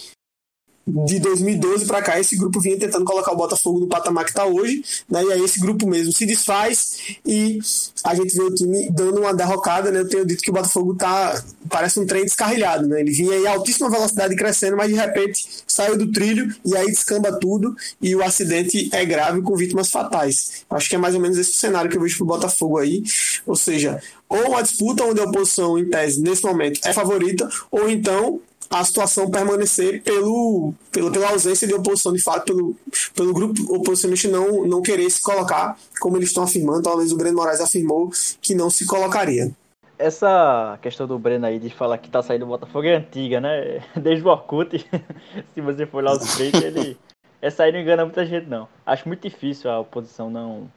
de 0.87 1.19
2012 1.19 1.87
para 1.87 2.01
cá, 2.01 2.19
esse 2.19 2.35
grupo 2.37 2.59
vinha 2.59 2.77
tentando 2.77 3.05
colocar 3.05 3.31
o 3.31 3.35
Botafogo 3.35 3.79
no 3.79 3.87
patamar 3.87 4.23
que 4.23 4.29
está 4.29 4.45
hoje, 4.45 4.83
né? 5.09 5.23
E 5.23 5.33
aí 5.33 5.43
esse 5.43 5.59
grupo 5.59 5.87
mesmo 5.87 6.11
se 6.13 6.25
desfaz 6.27 6.97
e 7.25 7.59
a 8.03 8.13
gente 8.13 8.35
vê 8.35 8.43
o 8.43 8.53
time 8.53 8.89
dando 8.91 9.21
uma 9.21 9.33
derrocada, 9.33 9.91
né? 9.91 10.01
Eu 10.01 10.07
tenho 10.07 10.25
dito 10.25 10.43
que 10.43 10.51
o 10.51 10.53
Botafogo 10.53 10.93
tá 10.93 11.43
parece 11.69 11.99
um 11.99 12.05
trem 12.05 12.23
descarrilhado, 12.23 12.87
né? 12.87 12.99
Ele 13.01 13.11
vinha 13.11 13.35
em 13.35 13.47
altíssima 13.47 13.89
velocidade 13.89 14.35
crescendo, 14.35 14.77
mas 14.77 14.89
de 14.89 14.95
repente 14.95 15.47
saiu 15.67 15.97
do 15.97 16.11
trilho 16.11 16.55
e 16.63 16.77
aí 16.77 16.85
descamba 16.85 17.31
tudo 17.39 17.75
e 17.99 18.15
o 18.15 18.23
acidente 18.23 18.89
é 18.93 19.03
grave 19.03 19.41
com 19.41 19.55
vítimas 19.55 19.89
fatais. 19.89 20.65
Acho 20.69 20.87
que 20.87 20.95
é 20.95 20.99
mais 20.99 21.15
ou 21.15 21.21
menos 21.21 21.37
esse 21.37 21.53
cenário 21.53 21.89
que 21.89 21.97
eu 21.97 22.01
vejo 22.01 22.17
pro 22.17 22.27
Botafogo 22.27 22.77
aí, 22.77 23.03
ou 23.45 23.55
seja, 23.55 23.99
ou 24.29 24.49
uma 24.49 24.61
disputa 24.61 25.03
onde 25.03 25.19
a 25.19 25.23
oposição 25.23 25.79
em 25.79 25.89
tese 25.89 26.21
nesse 26.21 26.43
momento 26.43 26.79
é 26.83 26.93
favorita, 26.93 27.49
ou 27.71 27.89
então 27.89 28.39
a 28.69 28.83
situação 28.83 29.29
permanecer 29.29 30.01
pelo, 30.03 30.73
pelo, 30.91 31.11
pela 31.11 31.29
ausência 31.29 31.67
de 31.67 31.73
oposição, 31.73 32.13
de 32.13 32.21
fato, 32.21 32.45
pelo, 32.45 32.75
pelo 33.15 33.33
grupo 33.33 33.75
oposicionista 33.75 34.27
não, 34.27 34.65
não 34.65 34.81
querer 34.81 35.09
se 35.09 35.21
colocar, 35.21 35.77
como 35.99 36.17
eles 36.17 36.29
estão 36.29 36.43
afirmando, 36.43 36.83
talvez 36.83 37.11
o 37.11 37.17
Breno 37.17 37.37
Moraes 37.37 37.61
afirmou 37.61 38.09
que 38.41 38.55
não 38.55 38.69
se 38.69 38.85
colocaria. 38.85 39.51
Essa 39.97 40.77
questão 40.81 41.07
do 41.07 41.17
Breno 41.17 41.45
aí 41.45 41.57
de 41.57 41.69
falar 41.69 41.97
que 41.97 42.09
tá 42.09 42.21
saindo 42.21 42.41
do 42.41 42.49
Botafogo 42.49 42.85
é 42.85 42.95
antiga, 42.95 43.39
né? 43.39 43.81
Desde 43.95 44.25
o 44.25 44.29
Orkut, 44.29 44.85
se 45.53 45.61
você 45.61 45.85
for 45.85 46.03
lá 46.03 46.13
os 46.13 46.35
prints, 46.35 46.61
ele... 46.61 46.97
Essa 47.41 47.63
aí 47.63 47.71
não 47.71 47.79
engana 47.79 48.03
muita 48.03 48.25
gente, 48.25 48.47
não. 48.47 48.67
Acho 48.85 49.07
muito 49.07 49.27
difícil 49.27 49.69
a 49.69 49.79
oposição 49.79 50.29
não, 50.29 50.69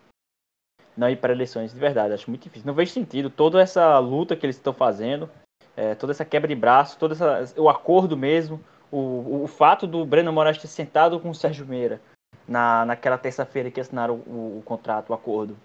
não 0.98 1.08
ir 1.08 1.16
para 1.16 1.32
eleições, 1.32 1.72
de 1.72 1.78
verdade, 1.78 2.12
acho 2.12 2.28
muito 2.28 2.42
difícil. 2.42 2.66
Não 2.66 2.74
vejo 2.74 2.92
sentido 2.92 3.30
toda 3.30 3.60
essa 3.60 3.98
luta 3.98 4.36
que 4.36 4.44
eles 4.44 4.56
estão 4.56 4.74
fazendo, 4.74 5.30
é, 5.78 5.94
toda 5.94 6.10
essa 6.10 6.24
quebra 6.24 6.48
de 6.48 6.56
braço, 6.56 6.98
todo 6.98 7.12
essa, 7.12 7.54
o 7.56 7.68
acordo 7.68 8.16
mesmo, 8.16 8.60
o, 8.90 9.42
o 9.44 9.46
fato 9.46 9.86
do 9.86 10.04
Breno 10.04 10.32
Moraes 10.32 10.58
ter 10.58 10.66
sentado 10.66 11.20
com 11.20 11.30
o 11.30 11.34
Sérgio 11.34 11.64
Meira 11.64 12.00
na, 12.48 12.84
naquela 12.84 13.16
terça-feira 13.16 13.70
que 13.70 13.80
assinaram 13.80 14.14
o, 14.26 14.58
o, 14.58 14.62
contrato, 14.64 15.10
o 15.10 15.14
acordo. 15.14 15.56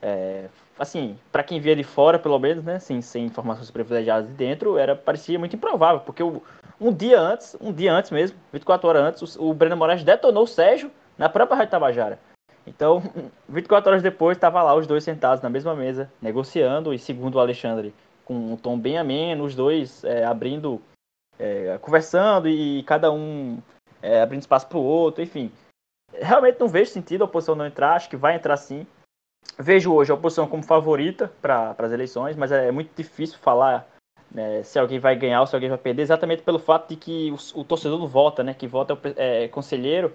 É, 0.00 0.48
assim, 0.78 1.18
para 1.30 1.42
quem 1.42 1.60
via 1.60 1.76
de 1.76 1.84
fora, 1.84 2.18
pelo 2.18 2.38
menos, 2.38 2.64
né, 2.64 2.76
assim, 2.76 3.02
sem 3.02 3.26
informações 3.26 3.70
privilegiadas 3.70 4.26
de 4.30 4.32
dentro, 4.34 4.78
era 4.78 4.96
parecia 4.96 5.38
muito 5.38 5.56
improvável, 5.56 6.00
porque 6.00 6.22
o, 6.22 6.42
um 6.80 6.90
dia 6.90 7.20
antes, 7.20 7.54
um 7.60 7.70
dia 7.70 7.92
antes 7.92 8.10
mesmo, 8.10 8.38
24 8.54 8.88
horas 8.88 9.02
antes, 9.02 9.36
o, 9.36 9.50
o 9.50 9.52
Breno 9.52 9.76
Moraes 9.76 10.02
detonou 10.02 10.44
o 10.44 10.48
Sérgio 10.48 10.90
na 11.18 11.28
própria 11.28 11.58
Rádio 11.58 11.72
Tabajara. 11.72 12.18
Então, 12.66 13.02
24 13.46 13.90
horas 13.90 14.02
depois, 14.02 14.38
estava 14.38 14.62
lá 14.62 14.74
os 14.74 14.86
dois 14.86 15.04
sentados 15.04 15.42
na 15.42 15.50
mesma 15.50 15.74
mesa, 15.74 16.10
negociando, 16.22 16.94
e 16.94 16.98
segundo 16.98 17.34
o 17.34 17.40
Alexandre, 17.40 17.92
com 18.30 18.52
um 18.52 18.56
tom 18.56 18.78
bem 18.78 18.96
ameno, 18.96 19.42
os 19.42 19.56
dois 19.56 20.04
é, 20.04 20.24
abrindo, 20.24 20.80
é, 21.36 21.76
conversando 21.78 22.48
e 22.48 22.84
cada 22.84 23.10
um 23.10 23.60
é, 24.00 24.22
abrindo 24.22 24.42
espaço 24.42 24.68
para 24.68 24.78
o 24.78 24.84
outro, 24.84 25.20
enfim. 25.20 25.50
Realmente 26.14 26.60
não 26.60 26.68
vejo 26.68 26.92
sentido 26.92 27.22
a 27.22 27.24
oposição 27.24 27.56
não 27.56 27.66
entrar, 27.66 27.94
acho 27.94 28.08
que 28.08 28.16
vai 28.16 28.36
entrar 28.36 28.56
sim. 28.56 28.86
Vejo 29.58 29.92
hoje 29.92 30.12
a 30.12 30.14
oposição 30.14 30.46
como 30.46 30.62
favorita 30.62 31.32
para 31.42 31.74
as 31.76 31.90
eleições, 31.90 32.36
mas 32.36 32.52
é 32.52 32.70
muito 32.70 32.94
difícil 32.94 33.36
falar 33.40 33.88
né, 34.30 34.62
se 34.62 34.78
alguém 34.78 35.00
vai 35.00 35.16
ganhar 35.16 35.40
ou 35.40 35.46
se 35.48 35.56
alguém 35.56 35.68
vai 35.68 35.78
perder, 35.78 36.02
exatamente 36.02 36.44
pelo 36.44 36.60
fato 36.60 36.90
de 36.90 36.94
que 36.94 37.32
o, 37.32 37.60
o 37.60 37.64
torcedor 37.64 37.98
não 37.98 38.06
vota, 38.06 38.44
né? 38.44 38.54
Que 38.54 38.68
vota 38.68 38.96
é, 39.16 39.44
é 39.44 39.48
conselheiro. 39.48 40.14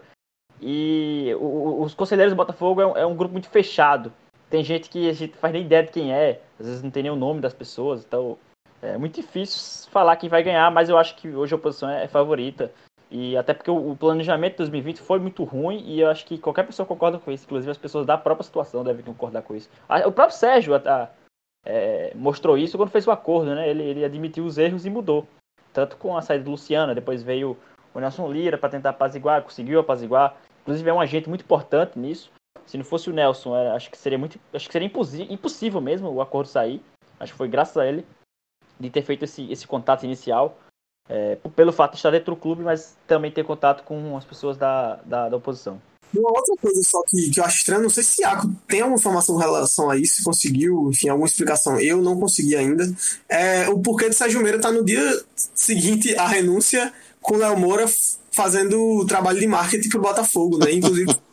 E 0.61 1.35
o, 1.37 1.81
os 1.81 1.93
conselheiros 1.93 2.31
do 2.31 2.37
Botafogo 2.37 2.79
é 2.79 2.87
um, 2.87 2.97
é 2.97 3.05
um 3.05 3.15
grupo 3.15 3.33
muito 3.33 3.49
fechado. 3.49 4.13
Tem 4.49 4.63
gente 4.63 4.89
que 4.89 5.09
a 5.09 5.13
gente 5.13 5.35
faz 5.37 5.53
nem 5.53 5.63
ideia 5.63 5.83
de 5.83 5.91
quem 5.91 6.13
é, 6.13 6.41
às 6.59 6.65
vezes 6.65 6.83
não 6.83 6.91
tem 6.91 7.03
nem 7.03 7.11
o 7.11 7.15
nome 7.15 7.41
das 7.41 7.53
pessoas, 7.53 8.05
então 8.05 8.37
é 8.81 8.97
muito 8.97 9.15
difícil 9.15 9.89
falar 9.89 10.15
quem 10.15 10.29
vai 10.29 10.43
ganhar, 10.43 10.69
mas 10.71 10.89
eu 10.89 10.97
acho 10.97 11.15
que 11.15 11.29
hoje 11.29 11.53
a 11.53 11.57
oposição 11.57 11.89
é 11.89 12.07
favorita. 12.07 12.71
E 13.09 13.37
até 13.37 13.53
porque 13.53 13.69
o, 13.71 13.95
planejamento 13.95 14.53
de 14.53 14.57
2020 14.57 14.99
foi 14.99 15.19
muito 15.19 15.43
ruim 15.43 15.83
e 15.85 16.01
eu 16.01 16.09
acho 16.09 16.25
que 16.25 16.37
qualquer 16.37 16.65
pessoa 16.65 16.85
concorda 16.85 17.19
com 17.19 17.31
isso, 17.31 17.45
inclusive 17.45 17.71
as 17.71 17.77
pessoas 17.77 18.05
da 18.05 18.17
própria 18.17 18.43
situação 18.43 18.83
devem 18.83 19.05
concordar 19.05 19.43
com 19.43 19.55
isso. 19.55 19.69
O 20.05 20.11
próprio 20.11 20.37
Sérgio 20.37 20.75
a, 20.75 21.09
é, 21.65 22.11
mostrou 22.15 22.57
isso 22.57 22.77
quando 22.77 22.89
fez 22.89 23.07
o 23.07 23.11
acordo, 23.11 23.53
né? 23.53 23.69
Ele, 23.69 23.83
ele 23.83 24.05
admitiu 24.05 24.45
os 24.45 24.57
erros 24.57 24.85
e 24.85 24.89
mudou. 24.89 25.27
Tanto 25.71 25.97
com 25.97 26.17
a 26.17 26.21
saída 26.21 26.43
do 26.43 26.51
Luciana, 26.51 26.95
depois 26.95 27.23
veio 27.23 27.57
o 27.93 27.99
Nelson 27.99 28.31
Lira 28.31 28.57
para 28.57 28.69
tentar 28.69 28.89
apaziguar, 28.89 29.43
conseguiu 29.43 29.79
apaziguar. 29.79 30.35
Inclusive 30.61 30.89
é 30.89 30.93
um 30.93 31.01
agente 31.01 31.29
muito 31.29 31.43
importante 31.43 31.97
nisso. 31.97 32.31
Se 32.67 32.77
não 32.77 32.85
fosse 32.85 33.09
o 33.09 33.13
Nelson, 33.13 33.55
é, 33.55 33.71
acho 33.71 33.89
que 33.91 33.97
seria 33.97 34.17
muito, 34.17 34.39
acho 34.53 34.67
que 34.67 34.73
seria 34.73 34.89
impossível 35.29 35.81
mesmo 35.81 36.09
o 36.09 36.21
acordo 36.21 36.47
sair. 36.47 36.81
Acho 37.19 37.31
que 37.31 37.37
foi 37.37 37.47
graças 37.47 37.77
a 37.77 37.85
ele 37.85 38.05
de 38.79 38.89
ter 38.89 39.01
feito 39.01 39.23
esse, 39.23 39.49
esse 39.51 39.65
contato 39.65 40.03
inicial, 40.03 40.57
é, 41.07 41.37
pelo 41.55 41.71
fato 41.71 41.91
de 41.91 41.97
estar 41.97 42.11
dentro 42.11 42.33
do 42.33 42.41
clube, 42.41 42.63
mas 42.63 42.95
também 43.07 43.31
ter 43.31 43.45
contato 43.45 43.83
com 43.83 44.17
as 44.17 44.25
pessoas 44.25 44.57
da, 44.57 44.95
da, 45.05 45.29
da 45.29 45.37
oposição. 45.37 45.79
Uma 46.13 46.29
outra 46.29 46.55
coisa 46.61 46.81
só 46.83 47.01
que, 47.07 47.29
que 47.29 47.39
eu 47.39 47.43
acho 47.43 47.57
estranho, 47.57 47.83
não 47.83 47.89
sei 47.89 48.03
se 48.03 48.21
Iaco 48.21 48.49
tem 48.67 48.81
alguma 48.81 48.99
informação 48.99 49.35
em 49.35 49.39
relação 49.39 49.89
a 49.89 49.97
isso, 49.97 50.15
se 50.15 50.23
conseguiu, 50.23 50.89
enfim, 50.89 51.09
alguma 51.09 51.27
explicação. 51.27 51.79
Eu 51.79 52.01
não 52.01 52.19
consegui 52.19 52.55
ainda. 52.55 52.89
É 53.27 53.67
o 53.69 53.79
porquê 53.79 54.09
de 54.09 54.15
Sérgio 54.15 54.41
Meira 54.41 54.57
estar 54.57 54.69
tá 54.69 54.75
no 54.75 54.85
dia 54.85 55.01
seguinte 55.53 56.15
à 56.15 56.27
renúncia 56.27 56.93
com 57.21 57.35
o 57.35 57.37
Léo 57.37 57.57
Moura 57.57 57.85
fazendo 58.31 58.79
o 58.79 59.05
trabalho 59.05 59.39
de 59.39 59.47
marketing 59.47 59.89
pro 59.89 60.01
Botafogo, 60.01 60.57
né? 60.57 60.71
Inclusive 60.71 61.15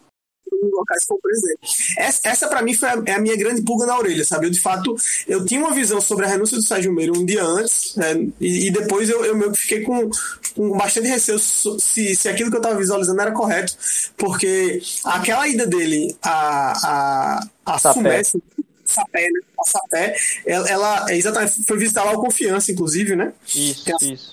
locais 0.71 1.05
como 1.05 1.21
presidente. 1.21 1.95
Essa, 1.99 2.29
essa 2.29 2.49
para 2.49 2.63
mim 2.63 2.75
foi 2.75 2.89
a, 2.89 3.03
é 3.07 3.13
a, 3.13 3.21
minha 3.21 3.37
grande 3.37 3.63
pulga 3.63 3.87
na 3.87 3.99
orelha, 3.99 4.25
sabe? 4.25 4.47
Eu, 4.47 4.51
de 4.51 4.61
fato, 4.61 4.95
eu 5.27 5.45
tinha 5.45 5.61
uma 5.61 5.75
visão 5.75 6.01
sobre 6.01 6.27
a 6.27 6.29
renúncia 6.29 6.57
do 6.57 6.63
Sérgio 6.63 6.93
Meira 6.93 7.13
um 7.13 7.25
dia 7.25 7.45
antes, 7.45 7.97
né? 7.97 8.29
e, 8.41 8.69
e, 8.69 8.71
depois 8.71 9.09
eu, 9.09 9.25
eu 9.25 9.37
meio 9.37 9.53
que 9.53 9.61
fiquei 9.61 9.83
com, 9.83 10.11
com 10.55 10.77
bastante 10.77 11.09
receio 11.09 11.39
se, 11.39 12.15
se 12.15 12.29
aquilo 12.29 12.51
que 12.51 12.57
eu 12.57 12.61
estava 12.61 12.79
visualizando 12.79 13.21
era 13.21 13.33
correto, 13.33 13.77
porque 14.17 14.81
aquela 15.05 15.49
ida 15.49 15.67
dele 15.67 16.17
a, 16.23 17.41
a, 17.67 17.75
a 17.75 17.93
Sumécia, 17.93 18.41
Sapé, 18.85 19.23
né? 19.23 19.41
A 19.59 19.65
Sapé, 19.65 20.17
ela, 20.45 20.69
ela 20.69 21.11
é 21.11 21.17
exatamente 21.17 21.65
foi 21.65 21.79
visitar 21.79 22.05
lá 22.05 22.13
o 22.13 22.21
Confiança, 22.21 22.71
inclusive, 22.71 23.17
né? 23.17 23.33
Isso, 23.55 23.85
Tem 23.85 24.13
isso. 24.13 24.31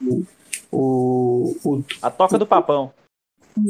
O, 0.00 0.26
o, 0.72 1.56
o, 1.64 1.84
a 2.02 2.10
toca 2.10 2.38
do 2.38 2.46
papão 2.46 2.92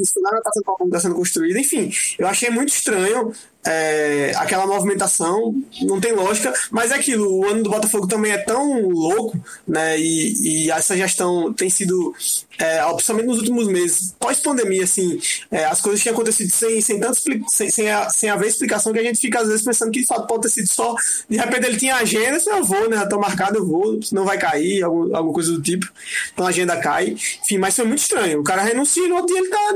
isso, 0.01 0.19
lá 0.21 0.31
na 0.31 0.41
Taça 0.41 0.59
do 0.59 0.65
Palpão 0.65 0.87
está 0.87 0.99
sendo 0.99 1.15
construída. 1.15 1.59
Enfim, 1.59 1.91
eu 2.17 2.27
achei 2.27 2.49
muito 2.49 2.69
estranho 2.69 3.31
é, 3.67 4.31
aquela 4.37 4.65
movimentação, 4.65 5.53
não 5.81 5.99
tem 5.99 6.13
lógica, 6.13 6.53
mas 6.71 6.91
é 6.91 6.95
aquilo, 6.95 7.29
o 7.29 7.45
ano 7.45 7.63
do 7.63 7.69
Botafogo 7.69 8.07
também 8.07 8.31
é 8.31 8.37
tão 8.37 8.87
louco, 8.87 9.37
né? 9.67 9.99
E, 9.99 10.65
e 10.65 10.71
essa 10.71 10.95
gestão 10.95 11.51
tem 11.51 11.69
sido, 11.69 12.15
é, 12.57 12.81
principalmente 12.93 13.27
nos 13.27 13.39
últimos 13.39 13.67
meses, 13.67 14.15
pós-pandemia, 14.17 14.85
assim, 14.85 15.19
é, 15.51 15.65
as 15.65 15.81
coisas 15.81 16.01
têm 16.01 16.13
acontecido 16.13 16.49
sem, 16.49 16.79
sem, 16.79 16.99
tanto, 16.99 17.19
sem, 17.49 17.69
sem, 17.69 17.91
a, 17.91 18.09
sem 18.09 18.29
haver 18.29 18.47
explicação 18.47 18.93
que 18.93 18.99
a 18.99 19.03
gente 19.03 19.19
fica 19.19 19.41
às 19.41 19.49
vezes 19.49 19.65
pensando 19.65 19.91
que 19.91 19.99
de 19.99 20.07
fato 20.07 20.27
pode 20.27 20.43
ter 20.43 20.49
sido 20.49 20.67
só. 20.67 20.95
De 21.29 21.35
repente 21.35 21.65
ele 21.67 21.77
tinha 21.77 21.97
agenda, 21.97 22.39
se 22.39 22.49
eu 22.49 22.63
vou, 22.63 22.89
né? 22.89 23.03
Estou 23.03 23.19
marcado, 23.19 23.57
eu 23.57 23.65
vou, 23.65 23.99
não 24.13 24.23
vai 24.23 24.37
cair, 24.37 24.83
algum, 24.83 25.13
alguma 25.15 25.33
coisa 25.33 25.51
do 25.51 25.61
tipo. 25.61 25.87
Então 26.33 26.45
a 26.45 26.49
agenda 26.49 26.77
cai. 26.77 27.17
Enfim, 27.43 27.57
mas 27.57 27.75
foi 27.75 27.85
muito 27.85 27.99
estranho. 27.99 28.39
O 28.39 28.43
cara 28.43 28.61
renuncia 28.61 29.03
e 29.03 29.09
no 29.09 29.15
outro 29.15 29.33
dia 29.33 29.39
ele 29.39 29.49
tá 29.49 29.75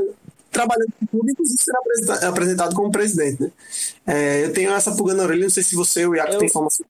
trabalhando 0.51 0.91
com 0.99 1.05
o 1.05 1.07
clube, 1.07 1.31
inclusive 1.31 1.57
sendo 1.61 2.25
apresentado 2.25 2.75
como 2.75 2.91
presidente. 2.91 3.43
Né? 3.43 3.51
É, 4.05 4.45
eu 4.45 4.53
tenho 4.53 4.71
essa 4.71 4.95
pulga 4.95 5.13
na 5.13 5.23
orelha, 5.23 5.43
não 5.43 5.49
sei 5.49 5.63
se 5.63 5.75
você 5.75 6.05
ou 6.05 6.11
o 6.11 6.15
Iaco 6.15 6.33
eu, 6.33 6.39
tem 6.39 6.47
informação. 6.47 6.85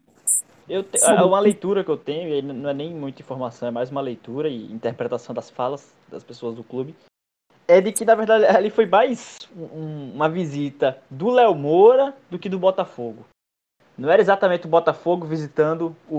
Eu 0.67 0.83
te, 0.83 1.03
é 1.03 1.21
uma 1.21 1.39
leitura 1.39 1.83
que 1.83 1.91
eu 1.91 1.97
tenho, 1.97 2.33
e 2.33 2.41
não 2.41 2.69
é 2.69 2.73
nem 2.73 2.93
muita 2.93 3.21
informação, 3.21 3.67
é 3.67 3.71
mais 3.71 3.91
uma 3.91 4.01
leitura 4.01 4.49
e 4.49 4.71
interpretação 4.71 5.33
das 5.33 5.49
falas 5.49 5.93
das 6.09 6.23
pessoas 6.23 6.55
do 6.55 6.63
clube. 6.63 6.95
É 7.67 7.79
de 7.79 7.91
que, 7.91 8.03
na 8.03 8.15
verdade, 8.15 8.45
ali 8.45 8.69
foi 8.69 8.85
mais 8.85 9.37
um, 9.55 10.11
uma 10.15 10.27
visita 10.27 10.97
do 11.09 11.29
Léo 11.29 11.55
Moura 11.55 12.13
do 12.29 12.39
que 12.39 12.49
do 12.49 12.59
Botafogo. 12.59 13.25
Não 13.97 14.09
era 14.09 14.21
exatamente 14.21 14.65
o 14.65 14.69
Botafogo 14.69 15.25
visitando 15.25 15.95
o, 16.09 16.17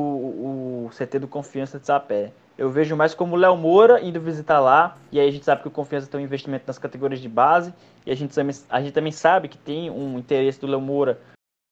o 0.86 0.90
CT 0.90 1.18
do 1.18 1.28
Confiança 1.28 1.80
de 1.80 1.86
Sapé 1.86 2.32
eu 2.56 2.70
vejo 2.70 2.96
mais 2.96 3.14
como 3.14 3.34
o 3.34 3.38
Léo 3.38 3.56
Moura 3.56 4.00
indo 4.00 4.20
visitar 4.20 4.60
lá, 4.60 4.96
e 5.10 5.18
aí 5.18 5.28
a 5.28 5.32
gente 5.32 5.44
sabe 5.44 5.62
que 5.62 5.68
o 5.68 5.70
Confiança 5.70 6.10
tem 6.10 6.20
um 6.20 6.24
investimento 6.24 6.64
nas 6.66 6.78
categorias 6.78 7.20
de 7.20 7.28
base, 7.28 7.72
e 8.06 8.10
a 8.10 8.14
gente 8.14 8.34
também, 8.34 8.56
a 8.68 8.80
gente 8.80 8.92
também 8.92 9.12
sabe 9.12 9.48
que 9.48 9.58
tem 9.58 9.90
um 9.90 10.18
interesse 10.18 10.60
do 10.60 10.66
Léo 10.66 10.80
Moura 10.80 11.20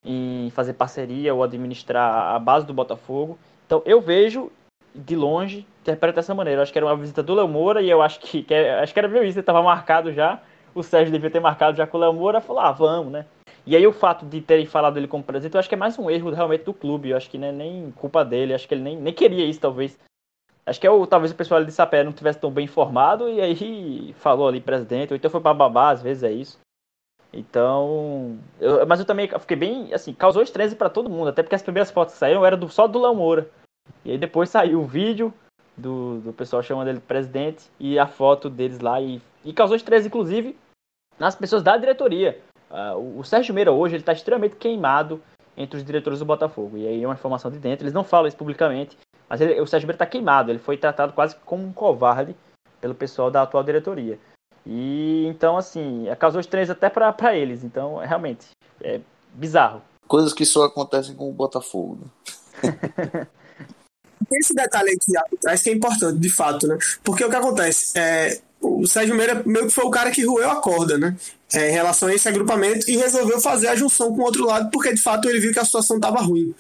em 0.05 0.51
fazer 0.51 0.73
parceria 0.73 1.35
ou 1.35 1.43
administrar 1.43 2.35
a 2.35 2.39
base 2.39 2.67
do 2.67 2.73
Botafogo. 2.73 3.39
Então 3.67 3.83
eu 3.85 4.01
vejo 4.01 4.51
de 4.95 5.15
longe, 5.15 5.67
interpreto 5.83 6.17
dessa 6.17 6.35
maneira. 6.35 6.61
Eu 6.61 6.63
acho 6.63 6.73
que 6.73 6.79
era 6.79 6.87
uma 6.87 6.97
visita 6.97 7.23
do 7.23 7.35
Léo 7.35 7.49
Moura, 7.49 7.83
e 7.83 7.91
eu 7.91 8.03
acho 8.03 8.21
que, 8.21 8.43
que 8.43 8.55
acho 8.55 8.93
que 8.93 8.99
era 8.99 9.09
meio 9.09 9.25
isso, 9.25 9.39
ele 9.39 9.41
estava 9.41 9.63
marcado 9.63 10.13
já. 10.13 10.41
O 10.75 10.83
Sérgio 10.83 11.13
devia 11.13 11.31
ter 11.31 11.41
marcado 11.41 11.77
já 11.77 11.87
com 11.87 11.97
o 11.97 12.01
Léo 12.01 12.13
Moura, 12.13 12.41
falou, 12.41 12.63
ah, 12.63 12.73
vamos, 12.73 13.13
né? 13.13 13.27
E 13.67 13.77
aí 13.77 13.87
o 13.87 13.93
fato 13.93 14.25
de 14.25 14.41
terem 14.41 14.67
falado 14.67 14.97
ele 14.97 15.07
como 15.07 15.23
presidente, 15.23 15.55
eu 15.55 15.61
acho 15.61 15.69
que 15.69 15.75
é 15.75 15.79
mais 15.79 15.99
um 15.99 16.11
erro 16.11 16.31
realmente 16.31 16.65
do 16.65 16.73
clube. 16.73 17.11
Eu 17.11 17.17
acho 17.17 17.29
que 17.29 17.37
não 17.37 17.49
é 17.49 17.53
nem 17.53 17.91
culpa 17.93 18.25
dele, 18.25 18.55
acho 18.55 18.67
que 18.67 18.75
ele 18.75 18.83
nem, 18.83 18.97
nem 18.97 19.13
queria 19.13 19.45
isso, 19.45 19.61
talvez. 19.61 19.99
Acho 20.71 20.81
que 20.81 20.87
é 20.87 20.91
o, 20.91 21.05
talvez 21.05 21.33
o 21.33 21.35
pessoal 21.35 21.65
de 21.65 21.73
Sapé 21.73 22.05
não 22.05 22.13
tivesse 22.13 22.39
tão 22.39 22.49
bem 22.49 22.65
informado 22.65 23.29
e 23.29 23.41
aí 23.41 24.15
falou 24.21 24.47
ali 24.47 24.61
presidente, 24.61 25.13
ou 25.13 25.17
então 25.17 25.29
foi 25.29 25.41
para 25.41 25.53
babá, 25.53 25.91
às 25.91 26.01
vezes 26.01 26.23
é 26.23 26.31
isso. 26.31 26.61
Então, 27.33 28.39
eu, 28.61 28.87
mas 28.87 29.01
eu 29.01 29.05
também 29.05 29.27
fiquei 29.27 29.57
bem, 29.57 29.93
assim, 29.93 30.13
causou 30.13 30.45
estresse 30.45 30.77
para 30.77 30.89
todo 30.89 31.11
mundo, 31.11 31.27
até 31.27 31.43
porque 31.43 31.57
as 31.57 31.63
primeiras 31.63 31.91
fotos 31.91 32.15
que 32.15 32.21
saíram 32.21 32.47
eram 32.47 32.57
do, 32.57 32.69
só 32.69 32.87
do 32.87 33.01
Léo 33.01 33.17
Moura. 33.17 33.51
E 34.05 34.13
aí 34.13 34.19
depois 34.19 34.49
saiu 34.49 34.81
o 34.81 34.87
vídeo 34.87 35.35
do, 35.77 36.21
do 36.21 36.33
pessoal 36.33 36.63
chamando 36.63 36.87
ele 36.87 36.99
de 36.99 37.05
presidente 37.05 37.65
e 37.81 37.99
a 37.99 38.07
foto 38.07 38.49
deles 38.49 38.79
lá 38.79 39.01
e, 39.01 39.21
e 39.45 39.53
causou 39.53 39.75
estresse, 39.75 40.07
inclusive, 40.07 40.57
nas 41.19 41.35
pessoas 41.35 41.65
da 41.65 41.77
diretoria. 41.77 42.41
Uh, 42.71 42.97
o, 42.97 43.19
o 43.19 43.25
Sérgio 43.25 43.53
Meira 43.53 43.73
hoje 43.73 43.97
ele 43.97 44.03
está 44.03 44.13
extremamente 44.13 44.55
queimado 44.55 45.21
entre 45.57 45.77
os 45.77 45.85
diretores 45.85 46.21
do 46.21 46.25
Botafogo. 46.25 46.79
E 46.79 46.87
aí 46.87 47.03
é 47.03 47.07
uma 47.09 47.15
informação 47.15 47.51
de 47.51 47.59
dentro, 47.59 47.83
eles 47.83 47.93
não 47.93 48.05
falam 48.05 48.29
isso 48.29 48.37
publicamente, 48.37 48.97
mas 49.31 49.41
ele, 49.41 49.61
o 49.61 49.67
Sérgio 49.67 49.87
Brito 49.87 50.03
está 50.03 50.07
queimado, 50.07 50.51
ele 50.51 50.59
foi 50.59 50.77
tratado 50.77 51.13
quase 51.13 51.37
como 51.45 51.65
um 51.65 51.73
covarde 51.73 52.35
pelo 52.81 52.97
pessoal 52.97 53.31
da 53.31 53.43
atual 53.43 53.63
diretoria. 53.63 54.19
E 54.67 55.25
então, 55.27 55.57
assim, 55.57 56.07
causou 56.19 56.41
estranhos 56.41 56.69
até 56.69 56.91
para 56.91 57.37
eles. 57.37 57.63
Então, 57.63 57.99
realmente, 57.99 58.49
é 58.83 59.01
bizarro. 59.33 59.83
Coisas 60.09 60.33
que 60.33 60.45
só 60.45 60.65
acontecem 60.65 61.15
com 61.15 61.31
o 61.31 61.33
Botafogo. 61.33 61.99
Né? 62.01 62.11
Tem 64.29 64.39
esse 64.39 64.55
detalhe 64.55 64.91
aqui 64.91 65.17
atrás 65.17 65.63
que 65.63 65.71
é 65.71 65.73
importante, 65.73 66.19
de 66.19 66.29
fato, 66.29 66.67
né? 66.67 66.77
Porque 67.03 67.25
o 67.25 67.31
que 67.31 67.37
acontece? 67.37 67.99
É, 67.99 68.41
o 68.61 68.87
Sérgio 68.87 69.15
Meira 69.15 69.43
meio 69.47 69.67
que 69.67 69.73
foi 69.73 69.85
o 69.85 69.91
cara 69.91 70.11
que 70.11 70.27
roeu 70.27 70.51
a 70.51 70.57
corda, 70.57 70.99
né? 70.99 71.17
É, 71.55 71.71
em 71.71 71.73
relação 71.73 72.09
a 72.09 72.15
esse 72.15 72.29
agrupamento 72.29 72.91
e 72.91 72.97
resolveu 72.97 73.41
fazer 73.41 73.69
a 73.69 73.77
junção 73.77 74.15
com 74.15 74.23
o 74.23 74.25
outro 74.25 74.47
lado, 74.47 74.71
porque 74.71 74.93
de 74.93 75.03
fato 75.03 75.29
ele 75.29 75.41
viu 75.41 75.53
que 75.53 75.59
a 75.59 75.65
situação 75.65 75.97
estava 75.97 76.21
ruim. 76.21 76.55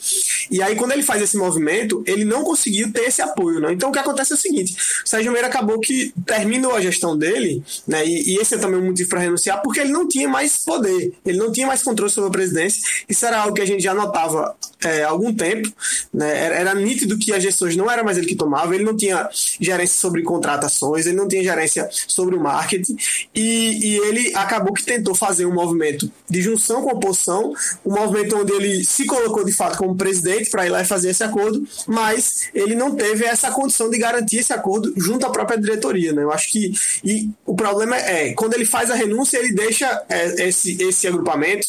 E 0.50 0.62
aí, 0.62 0.74
quando 0.76 0.92
ele 0.92 1.02
faz 1.02 1.22
esse 1.22 1.36
movimento, 1.36 2.02
ele 2.06 2.24
não 2.24 2.42
conseguiu 2.42 2.92
ter 2.92 3.02
esse 3.02 3.22
apoio. 3.22 3.60
Né? 3.60 3.72
Então, 3.72 3.90
o 3.90 3.92
que 3.92 3.98
acontece 3.98 4.32
é 4.32 4.36
o 4.36 4.38
seguinte: 4.38 4.76
o 5.04 5.08
Sérgio 5.08 5.32
Meira 5.32 5.46
acabou 5.46 5.78
que 5.78 6.12
terminou 6.26 6.74
a 6.74 6.80
gestão 6.80 7.16
dele, 7.16 7.62
né? 7.86 8.04
e, 8.06 8.34
e 8.34 8.38
esse 8.38 8.54
é 8.54 8.58
também 8.58 8.80
um 8.80 8.86
motivo 8.86 9.08
para 9.08 9.20
renunciar, 9.20 9.62
porque 9.62 9.80
ele 9.80 9.92
não 9.92 10.08
tinha 10.08 10.28
mais 10.28 10.58
poder, 10.58 11.12
ele 11.24 11.38
não 11.38 11.52
tinha 11.52 11.66
mais 11.66 11.82
controle 11.82 12.10
sobre 12.10 12.28
a 12.28 12.32
presidência. 12.32 12.82
Isso 13.08 13.24
era 13.24 13.40
algo 13.40 13.54
que 13.54 13.62
a 13.62 13.66
gente 13.66 13.82
já 13.82 13.94
notava 13.94 14.56
é, 14.84 15.02
algum 15.04 15.34
tempo. 15.34 15.72
Né? 16.12 16.44
Era, 16.44 16.54
era 16.54 16.74
nítido 16.74 17.18
que 17.18 17.32
as 17.32 17.42
gestões 17.42 17.76
não 17.76 17.90
era 17.90 18.02
mais 18.02 18.18
ele 18.18 18.26
que 18.26 18.34
tomava, 18.34 18.74
ele 18.74 18.84
não 18.84 18.96
tinha 18.96 19.28
gerência 19.60 19.96
sobre 19.98 20.22
contratações, 20.22 21.06
ele 21.06 21.16
não 21.16 21.28
tinha 21.28 21.42
gerência 21.42 21.88
sobre 22.08 22.34
o 22.34 22.40
marketing, 22.40 22.96
e, 23.34 23.86
e 23.86 23.96
ele 23.98 24.34
acabou 24.34 24.72
que 24.72 24.84
tentou 24.84 25.14
fazer 25.14 25.46
um 25.46 25.54
movimento 25.54 26.10
de 26.28 26.42
junção 26.42 26.82
com 26.82 26.90
a 26.90 26.94
oposição, 26.94 27.52
um 27.84 27.92
movimento 27.92 28.36
onde 28.36 28.52
ele 28.52 28.84
se 28.84 29.04
colocou 29.06 29.44
de 29.44 29.52
fato 29.52 29.78
como 29.78 29.96
presidente 29.96 30.50
para 30.50 30.66
ir 30.66 30.70
lá 30.70 30.80
e 30.82 30.84
fazer 30.84 31.10
esse 31.10 31.22
acordo, 31.22 31.66
mas 31.86 32.48
ele 32.54 32.74
não 32.74 32.94
teve 32.94 33.24
essa 33.24 33.50
condição 33.50 33.90
de 33.90 33.98
garantir 33.98 34.38
esse 34.38 34.52
acordo 34.52 34.92
junto 34.96 35.26
à 35.26 35.30
própria 35.30 35.58
diretoria. 35.58 36.12
Né? 36.12 36.22
Eu 36.22 36.32
acho 36.32 36.50
que 36.50 36.72
e 37.04 37.30
o 37.44 37.54
problema 37.54 37.96
é, 37.96 38.32
quando 38.32 38.54
ele 38.54 38.64
faz 38.64 38.90
a 38.90 38.94
renúncia, 38.94 39.38
ele 39.38 39.52
deixa 39.52 40.04
é, 40.08 40.48
esse, 40.48 40.80
esse 40.82 41.06
agrupamento 41.06 41.68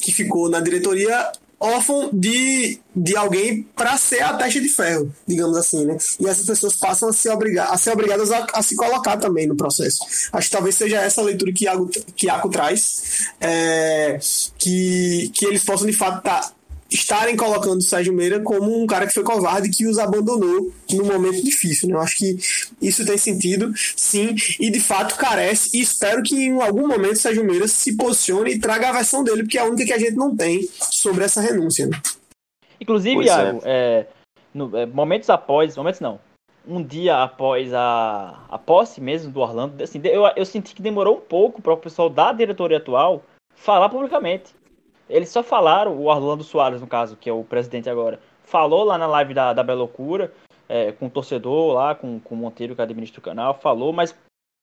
que 0.00 0.12
ficou 0.12 0.48
na 0.48 0.60
diretoria 0.60 1.30
órfão 1.62 2.10
de, 2.12 2.80
de 2.94 3.16
alguém 3.16 3.62
para 3.76 3.96
ser 3.96 4.22
a 4.22 4.34
testa 4.34 4.60
de 4.60 4.68
ferro, 4.68 5.14
digamos 5.26 5.56
assim, 5.56 5.84
né? 5.86 5.96
E 6.18 6.26
essas 6.26 6.44
pessoas 6.44 6.74
passam 6.74 7.08
a 7.08 7.12
ser, 7.12 7.30
obrigar, 7.30 7.72
a 7.72 7.78
ser 7.78 7.92
obrigadas 7.92 8.32
a, 8.32 8.46
a, 8.52 8.62
se 8.62 8.74
colocar 8.74 9.16
também 9.16 9.46
no 9.46 9.56
processo. 9.56 10.04
Acho 10.32 10.48
que 10.48 10.52
talvez 10.52 10.74
seja 10.74 11.00
essa 11.00 11.20
a 11.20 11.24
leitura 11.24 11.52
que 11.52 11.64
Iago, 11.64 11.88
que 12.16 12.26
Iago 12.26 12.48
traz, 12.48 13.28
é, 13.40 14.18
que, 14.58 15.30
que 15.34 15.46
eles 15.46 15.64
possam 15.64 15.86
de 15.86 15.92
fato 15.92 16.18
estar. 16.18 16.40
Tá 16.40 16.52
estarem 16.92 17.36
colocando 17.36 17.78
o 17.78 17.82
Sérgio 17.82 18.12
Meira 18.12 18.40
como 18.40 18.82
um 18.82 18.86
cara 18.86 19.06
que 19.06 19.14
foi 19.14 19.22
covarde 19.22 19.70
que 19.70 19.86
os 19.86 19.98
abandonou 19.98 20.72
num 20.92 21.04
momento 21.04 21.42
difícil. 21.42 21.88
Né? 21.88 21.94
Eu 21.94 22.00
acho 22.00 22.16
que 22.16 22.36
isso 22.80 23.04
tem 23.04 23.16
sentido, 23.16 23.72
sim, 23.96 24.34
e 24.60 24.70
de 24.70 24.80
fato 24.80 25.16
carece, 25.16 25.76
e 25.76 25.80
espero 25.80 26.22
que 26.22 26.34
em 26.34 26.60
algum 26.60 26.86
momento 26.86 27.14
o 27.14 27.20
Sérgio 27.20 27.44
Meira 27.44 27.66
se 27.66 27.96
posicione 27.96 28.52
e 28.52 28.58
traga 28.58 28.88
a 28.88 28.92
versão 28.92 29.24
dele, 29.24 29.42
porque 29.42 29.58
é 29.58 29.62
a 29.62 29.66
única 29.66 29.84
que 29.84 29.92
a 29.92 29.98
gente 29.98 30.14
não 30.14 30.36
tem 30.36 30.68
sobre 30.90 31.24
essa 31.24 31.40
renúncia. 31.40 31.86
Né? 31.86 32.00
Inclusive, 32.80 33.14
pois 33.14 33.26
Iago, 33.26 33.60
é. 33.64 34.00
É, 34.00 34.06
no, 34.52 34.76
é, 34.76 34.86
momentos 34.86 35.30
após, 35.30 35.76
momentos 35.76 36.00
não, 36.00 36.18
um 36.66 36.82
dia 36.82 37.22
após 37.22 37.72
a, 37.72 38.44
a 38.48 38.58
posse 38.58 39.00
mesmo 39.00 39.32
do 39.32 39.40
Orlando, 39.40 39.82
assim, 39.82 40.00
eu, 40.04 40.24
eu 40.36 40.44
senti 40.44 40.74
que 40.74 40.82
demorou 40.82 41.16
um 41.16 41.20
pouco 41.20 41.60
para 41.62 41.72
o 41.72 41.76
pessoal 41.76 42.08
da 42.08 42.32
diretoria 42.32 42.78
atual 42.78 43.22
falar 43.54 43.88
publicamente. 43.88 44.54
Eles 45.08 45.28
só 45.28 45.42
falaram, 45.42 45.96
o 45.96 46.06
Orlando 46.06 46.44
Soares, 46.44 46.80
no 46.80 46.86
caso, 46.86 47.16
que 47.16 47.28
é 47.28 47.32
o 47.32 47.44
presidente 47.44 47.90
agora, 47.90 48.20
falou 48.44 48.84
lá 48.84 48.96
na 48.96 49.06
live 49.06 49.34
da, 49.34 49.52
da 49.52 49.62
Belocura, 49.62 50.32
é, 50.68 50.92
com 50.92 51.06
o 51.06 51.10
torcedor 51.10 51.74
lá, 51.74 51.94
com, 51.94 52.18
com 52.20 52.34
o 52.34 52.38
Monteiro, 52.38 52.74
que 52.74 52.82
administra 52.82 53.20
o 53.20 53.22
canal, 53.22 53.54
falou, 53.54 53.92
mas 53.92 54.14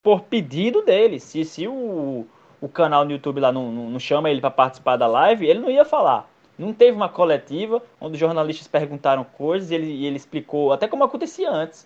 por 0.04 0.22
pedido 0.22 0.82
dele. 0.82 1.20
Se, 1.20 1.44
se 1.46 1.68
o, 1.68 2.26
o 2.62 2.70
canal 2.70 3.06
no 3.06 3.12
YouTube 3.12 3.40
lá 3.40 3.52
não, 3.52 3.72
não, 3.72 3.90
não 3.90 4.00
chama 4.00 4.30
ele 4.30 4.42
para 4.42 4.52
participar 4.52 4.98
da 4.98 5.08
live, 5.08 5.46
ele 5.46 5.60
não 5.60 5.70
ia 5.70 5.86
falar. 5.86 6.30
Não 6.58 6.74
teve 6.74 6.96
uma 6.96 7.08
coletiva 7.08 7.82
onde 8.02 8.14
os 8.14 8.20
jornalistas 8.20 8.68
perguntaram 8.68 9.24
coisas 9.24 9.72
e 9.72 9.76
ele, 9.76 9.88
e 9.88 10.06
ele 10.06 10.18
explicou, 10.18 10.74
até 10.74 10.88
como 10.88 11.04
acontecia 11.04 11.50
antes. 11.50 11.86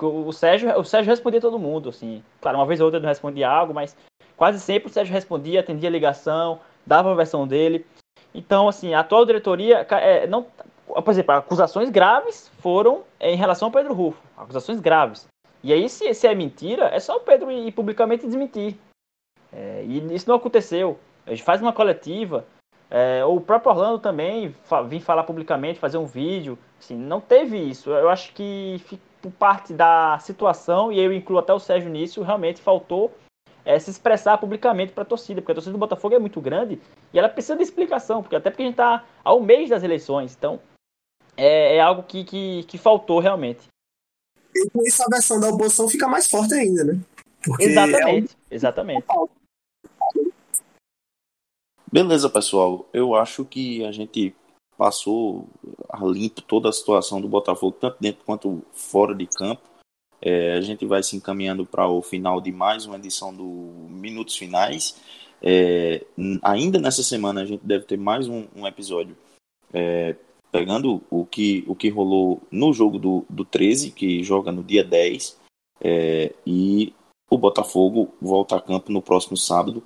O 0.00 0.32
Sérgio, 0.32 0.78
o 0.78 0.84
Sérgio 0.84 1.10
respondia 1.10 1.40
todo 1.40 1.58
mundo, 1.58 1.88
assim. 1.88 2.22
Claro, 2.40 2.58
uma 2.58 2.66
vez 2.66 2.80
ou 2.80 2.86
outra 2.86 2.98
ele 2.98 3.04
não 3.04 3.10
respondia 3.10 3.48
algo, 3.48 3.74
mas 3.74 3.96
quase 4.36 4.60
sempre 4.60 4.88
o 4.88 4.92
Sérgio 4.92 5.12
respondia, 5.12 5.60
atendia 5.60 5.90
ligação, 5.90 6.60
dava 6.88 7.12
a 7.12 7.14
versão 7.14 7.46
dele. 7.46 7.86
Então, 8.34 8.68
assim, 8.68 8.94
a 8.94 9.00
atual 9.00 9.24
diretoria, 9.24 9.86
é, 9.90 10.26
não, 10.26 10.46
por 10.86 11.10
exemplo, 11.10 11.34
acusações 11.34 11.90
graves 11.90 12.50
foram 12.60 13.04
em 13.20 13.36
relação 13.36 13.68
ao 13.68 13.72
Pedro 13.72 13.94
Rufo. 13.94 14.20
Acusações 14.36 14.80
graves. 14.80 15.26
E 15.62 15.72
aí, 15.72 15.88
se, 15.88 16.12
se 16.14 16.26
é 16.26 16.34
mentira, 16.34 16.86
é 16.86 16.98
só 16.98 17.16
o 17.16 17.20
Pedro 17.20 17.50
ir 17.50 17.72
publicamente 17.72 18.26
desmentir. 18.26 18.76
É, 19.52 19.84
e 19.84 20.14
isso 20.14 20.28
não 20.28 20.36
aconteceu. 20.36 20.98
A 21.26 21.30
gente 21.30 21.42
faz 21.42 21.60
uma 21.60 21.72
coletiva. 21.72 22.44
É, 22.90 23.22
o 23.24 23.40
próprio 23.40 23.72
Orlando 23.72 23.98
também 23.98 24.54
vir 24.88 25.00
falar 25.00 25.24
publicamente, 25.24 25.78
fazer 25.78 25.98
um 25.98 26.06
vídeo. 26.06 26.58
Assim, 26.78 26.96
não 26.96 27.20
teve 27.20 27.58
isso. 27.58 27.90
Eu 27.90 28.08
acho 28.08 28.32
que 28.32 28.80
por 29.20 29.32
parte 29.32 29.72
da 29.72 30.18
situação, 30.20 30.92
e 30.92 31.00
eu 31.00 31.12
incluo 31.12 31.38
até 31.38 31.52
o 31.52 31.58
Sérgio 31.58 31.90
nisso, 31.90 32.22
realmente 32.22 32.62
faltou 32.62 33.12
é, 33.68 33.78
se 33.78 33.90
expressar 33.90 34.38
publicamente 34.38 34.94
para 34.94 35.02
a 35.02 35.06
torcida, 35.06 35.42
porque 35.42 35.52
a 35.52 35.56
torcida 35.56 35.72
do 35.74 35.78
Botafogo 35.78 36.14
é 36.14 36.18
muito 36.18 36.40
grande 36.40 36.80
e 37.12 37.18
ela 37.18 37.28
precisa 37.28 37.54
de 37.54 37.62
explicação, 37.62 38.22
porque 38.22 38.34
até 38.34 38.48
porque 38.48 38.62
a 38.62 38.64
gente 38.64 38.72
está 38.72 39.04
ao 39.22 39.42
mês 39.42 39.68
das 39.68 39.82
eleições. 39.82 40.34
Então, 40.34 40.58
é, 41.36 41.76
é 41.76 41.80
algo 41.80 42.02
que, 42.02 42.24
que, 42.24 42.64
que 42.64 42.78
faltou 42.78 43.20
realmente. 43.20 43.68
E 44.56 44.70
com 44.70 44.80
isso 44.80 45.02
a 45.02 45.06
versão 45.10 45.38
da 45.38 45.50
oposição 45.50 45.86
fica 45.86 46.08
mais 46.08 46.26
forte 46.26 46.54
ainda, 46.54 46.82
né? 46.82 46.98
Porque 47.44 47.64
exatamente, 47.64 48.32
é 48.32 48.36
um... 48.36 48.54
exatamente. 48.54 49.06
Beleza, 51.92 52.30
pessoal. 52.30 52.88
Eu 52.90 53.14
acho 53.14 53.44
que 53.44 53.84
a 53.84 53.92
gente 53.92 54.34
passou 54.78 55.46
a 55.90 56.02
limpo 56.06 56.40
toda 56.40 56.70
a 56.70 56.72
situação 56.72 57.20
do 57.20 57.28
Botafogo, 57.28 57.76
tanto 57.78 57.98
dentro 58.00 58.24
quanto 58.24 58.62
fora 58.72 59.14
de 59.14 59.26
campo. 59.26 59.67
É, 60.20 60.54
a 60.54 60.60
gente 60.60 60.84
vai 60.84 61.02
se 61.02 61.16
encaminhando 61.16 61.64
para 61.64 61.88
o 61.88 62.02
final 62.02 62.40
de 62.40 62.50
mais 62.50 62.86
uma 62.86 62.96
edição 62.96 63.34
do 63.34 63.44
Minutos 63.88 64.36
Finais. 64.36 64.96
É, 65.40 66.04
ainda 66.42 66.78
nessa 66.78 67.02
semana 67.02 67.42
a 67.42 67.44
gente 67.44 67.64
deve 67.64 67.84
ter 67.84 67.96
mais 67.96 68.26
um, 68.28 68.46
um 68.56 68.66
episódio 68.66 69.16
é, 69.72 70.16
pegando 70.50 71.02
o 71.10 71.24
que, 71.24 71.64
o 71.66 71.74
que 71.74 71.88
rolou 71.88 72.40
no 72.50 72.72
jogo 72.72 72.98
do, 72.98 73.24
do 73.28 73.44
13, 73.44 73.90
que 73.90 74.22
joga 74.22 74.50
no 74.50 74.62
dia 74.62 74.82
10, 74.82 75.38
é, 75.80 76.34
e 76.46 76.92
o 77.30 77.36
Botafogo 77.36 78.14
volta 78.20 78.56
a 78.56 78.60
campo 78.60 78.90
no 78.90 79.02
próximo 79.02 79.36
sábado, 79.36 79.82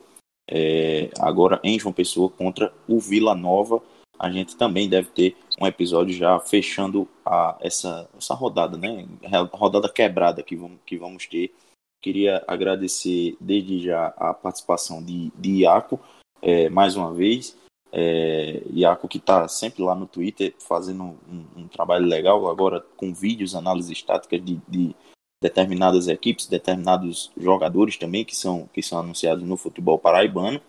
é, 0.49 1.11
agora 1.19 1.61
em 1.65 1.79
João 1.79 1.93
Pessoa 1.93 2.29
contra 2.29 2.73
o 2.89 2.99
Vila 2.99 3.35
Nova. 3.35 3.83
A 4.23 4.31
gente 4.31 4.57
também 4.57 4.89
deve 4.89 5.09
ter 5.09 5.37
um 5.61 5.67
episódio 5.67 6.15
já 6.15 6.39
fechando 6.39 7.09
a, 7.27 7.57
essa, 7.61 8.09
essa 8.17 8.35
rodada, 8.35 8.79
né? 8.79 9.05
Rodada 9.53 9.89
quebrada 9.89 10.45
que 10.45 10.55
vamos, 10.55 10.79
que 10.87 10.97
vamos 10.97 11.27
ter. 11.27 11.53
Queria 12.01 12.41
agradecer 12.47 13.37
desde 13.41 13.83
já 13.83 14.15
a 14.17 14.33
participação 14.33 15.03
de, 15.03 15.33
de 15.37 15.63
Iaco, 15.63 15.99
é, 16.41 16.69
mais 16.69 16.95
uma 16.95 17.13
vez. 17.13 17.59
É, 17.91 18.63
Iaco 18.73 19.09
que 19.09 19.19
está 19.19 19.49
sempre 19.49 19.83
lá 19.83 19.93
no 19.93 20.07
Twitter 20.07 20.55
fazendo 20.61 21.03
um, 21.03 21.45
um, 21.57 21.67
trabalho 21.67 22.07
legal, 22.07 22.49
agora 22.49 22.81
com 22.97 23.13
vídeos, 23.13 23.57
análises 23.57 23.91
estáticas 23.91 24.43
de, 24.43 24.61
de, 24.69 24.95
determinadas 25.43 26.07
equipes, 26.07 26.47
determinados 26.47 27.33
jogadores 27.37 27.97
também 27.97 28.25
que 28.25 28.37
são, 28.37 28.69
que 28.73 28.85
são 28.85 29.01
anunciados 29.01 29.43
no 29.43 29.57
futebol 29.57 29.99
paraibano, 29.99 30.61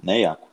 né, 0.00 0.20
Iaco? 0.20 0.51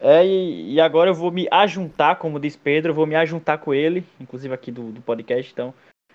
É, 0.00 0.24
e, 0.24 0.74
e, 0.74 0.80
agora 0.80 1.10
eu 1.10 1.14
vou 1.14 1.30
me 1.30 1.48
ajuntar, 1.50 2.16
como 2.16 2.38
diz 2.38 2.54
Pedro, 2.54 2.90
eu 2.90 2.94
vou 2.94 3.06
me 3.06 3.16
ajuntar 3.16 3.58
com 3.58 3.74
ele, 3.74 4.04
inclusive 4.20 4.54
aqui 4.54 4.70
do, 4.70 4.92
do 4.92 5.00
podcast, 5.00 5.50
então 5.52 5.74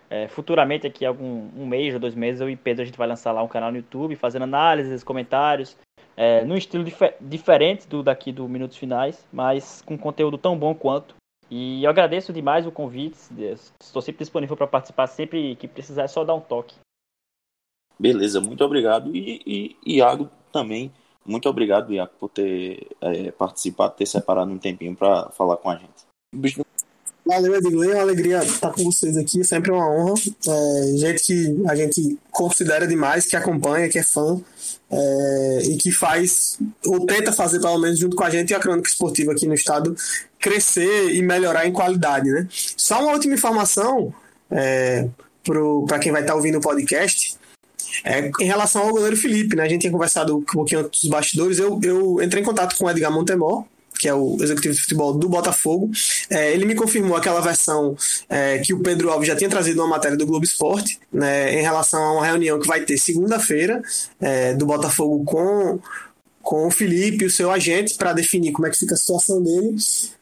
é, 0.09 0.27
futuramente 0.27 0.88
aqui 0.88 1.05
algum 1.05 1.49
um 1.57 1.65
mês 1.65 1.93
ou 1.93 1.99
dois 1.99 2.15
meses 2.15 2.39
eu 2.39 2.49
e 2.49 2.55
Pedro 2.55 2.84
a 2.84 2.86
gente 2.86 2.97
vai 2.97 3.07
lançar 3.07 3.31
lá 3.31 3.43
um 3.43 3.47
canal 3.47 3.71
no 3.71 3.77
YouTube, 3.77 4.15
fazendo 4.15 4.43
análises, 4.43 5.03
comentários, 5.03 5.75
é, 6.15 6.45
num 6.45 6.55
estilo 6.55 6.84
dif 6.84 6.99
diferente 7.19 7.88
do 7.88 8.01
daqui 8.01 8.31
do 8.31 8.47
Minutos 8.47 8.77
Finais, 8.77 9.27
mas 9.34 9.81
com 9.81 9.97
conteúdo 9.97 10.38
tão 10.38 10.57
bom 10.57 10.73
quanto. 10.73 11.15
E 11.49 11.84
eu 11.84 11.89
agradeço 11.89 12.31
demais 12.31 12.65
o 12.65 12.71
convite, 12.71 13.17
estou 13.81 14.01
sempre 14.01 14.19
disponível 14.19 14.55
para 14.55 14.65
participar, 14.65 15.07
sempre 15.07 15.55
que 15.55 15.67
precisar 15.67 16.03
é 16.03 16.07
só 16.07 16.23
dar 16.23 16.36
um 16.36 16.39
toque. 16.39 16.75
Beleza, 17.99 18.39
muito 18.39 18.63
obrigado. 18.63 19.15
E, 19.15 19.75
e 19.86 19.97
Iago 19.97 20.29
também, 20.51 20.91
muito 21.26 21.47
obrigado, 21.49 21.93
Iago, 21.93 22.11
por 22.19 22.30
ter 22.30 22.88
é, 23.01 23.32
participado, 23.32 23.95
ter 23.95 24.05
separado 24.05 24.51
um 24.51 24.57
tempinho 24.57 24.95
para 24.95 25.30
falar 25.32 25.57
com 25.57 25.69
a 25.69 25.76
gente. 25.76 26.03
Valeu, 27.26 27.55
Edgley. 27.55 27.91
É 27.91 27.93
uma 27.93 28.01
alegria 28.01 28.43
estar 28.43 28.71
com 28.71 28.84
vocês 28.84 29.15
aqui. 29.15 29.39
É 29.39 29.43
sempre 29.43 29.71
uma 29.71 29.89
honra. 29.89 30.13
É, 30.47 30.97
gente 30.97 31.24
que 31.24 31.63
a 31.67 31.76
gente 31.76 32.19
considera 32.30 32.86
demais, 32.86 33.26
que 33.26 33.36
acompanha, 33.36 33.88
que 33.88 33.97
é 33.97 34.03
fã 34.03 34.41
é, 34.91 35.59
e 35.63 35.78
que 35.78 35.91
faz, 35.91 36.59
ou 36.86 37.05
tenta 37.05 37.32
fazer 37.32 37.61
pelo 37.61 37.80
menos 37.80 37.97
junto 37.97 38.15
com 38.15 38.24
a 38.24 38.30
gente 38.30 38.51
e 38.51 38.53
a 38.53 38.59
crônica 38.59 38.89
esportiva 38.89 39.32
aqui 39.32 39.47
no 39.47 39.53
estado, 39.53 39.95
crescer 40.38 41.13
e 41.13 41.21
melhorar 41.21 41.65
em 41.65 41.71
qualidade. 41.71 42.30
Né? 42.30 42.47
Só 42.51 43.01
uma 43.01 43.13
última 43.13 43.36
informação 43.36 44.13
é, 44.51 45.07
para 45.88 45.99
quem 45.99 46.11
vai 46.11 46.21
estar 46.21 46.36
ouvindo 46.36 46.57
o 46.57 46.61
podcast. 46.61 47.32
É, 48.04 48.32
em 48.39 48.46
relação 48.46 48.84
ao 48.84 48.91
goleiro 48.91 49.18
Felipe, 49.18 49.56
né? 49.56 49.64
A 49.64 49.70
gente 49.70 49.82
tinha 49.82 49.91
conversado 49.91 50.38
um 50.38 50.41
pouquinho 50.41 50.82
antes 50.82 51.02
dos 51.02 51.10
bastidores. 51.10 51.60
Eu, 51.60 51.80
eu 51.84 52.22
entrei 52.22 52.41
em 52.41 52.46
contato 52.46 52.78
com 52.78 52.86
o 52.86 52.89
Edgar 52.89 53.12
Montemor, 53.12 53.66
que 54.04 54.08
é 54.08 54.14
o 54.14 54.38
executivo 54.41 54.74
de 54.74 54.82
futebol 54.82 55.14
do 55.14 55.30
Botafogo. 55.30 55.91
É, 56.30 56.52
ele 56.52 56.66
me 56.66 56.76
confirmou 56.76 57.16
aquela 57.16 57.39
versão 57.39 57.96
é, 58.28 58.60
que 58.60 58.74
o 58.74 58.80
Pedro 58.80 59.10
Alves 59.10 59.28
já 59.28 59.36
tinha 59.36 59.50
trazido 59.50 59.82
uma 59.82 59.88
matéria 59.88 60.18
do 60.18 60.26
Globo 60.26 60.44
Esporte, 60.44 61.00
né, 61.12 61.54
em 61.58 61.62
relação 61.62 62.04
a 62.04 62.14
uma 62.14 62.26
reunião 62.26 62.60
que 62.60 62.68
vai 62.68 62.82
ter 62.82 62.98
segunda-feira 62.98 63.82
é, 64.20 64.54
do 64.54 64.66
Botafogo 64.66 65.24
com 65.24 65.80
com 66.44 66.68
o 66.68 66.72
Felipe, 66.72 67.26
o 67.26 67.32
seu 67.32 67.50
agente, 67.50 67.96
para 67.96 68.12
definir 68.12 68.52
como 68.52 68.68
é 68.68 68.70
que 68.70 68.78
fica 68.78 68.96
a 68.96 68.98
situação 68.98 69.41
dele, 69.41 69.78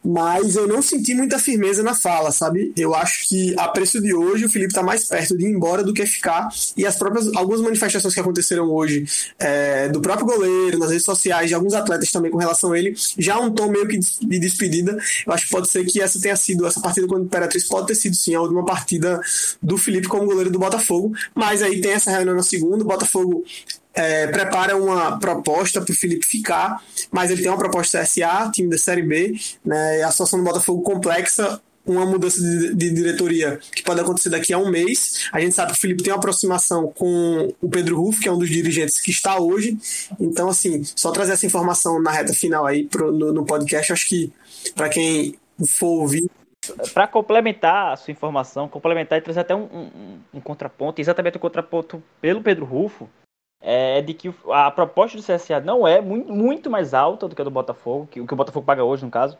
mas 0.06 0.56
eu 0.56 0.68
não 0.68 0.80
senti 0.80 1.16
muita 1.16 1.40
firmeza 1.40 1.82
na 1.82 1.96
fala, 1.96 2.32
sabe? 2.32 2.72
Eu 2.78 2.94
acho 2.94 3.28
que 3.28 3.56
a 3.58 3.68
preço 3.68 4.00
de 4.00 4.14
hoje 4.14 4.46
o 4.46 4.50
Felipe 4.50 4.70
está 4.70 4.84
mais 4.84 5.06
perto 5.06 5.36
de 5.36 5.46
ir 5.46 5.50
embora 5.50 5.84
do 5.84 5.94
que 5.94 6.06
ficar, 6.06 6.48
e 6.78 6.86
as 6.86 6.96
próprias 6.96 7.28
algumas 7.36 7.60
manifestações 7.60 8.14
que 8.14 8.20
aconteceram 8.20 8.70
hoje 8.70 9.04
é, 9.40 9.90
do 9.90 10.00
próprio 10.00 10.28
goleiro, 10.28 10.78
nas 10.78 10.92
redes 10.92 11.06
sociais, 11.06 11.50
de 11.50 11.56
alguns 11.56 11.74
atletas 11.74 12.12
também 12.12 12.30
com 12.30 12.38
relação 12.38 12.72
a 12.72 12.78
ele, 12.78 12.94
já 13.18 13.40
um 13.40 13.50
tom 13.50 13.70
meio 13.70 13.88
que 13.88 13.98
de 13.98 14.40
despedida. 14.40 14.96
Eu 15.26 15.34
acho 15.34 15.46
que 15.46 15.52
pode 15.52 15.70
ser 15.70 15.84
que 15.86 16.00
essa 16.00 16.22
tenha 16.22 16.36
sido, 16.36 16.68
essa 16.68 16.80
partida 16.80 17.08
contra 17.08 17.24
o 17.24 17.26
Imperatriz 17.26 17.68
pode 17.68 17.88
ter 17.88 17.96
sido 17.96 18.16
sim 18.16 18.36
a 18.36 18.42
última 18.42 18.64
partida 18.64 19.20
do 19.62 19.76
Felipe 19.76 20.08
como 20.08 20.26
goleiro 20.26 20.52
do 20.52 20.60
Botafogo, 20.60 21.14
mas 21.34 21.64
aí 21.64 21.82
tem 21.82 21.94
essa 21.94 22.12
reunião 22.12 22.36
na 22.36 22.44
segunda, 22.44 22.84
o 22.84 22.88
Botafogo 22.88 23.44
é, 23.94 24.28
prepara 24.28 24.76
uma 24.78 25.20
proposta 25.20 25.82
para 25.82 25.92
o 25.92 25.96
Felipe 25.96 26.26
ficar, 26.26 26.82
mas 27.12 27.30
ele 27.30 27.42
tem 27.42 27.52
uma 27.52 27.58
proposta 27.58 28.04
SA, 28.06 28.50
time 28.54 28.70
da 28.70 28.78
Série 28.78 29.02
B, 29.02 29.36
né, 29.66 30.04
a 30.04 30.12
situação 30.12 30.39
do 30.39 30.46
Botafogo 30.46 30.82
complexa, 30.82 31.62
uma 31.86 32.06
mudança 32.06 32.39
de, 32.39 32.76
de, 32.76 32.92
diretoria 32.92 33.60
que 33.76 33.82
pode 33.82 34.00
acontecer 34.00 34.30
daqui 34.30 34.54
a 34.54 34.58
um 34.58 34.70
mês. 34.70 35.30
A 35.34 35.39
gente 35.39 35.56
sabe 35.56 35.72
que 35.72 35.78
o 35.78 35.82
Felipe 35.82 36.04
tem 36.04 36.14
uma 36.14 36.20
aproximação 36.20 36.88
com 36.88 37.54
o 37.60 37.70
Pedro 37.70 38.00
Rufo, 38.00 38.22
que 38.22 38.28
é 38.28 38.32
um 38.32 38.38
dos 38.38 38.50
dirigentes 38.50 39.02
que 39.02 39.10
está 39.10 39.39
hoje. 39.39 39.78
Então, 40.20 40.48
assim, 40.48 40.84
só 40.96 41.12
trazer 41.12 41.34
essa 41.34 41.46
informação 41.46 42.00
na 42.00 42.12
reta 42.12 42.34
final 42.34 42.66
aí 42.66 42.86
pro, 42.86 43.12
no, 43.12 43.34
no 43.34 43.46
podcast, 43.46 43.92
acho 43.92 44.08
que 44.08 44.32
para 44.76 44.89
quem 44.89 45.36
for 45.68 46.02
ouvir, 46.02 46.30
para 46.94 47.08
complementar 47.08 47.94
a 47.94 47.96
sua 47.96 48.12
informação, 48.12 48.68
complementar 48.68 49.18
e 49.18 49.22
trazer 49.22 49.39
até 49.39 49.56
um, 49.56 49.64
um, 49.64 50.20
um, 50.36 50.39
contraponto, 50.39 51.02
exatamente 51.02 51.38
o 51.38 51.39
contraponto 51.39 52.04
pelo 52.22 52.42
Pedro 52.42 52.66
Rufo, 52.66 53.10
é, 53.62 53.99
é 53.99 54.01
de 54.01 54.14
que 54.14 54.34
a 54.51 54.72
proposta 54.72 55.18
do 55.18 55.24
CSA 55.24 55.59
não 55.59 55.88
é 55.88 56.01
muito, 56.01 56.34
muito 56.34 56.70
mais 56.70 56.93
alta 56.93 57.28
do 57.28 57.36
que 57.36 57.41
a 57.41 57.45
do 57.45 57.51
Botafogo, 57.51 58.07
que 58.07 58.20
o 58.20 58.28
que 58.28 58.34
o 58.34 58.38
Botafogo 58.38 58.66
paga 58.66 58.84
hoje, 58.84 59.05
no 59.05 59.12
caso. 59.12 59.38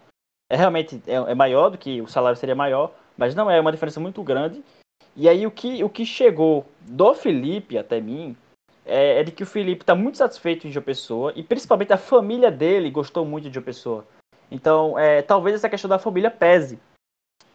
É 0.50 0.56
realmente 0.56 1.02
é, 1.08 1.16
é 1.16 1.36
maior 1.36 1.70
do 1.70 1.78
que 1.78 2.02
o 2.02 2.08
salário 2.08 2.38
seria 2.38 2.56
maior, 2.56 2.94
mas 3.18 3.34
não 3.34 3.50
é 3.50 3.60
uma 3.60 3.72
diferença 3.72 4.00
muito 4.00 4.22
grande. 4.22 4.64
E 5.16 5.28
aí 5.28 5.46
o 5.48 5.52
que, 5.52 5.84
o 5.84 5.90
que 5.90 6.06
chegou 6.06 6.66
do 6.82 7.14
Felipe 7.14 7.78
até 7.78 8.00
mim 8.00 8.36
é, 8.86 9.20
é 9.20 9.24
de 9.24 9.32
que 9.32 9.44
o 9.44 9.48
Felipe 9.48 9.84
está 9.84 9.96
muito 9.96 10.18
satisfeito 10.18 10.68
em 10.68 10.72
João 10.72 10.84
Pessoa 10.84 11.34
e 11.36 11.44
principalmente 11.44 11.94
a 11.94 11.98
família 11.98 12.52
dele 12.52 12.90
gostou 12.90 13.26
muito 13.26 13.48
de 13.48 13.54
João 13.54 13.64
Pessoa. 13.64 14.06
Então, 14.50 15.00
é, 15.00 15.22
talvez 15.22 15.56
essa 15.56 15.70
questão 15.70 15.90
da 15.90 16.00
família 16.00 16.30
pese. 16.30 16.80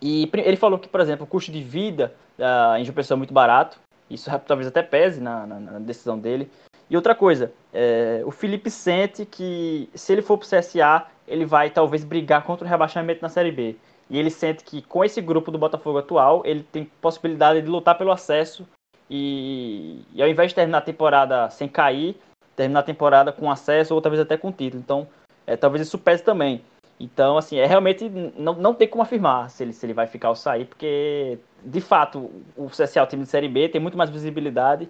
E 0.00 0.30
ele 0.32 0.56
falou 0.56 0.78
que, 0.78 0.88
por 0.88 1.00
exemplo, 1.00 1.24
o 1.24 1.26
custo 1.26 1.50
de 1.50 1.62
vida 1.62 2.14
uh, 2.38 2.76
em 2.76 2.84
João 2.84 2.94
Pessoa 2.94 3.16
é 3.16 3.18
muito 3.18 3.34
barato. 3.34 3.78
Isso 4.10 4.30
talvez 4.46 4.68
até 4.68 4.82
pese 4.82 5.20
na, 5.20 5.46
na, 5.46 5.60
na 5.60 5.78
decisão 5.78 6.18
dele. 6.18 6.50
E 6.88 6.96
outra 6.96 7.14
coisa, 7.14 7.52
é, 7.72 8.22
o 8.24 8.30
Felipe 8.30 8.70
sente 8.70 9.26
que 9.26 9.88
se 9.94 10.12
ele 10.12 10.22
for 10.22 10.38
para 10.38 10.46
o 10.46 10.48
CSA, 10.48 11.06
ele 11.26 11.44
vai 11.44 11.70
talvez 11.70 12.04
brigar 12.04 12.44
contra 12.44 12.64
o 12.64 12.68
rebaixamento 12.70 13.22
na 13.22 13.28
Série 13.28 13.50
B. 13.50 13.76
E 14.08 14.18
ele 14.18 14.30
sente 14.30 14.62
que 14.62 14.82
com 14.82 15.04
esse 15.04 15.20
grupo 15.20 15.50
do 15.50 15.58
Botafogo 15.58 15.98
atual, 15.98 16.42
ele 16.44 16.62
tem 16.62 16.84
possibilidade 17.00 17.60
de 17.60 17.68
lutar 17.68 17.98
pelo 17.98 18.12
acesso 18.12 18.66
e, 19.10 20.04
e 20.14 20.22
ao 20.22 20.28
invés 20.28 20.50
de 20.50 20.54
terminar 20.54 20.78
a 20.78 20.82
temporada 20.82 21.50
sem 21.50 21.68
cair, 21.68 22.16
terminar 22.54 22.80
a 22.80 22.84
temporada 22.84 23.32
com 23.32 23.50
acesso 23.50 23.92
ou 23.92 24.00
talvez 24.00 24.20
até 24.20 24.36
com 24.36 24.52
título. 24.52 24.80
Então, 24.80 25.08
é, 25.44 25.56
talvez 25.56 25.86
isso 25.86 25.98
pese 25.98 26.22
também. 26.22 26.62
Então, 26.98 27.36
assim, 27.36 27.58
é 27.58 27.66
realmente 27.66 28.08
não, 28.08 28.54
não 28.54 28.74
tem 28.74 28.88
como 28.88 29.02
afirmar 29.02 29.50
se 29.50 29.62
ele, 29.62 29.72
se 29.72 29.84
ele 29.84 29.92
vai 29.92 30.06
ficar 30.06 30.30
ou 30.30 30.34
sair, 30.34 30.64
porque 30.64 31.38
de 31.62 31.80
fato 31.80 32.30
o 32.56 32.68
CSA, 32.68 33.02
o 33.02 33.06
time 33.06 33.24
de 33.24 33.28
Série 33.28 33.48
B, 33.48 33.68
tem 33.68 33.80
muito 33.80 33.98
mais 33.98 34.08
visibilidade 34.08 34.88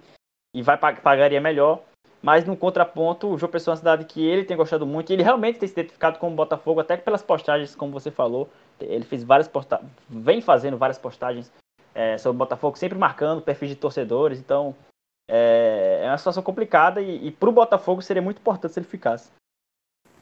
e 0.53 0.61
vai 0.61 0.77
pagaria 0.77 1.41
melhor. 1.41 1.81
Mas 2.21 2.45
no 2.45 2.57
contraponto, 2.57 3.27
o 3.27 3.37
João 3.37 3.51
Pessoa 3.51 3.73
é 3.73 3.75
uma 3.75 3.77
cidade 3.77 4.05
que 4.05 4.25
ele 4.25 4.43
tem 4.43 4.57
gostado 4.57 4.85
muito 4.85 5.09
e 5.09 5.13
ele 5.13 5.23
realmente 5.23 5.59
tem 5.59 5.67
se 5.67 5.73
identificado 5.73 6.17
com 6.17 6.31
o 6.31 6.35
Botafogo, 6.35 6.79
até 6.79 6.97
pelas 6.97 7.21
postagens, 7.21 7.75
como 7.75 7.91
você 7.91 8.09
falou. 8.09 8.49
Ele 8.79 9.03
fez 9.03 9.23
várias 9.23 9.47
postagens, 9.47 9.89
vem 10.09 10.41
fazendo 10.41 10.77
várias 10.77 10.97
postagens 10.97 11.51
é, 11.93 12.17
sobre 12.17 12.35
o 12.35 12.39
Botafogo, 12.39 12.77
sempre 12.77 12.97
marcando 12.97 13.41
perfis 13.41 13.69
de 13.69 13.75
torcedores. 13.75 14.39
Então 14.39 14.75
é, 15.29 16.01
é 16.03 16.09
uma 16.09 16.17
situação 16.17 16.41
complicada 16.41 17.01
e, 17.01 17.27
e 17.27 17.31
para 17.31 17.49
o 17.49 17.53
Botafogo 17.53 18.01
seria 18.01 18.21
muito 18.21 18.39
importante 18.39 18.73
se 18.73 18.79
ele 18.79 18.87
ficasse. 18.87 19.29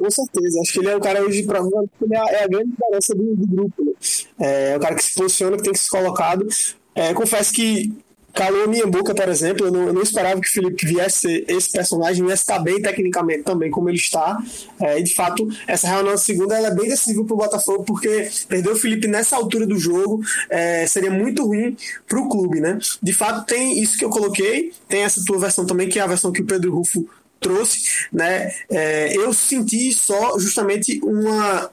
Com 0.06 0.12
certeza, 0.12 0.62
acho 0.62 0.72
que 0.72 0.80
ele 0.80 0.90
é 0.90 0.96
o 0.96 1.00
cara 1.00 1.24
hoje, 1.24 1.42
provavelmente, 1.42 1.90
ele 2.00 2.16
é 2.16 2.44
a 2.44 2.48
grande 2.48 2.70
diferença 2.70 3.16
do, 3.16 3.36
do 3.36 3.48
grupo. 3.48 3.84
Né? 3.84 3.92
É, 4.40 4.72
é 4.74 4.78
o 4.78 4.80
cara 4.80 4.94
que 4.94 5.04
se 5.04 5.16
posiciona, 5.16 5.58
que 5.58 5.64
tem 5.64 5.74
que 5.74 5.80
ser 5.80 5.90
colocado. 5.90 6.48
É, 6.94 7.12
confesso 7.16 7.52
que 7.52 7.92
calou 8.32 8.68
minha 8.68 8.86
boca, 8.86 9.16
por 9.16 9.28
exemplo. 9.28 9.66
Eu 9.66 9.72
não, 9.72 9.88
eu 9.88 9.94
não, 9.94 10.04
esperava 10.04 10.40
que 10.40 10.48
o 10.48 10.52
Felipe 10.52 10.86
viesse 10.86 11.44
esse 11.48 11.72
personagem, 11.72 12.24
viesse 12.24 12.44
estar 12.44 12.60
bem 12.60 12.80
tecnicamente 12.80 13.42
também, 13.42 13.72
como 13.72 13.90
ele 13.90 13.98
está. 13.98 14.38
É, 14.80 15.00
e 15.00 15.04
de 15.04 15.16
fato, 15.16 15.48
essa 15.66 15.88
reunião 15.88 16.16
segunda 16.18 16.56
é 16.56 16.70
bem 16.70 16.88
decisiva 16.88 17.26
para 17.26 17.34
o 17.34 17.38
Botafogo, 17.38 17.84
porque 17.84 18.30
perder 18.48 18.70
o 18.70 18.76
Felipe 18.76 19.08
nessa 19.08 19.36
altura 19.36 19.66
do 19.66 19.80
jogo 19.80 20.22
é, 20.52 20.86
seria 20.86 21.10
muito 21.10 21.48
ruim 21.48 21.76
para 22.08 22.20
o 22.20 22.30
clube, 22.30 22.60
né? 22.60 22.78
De 23.02 23.12
fato, 23.12 23.44
tem 23.48 23.82
isso 23.82 23.98
que 23.98 24.06
eu 24.06 24.10
coloquei, 24.12 24.72
tem 24.88 25.02
essa 25.02 25.24
tua 25.26 25.40
versão 25.40 25.66
também, 25.66 25.90
que 25.90 25.98
é 25.98 26.04
a 26.04 26.08
versão 26.08 26.32
que 26.32 26.42
o 26.42 26.46
Pedro 26.46 26.76
Rufo 26.76 27.10
trouxe, 27.46 28.08
né? 28.12 28.52
É, 28.72 29.16
eu 29.16 29.32
senti 29.32 29.94
só 29.94 30.40
justamente 30.40 31.00
uma 31.04 31.70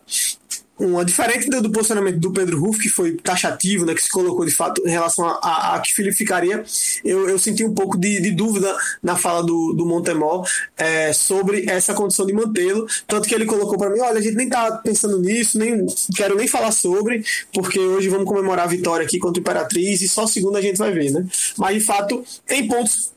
uma 0.78 1.04
diferente 1.04 1.48
do, 1.48 1.70
posicionamento 1.70 2.18
do 2.18 2.32
Pedro 2.32 2.58
Ruf, 2.58 2.80
que 2.80 2.88
foi 2.88 3.12
taxativo, 3.12 3.86
né, 3.86 3.94
que 3.94 4.02
se 4.02 4.08
colocou 4.08 4.44
de 4.44 4.50
fato 4.50 4.82
em 4.84 4.90
relação 4.90 5.24
a, 5.24 5.38
a, 5.40 5.76
a 5.76 5.80
que 5.80 5.92
Felipe 5.92 6.16
ficaria, 6.16 6.64
eu, 7.04 7.28
eu 7.28 7.38
senti 7.38 7.64
um 7.64 7.72
pouco 7.72 7.96
de, 7.96 8.20
de 8.20 8.32
dúvida 8.32 8.74
na 9.02 9.14
fala 9.14 9.44
do, 9.44 9.72
do 9.74 9.86
Montemor 9.86 10.44
é, 10.76 11.12
sobre 11.12 11.70
essa 11.70 11.94
condição 11.94 12.26
de 12.26 12.32
mantê-lo, 12.32 12.86
tanto 13.06 13.28
que 13.28 13.34
ele 13.34 13.46
colocou 13.46 13.78
para 13.78 13.90
mim, 13.90 14.00
olha, 14.00 14.18
a 14.18 14.22
gente 14.22 14.34
nem 14.34 14.48
tá 14.48 14.72
pensando 14.78 15.20
nisso, 15.20 15.58
nem 15.58 15.86
quero 16.16 16.34
nem 16.34 16.48
falar 16.48 16.72
sobre, 16.72 17.24
porque 17.54 17.78
hoje 17.78 18.08
vamos 18.08 18.26
comemorar 18.26 18.64
a 18.64 18.68
vitória 18.68 19.06
aqui 19.06 19.18
contra 19.18 19.38
o 19.38 19.42
Imperatriz 19.42 20.00
e 20.00 20.08
só 20.08 20.26
segunda 20.26 20.58
a 20.58 20.62
gente 20.62 20.78
vai 20.78 20.90
ver, 20.90 21.12
né? 21.12 21.24
Mas 21.56 21.78
de 21.78 21.84
fato 21.84 22.24
tem 22.46 22.66
pontos 22.66 23.12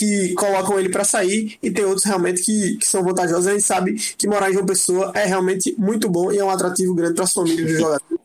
que 0.00 0.32
colocam 0.32 0.78
ele 0.78 0.88
para 0.88 1.04
sair 1.04 1.58
e 1.62 1.70
tem 1.70 1.84
outros 1.84 2.06
realmente 2.06 2.42
que, 2.42 2.78
que, 2.78 2.88
são 2.88 3.04
vantajosos. 3.04 3.46
A 3.46 3.52
gente 3.52 3.62
sabe 3.62 3.94
que 4.16 4.26
morar 4.26 4.48
em 4.48 4.54
João 4.54 4.64
Pessoa 4.64 5.12
é 5.14 5.26
realmente 5.26 5.74
muito 5.76 6.08
bom 6.08 6.32
e 6.32 6.38
é 6.38 6.44
um 6.44 6.48
atrativo 6.48 6.94
grande 6.94 7.14
para 7.14 7.24
as 7.24 7.32
famílias 7.34 7.78
do 7.78 7.86
Atlético. 7.86 8.20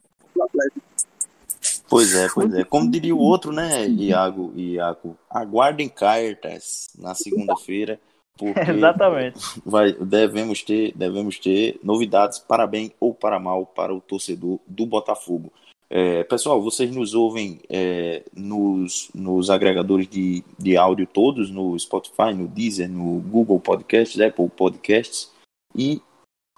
Pois 1.89 2.15
é, 2.15 2.28
pois 2.34 2.53
é. 2.53 2.63
Como 2.63 2.89
diria 2.89 3.13
o 3.13 3.19
outro, 3.19 3.51
né, 3.51 3.86
Iago 3.88 4.53
e 4.55 4.73
Iago, 4.76 5.17
aguardem 5.30 5.89
cartas 5.89 6.89
na 6.97 7.13
segunda-feira, 7.13 7.99
porque 8.38 8.59
Exatamente. 8.71 9.39
Vai, 9.65 9.91
devemos 9.91 10.63
ter, 10.63 10.93
devemos 10.95 11.38
ter 11.38 11.78
novidades 11.84 12.39
para 12.39 12.65
bem 12.65 12.93
ou 12.99 13.13
para 13.13 13.38
mal 13.38 13.65
para 13.65 13.93
o 13.93 13.99
torcedor 13.99 14.59
do 14.65 14.86
Botafogo. 14.86 15.51
É, 15.97 16.25
pessoal, 16.25 16.61
vocês 16.61 16.93
nos 16.93 17.13
ouvem 17.13 17.57
é, 17.69 18.21
nos, 18.35 19.09
nos 19.15 19.49
agregadores 19.49 20.09
de, 20.09 20.43
de 20.59 20.75
áudio 20.75 21.07
todos, 21.07 21.49
no 21.49 21.79
Spotify, 21.79 22.33
no 22.35 22.49
Deezer, 22.49 22.91
no 22.91 23.21
Google 23.21 23.61
Podcasts, 23.61 24.19
Apple 24.19 24.49
Podcasts 24.49 25.31
e 25.73 26.01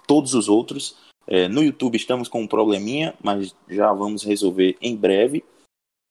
todos 0.08 0.34
os 0.34 0.48
outros. 0.48 0.96
É, 1.24 1.46
no 1.46 1.62
YouTube 1.62 1.94
estamos 1.94 2.26
com 2.26 2.42
um 2.42 2.48
probleminha, 2.48 3.14
mas 3.22 3.54
já 3.68 3.92
vamos 3.92 4.24
resolver 4.24 4.76
em 4.82 4.96
breve. 4.96 5.44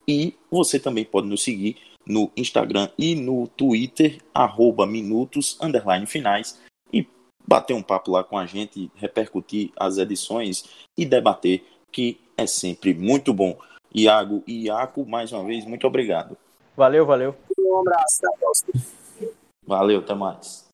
E 0.08 0.34
você 0.50 0.80
também 0.80 1.04
pode 1.04 1.28
nos 1.28 1.44
seguir 1.44 1.76
no 2.06 2.32
Instagram 2.38 2.90
e 2.98 3.14
no 3.14 3.46
Twitter, 3.50 4.22
arroba 4.34 4.88
minutos, 4.88 5.58
underline 5.62 6.06
finais, 6.06 6.62
e 6.94 7.06
bater 7.46 7.74
um 7.74 7.84
papo 7.84 8.10
lá 8.10 8.24
com 8.24 8.38
a 8.38 8.46
gente, 8.46 8.90
repercutir 8.96 9.70
as 9.76 9.98
edições 9.98 10.64
e 10.98 11.06
debater 11.06 11.66
que 11.92 12.26
é 12.38 12.46
sempre 12.46 12.94
muito 12.94 13.34
bom. 13.34 13.58
Iago 13.94 14.44
e 14.46 14.66
Iaco, 14.66 15.06
mais 15.06 15.32
uma 15.32 15.44
vez, 15.44 15.66
muito 15.66 15.88
obrigado. 15.88 16.38
Valeu, 16.76 17.06
valeu. 17.06 17.36
Um 17.58 17.80
abraço, 17.80 18.20
até 18.20 18.28
a 18.28 18.38
próxima. 18.38 18.74
Valeu, 19.66 20.00
até 20.00 20.14
mais. 20.14 20.66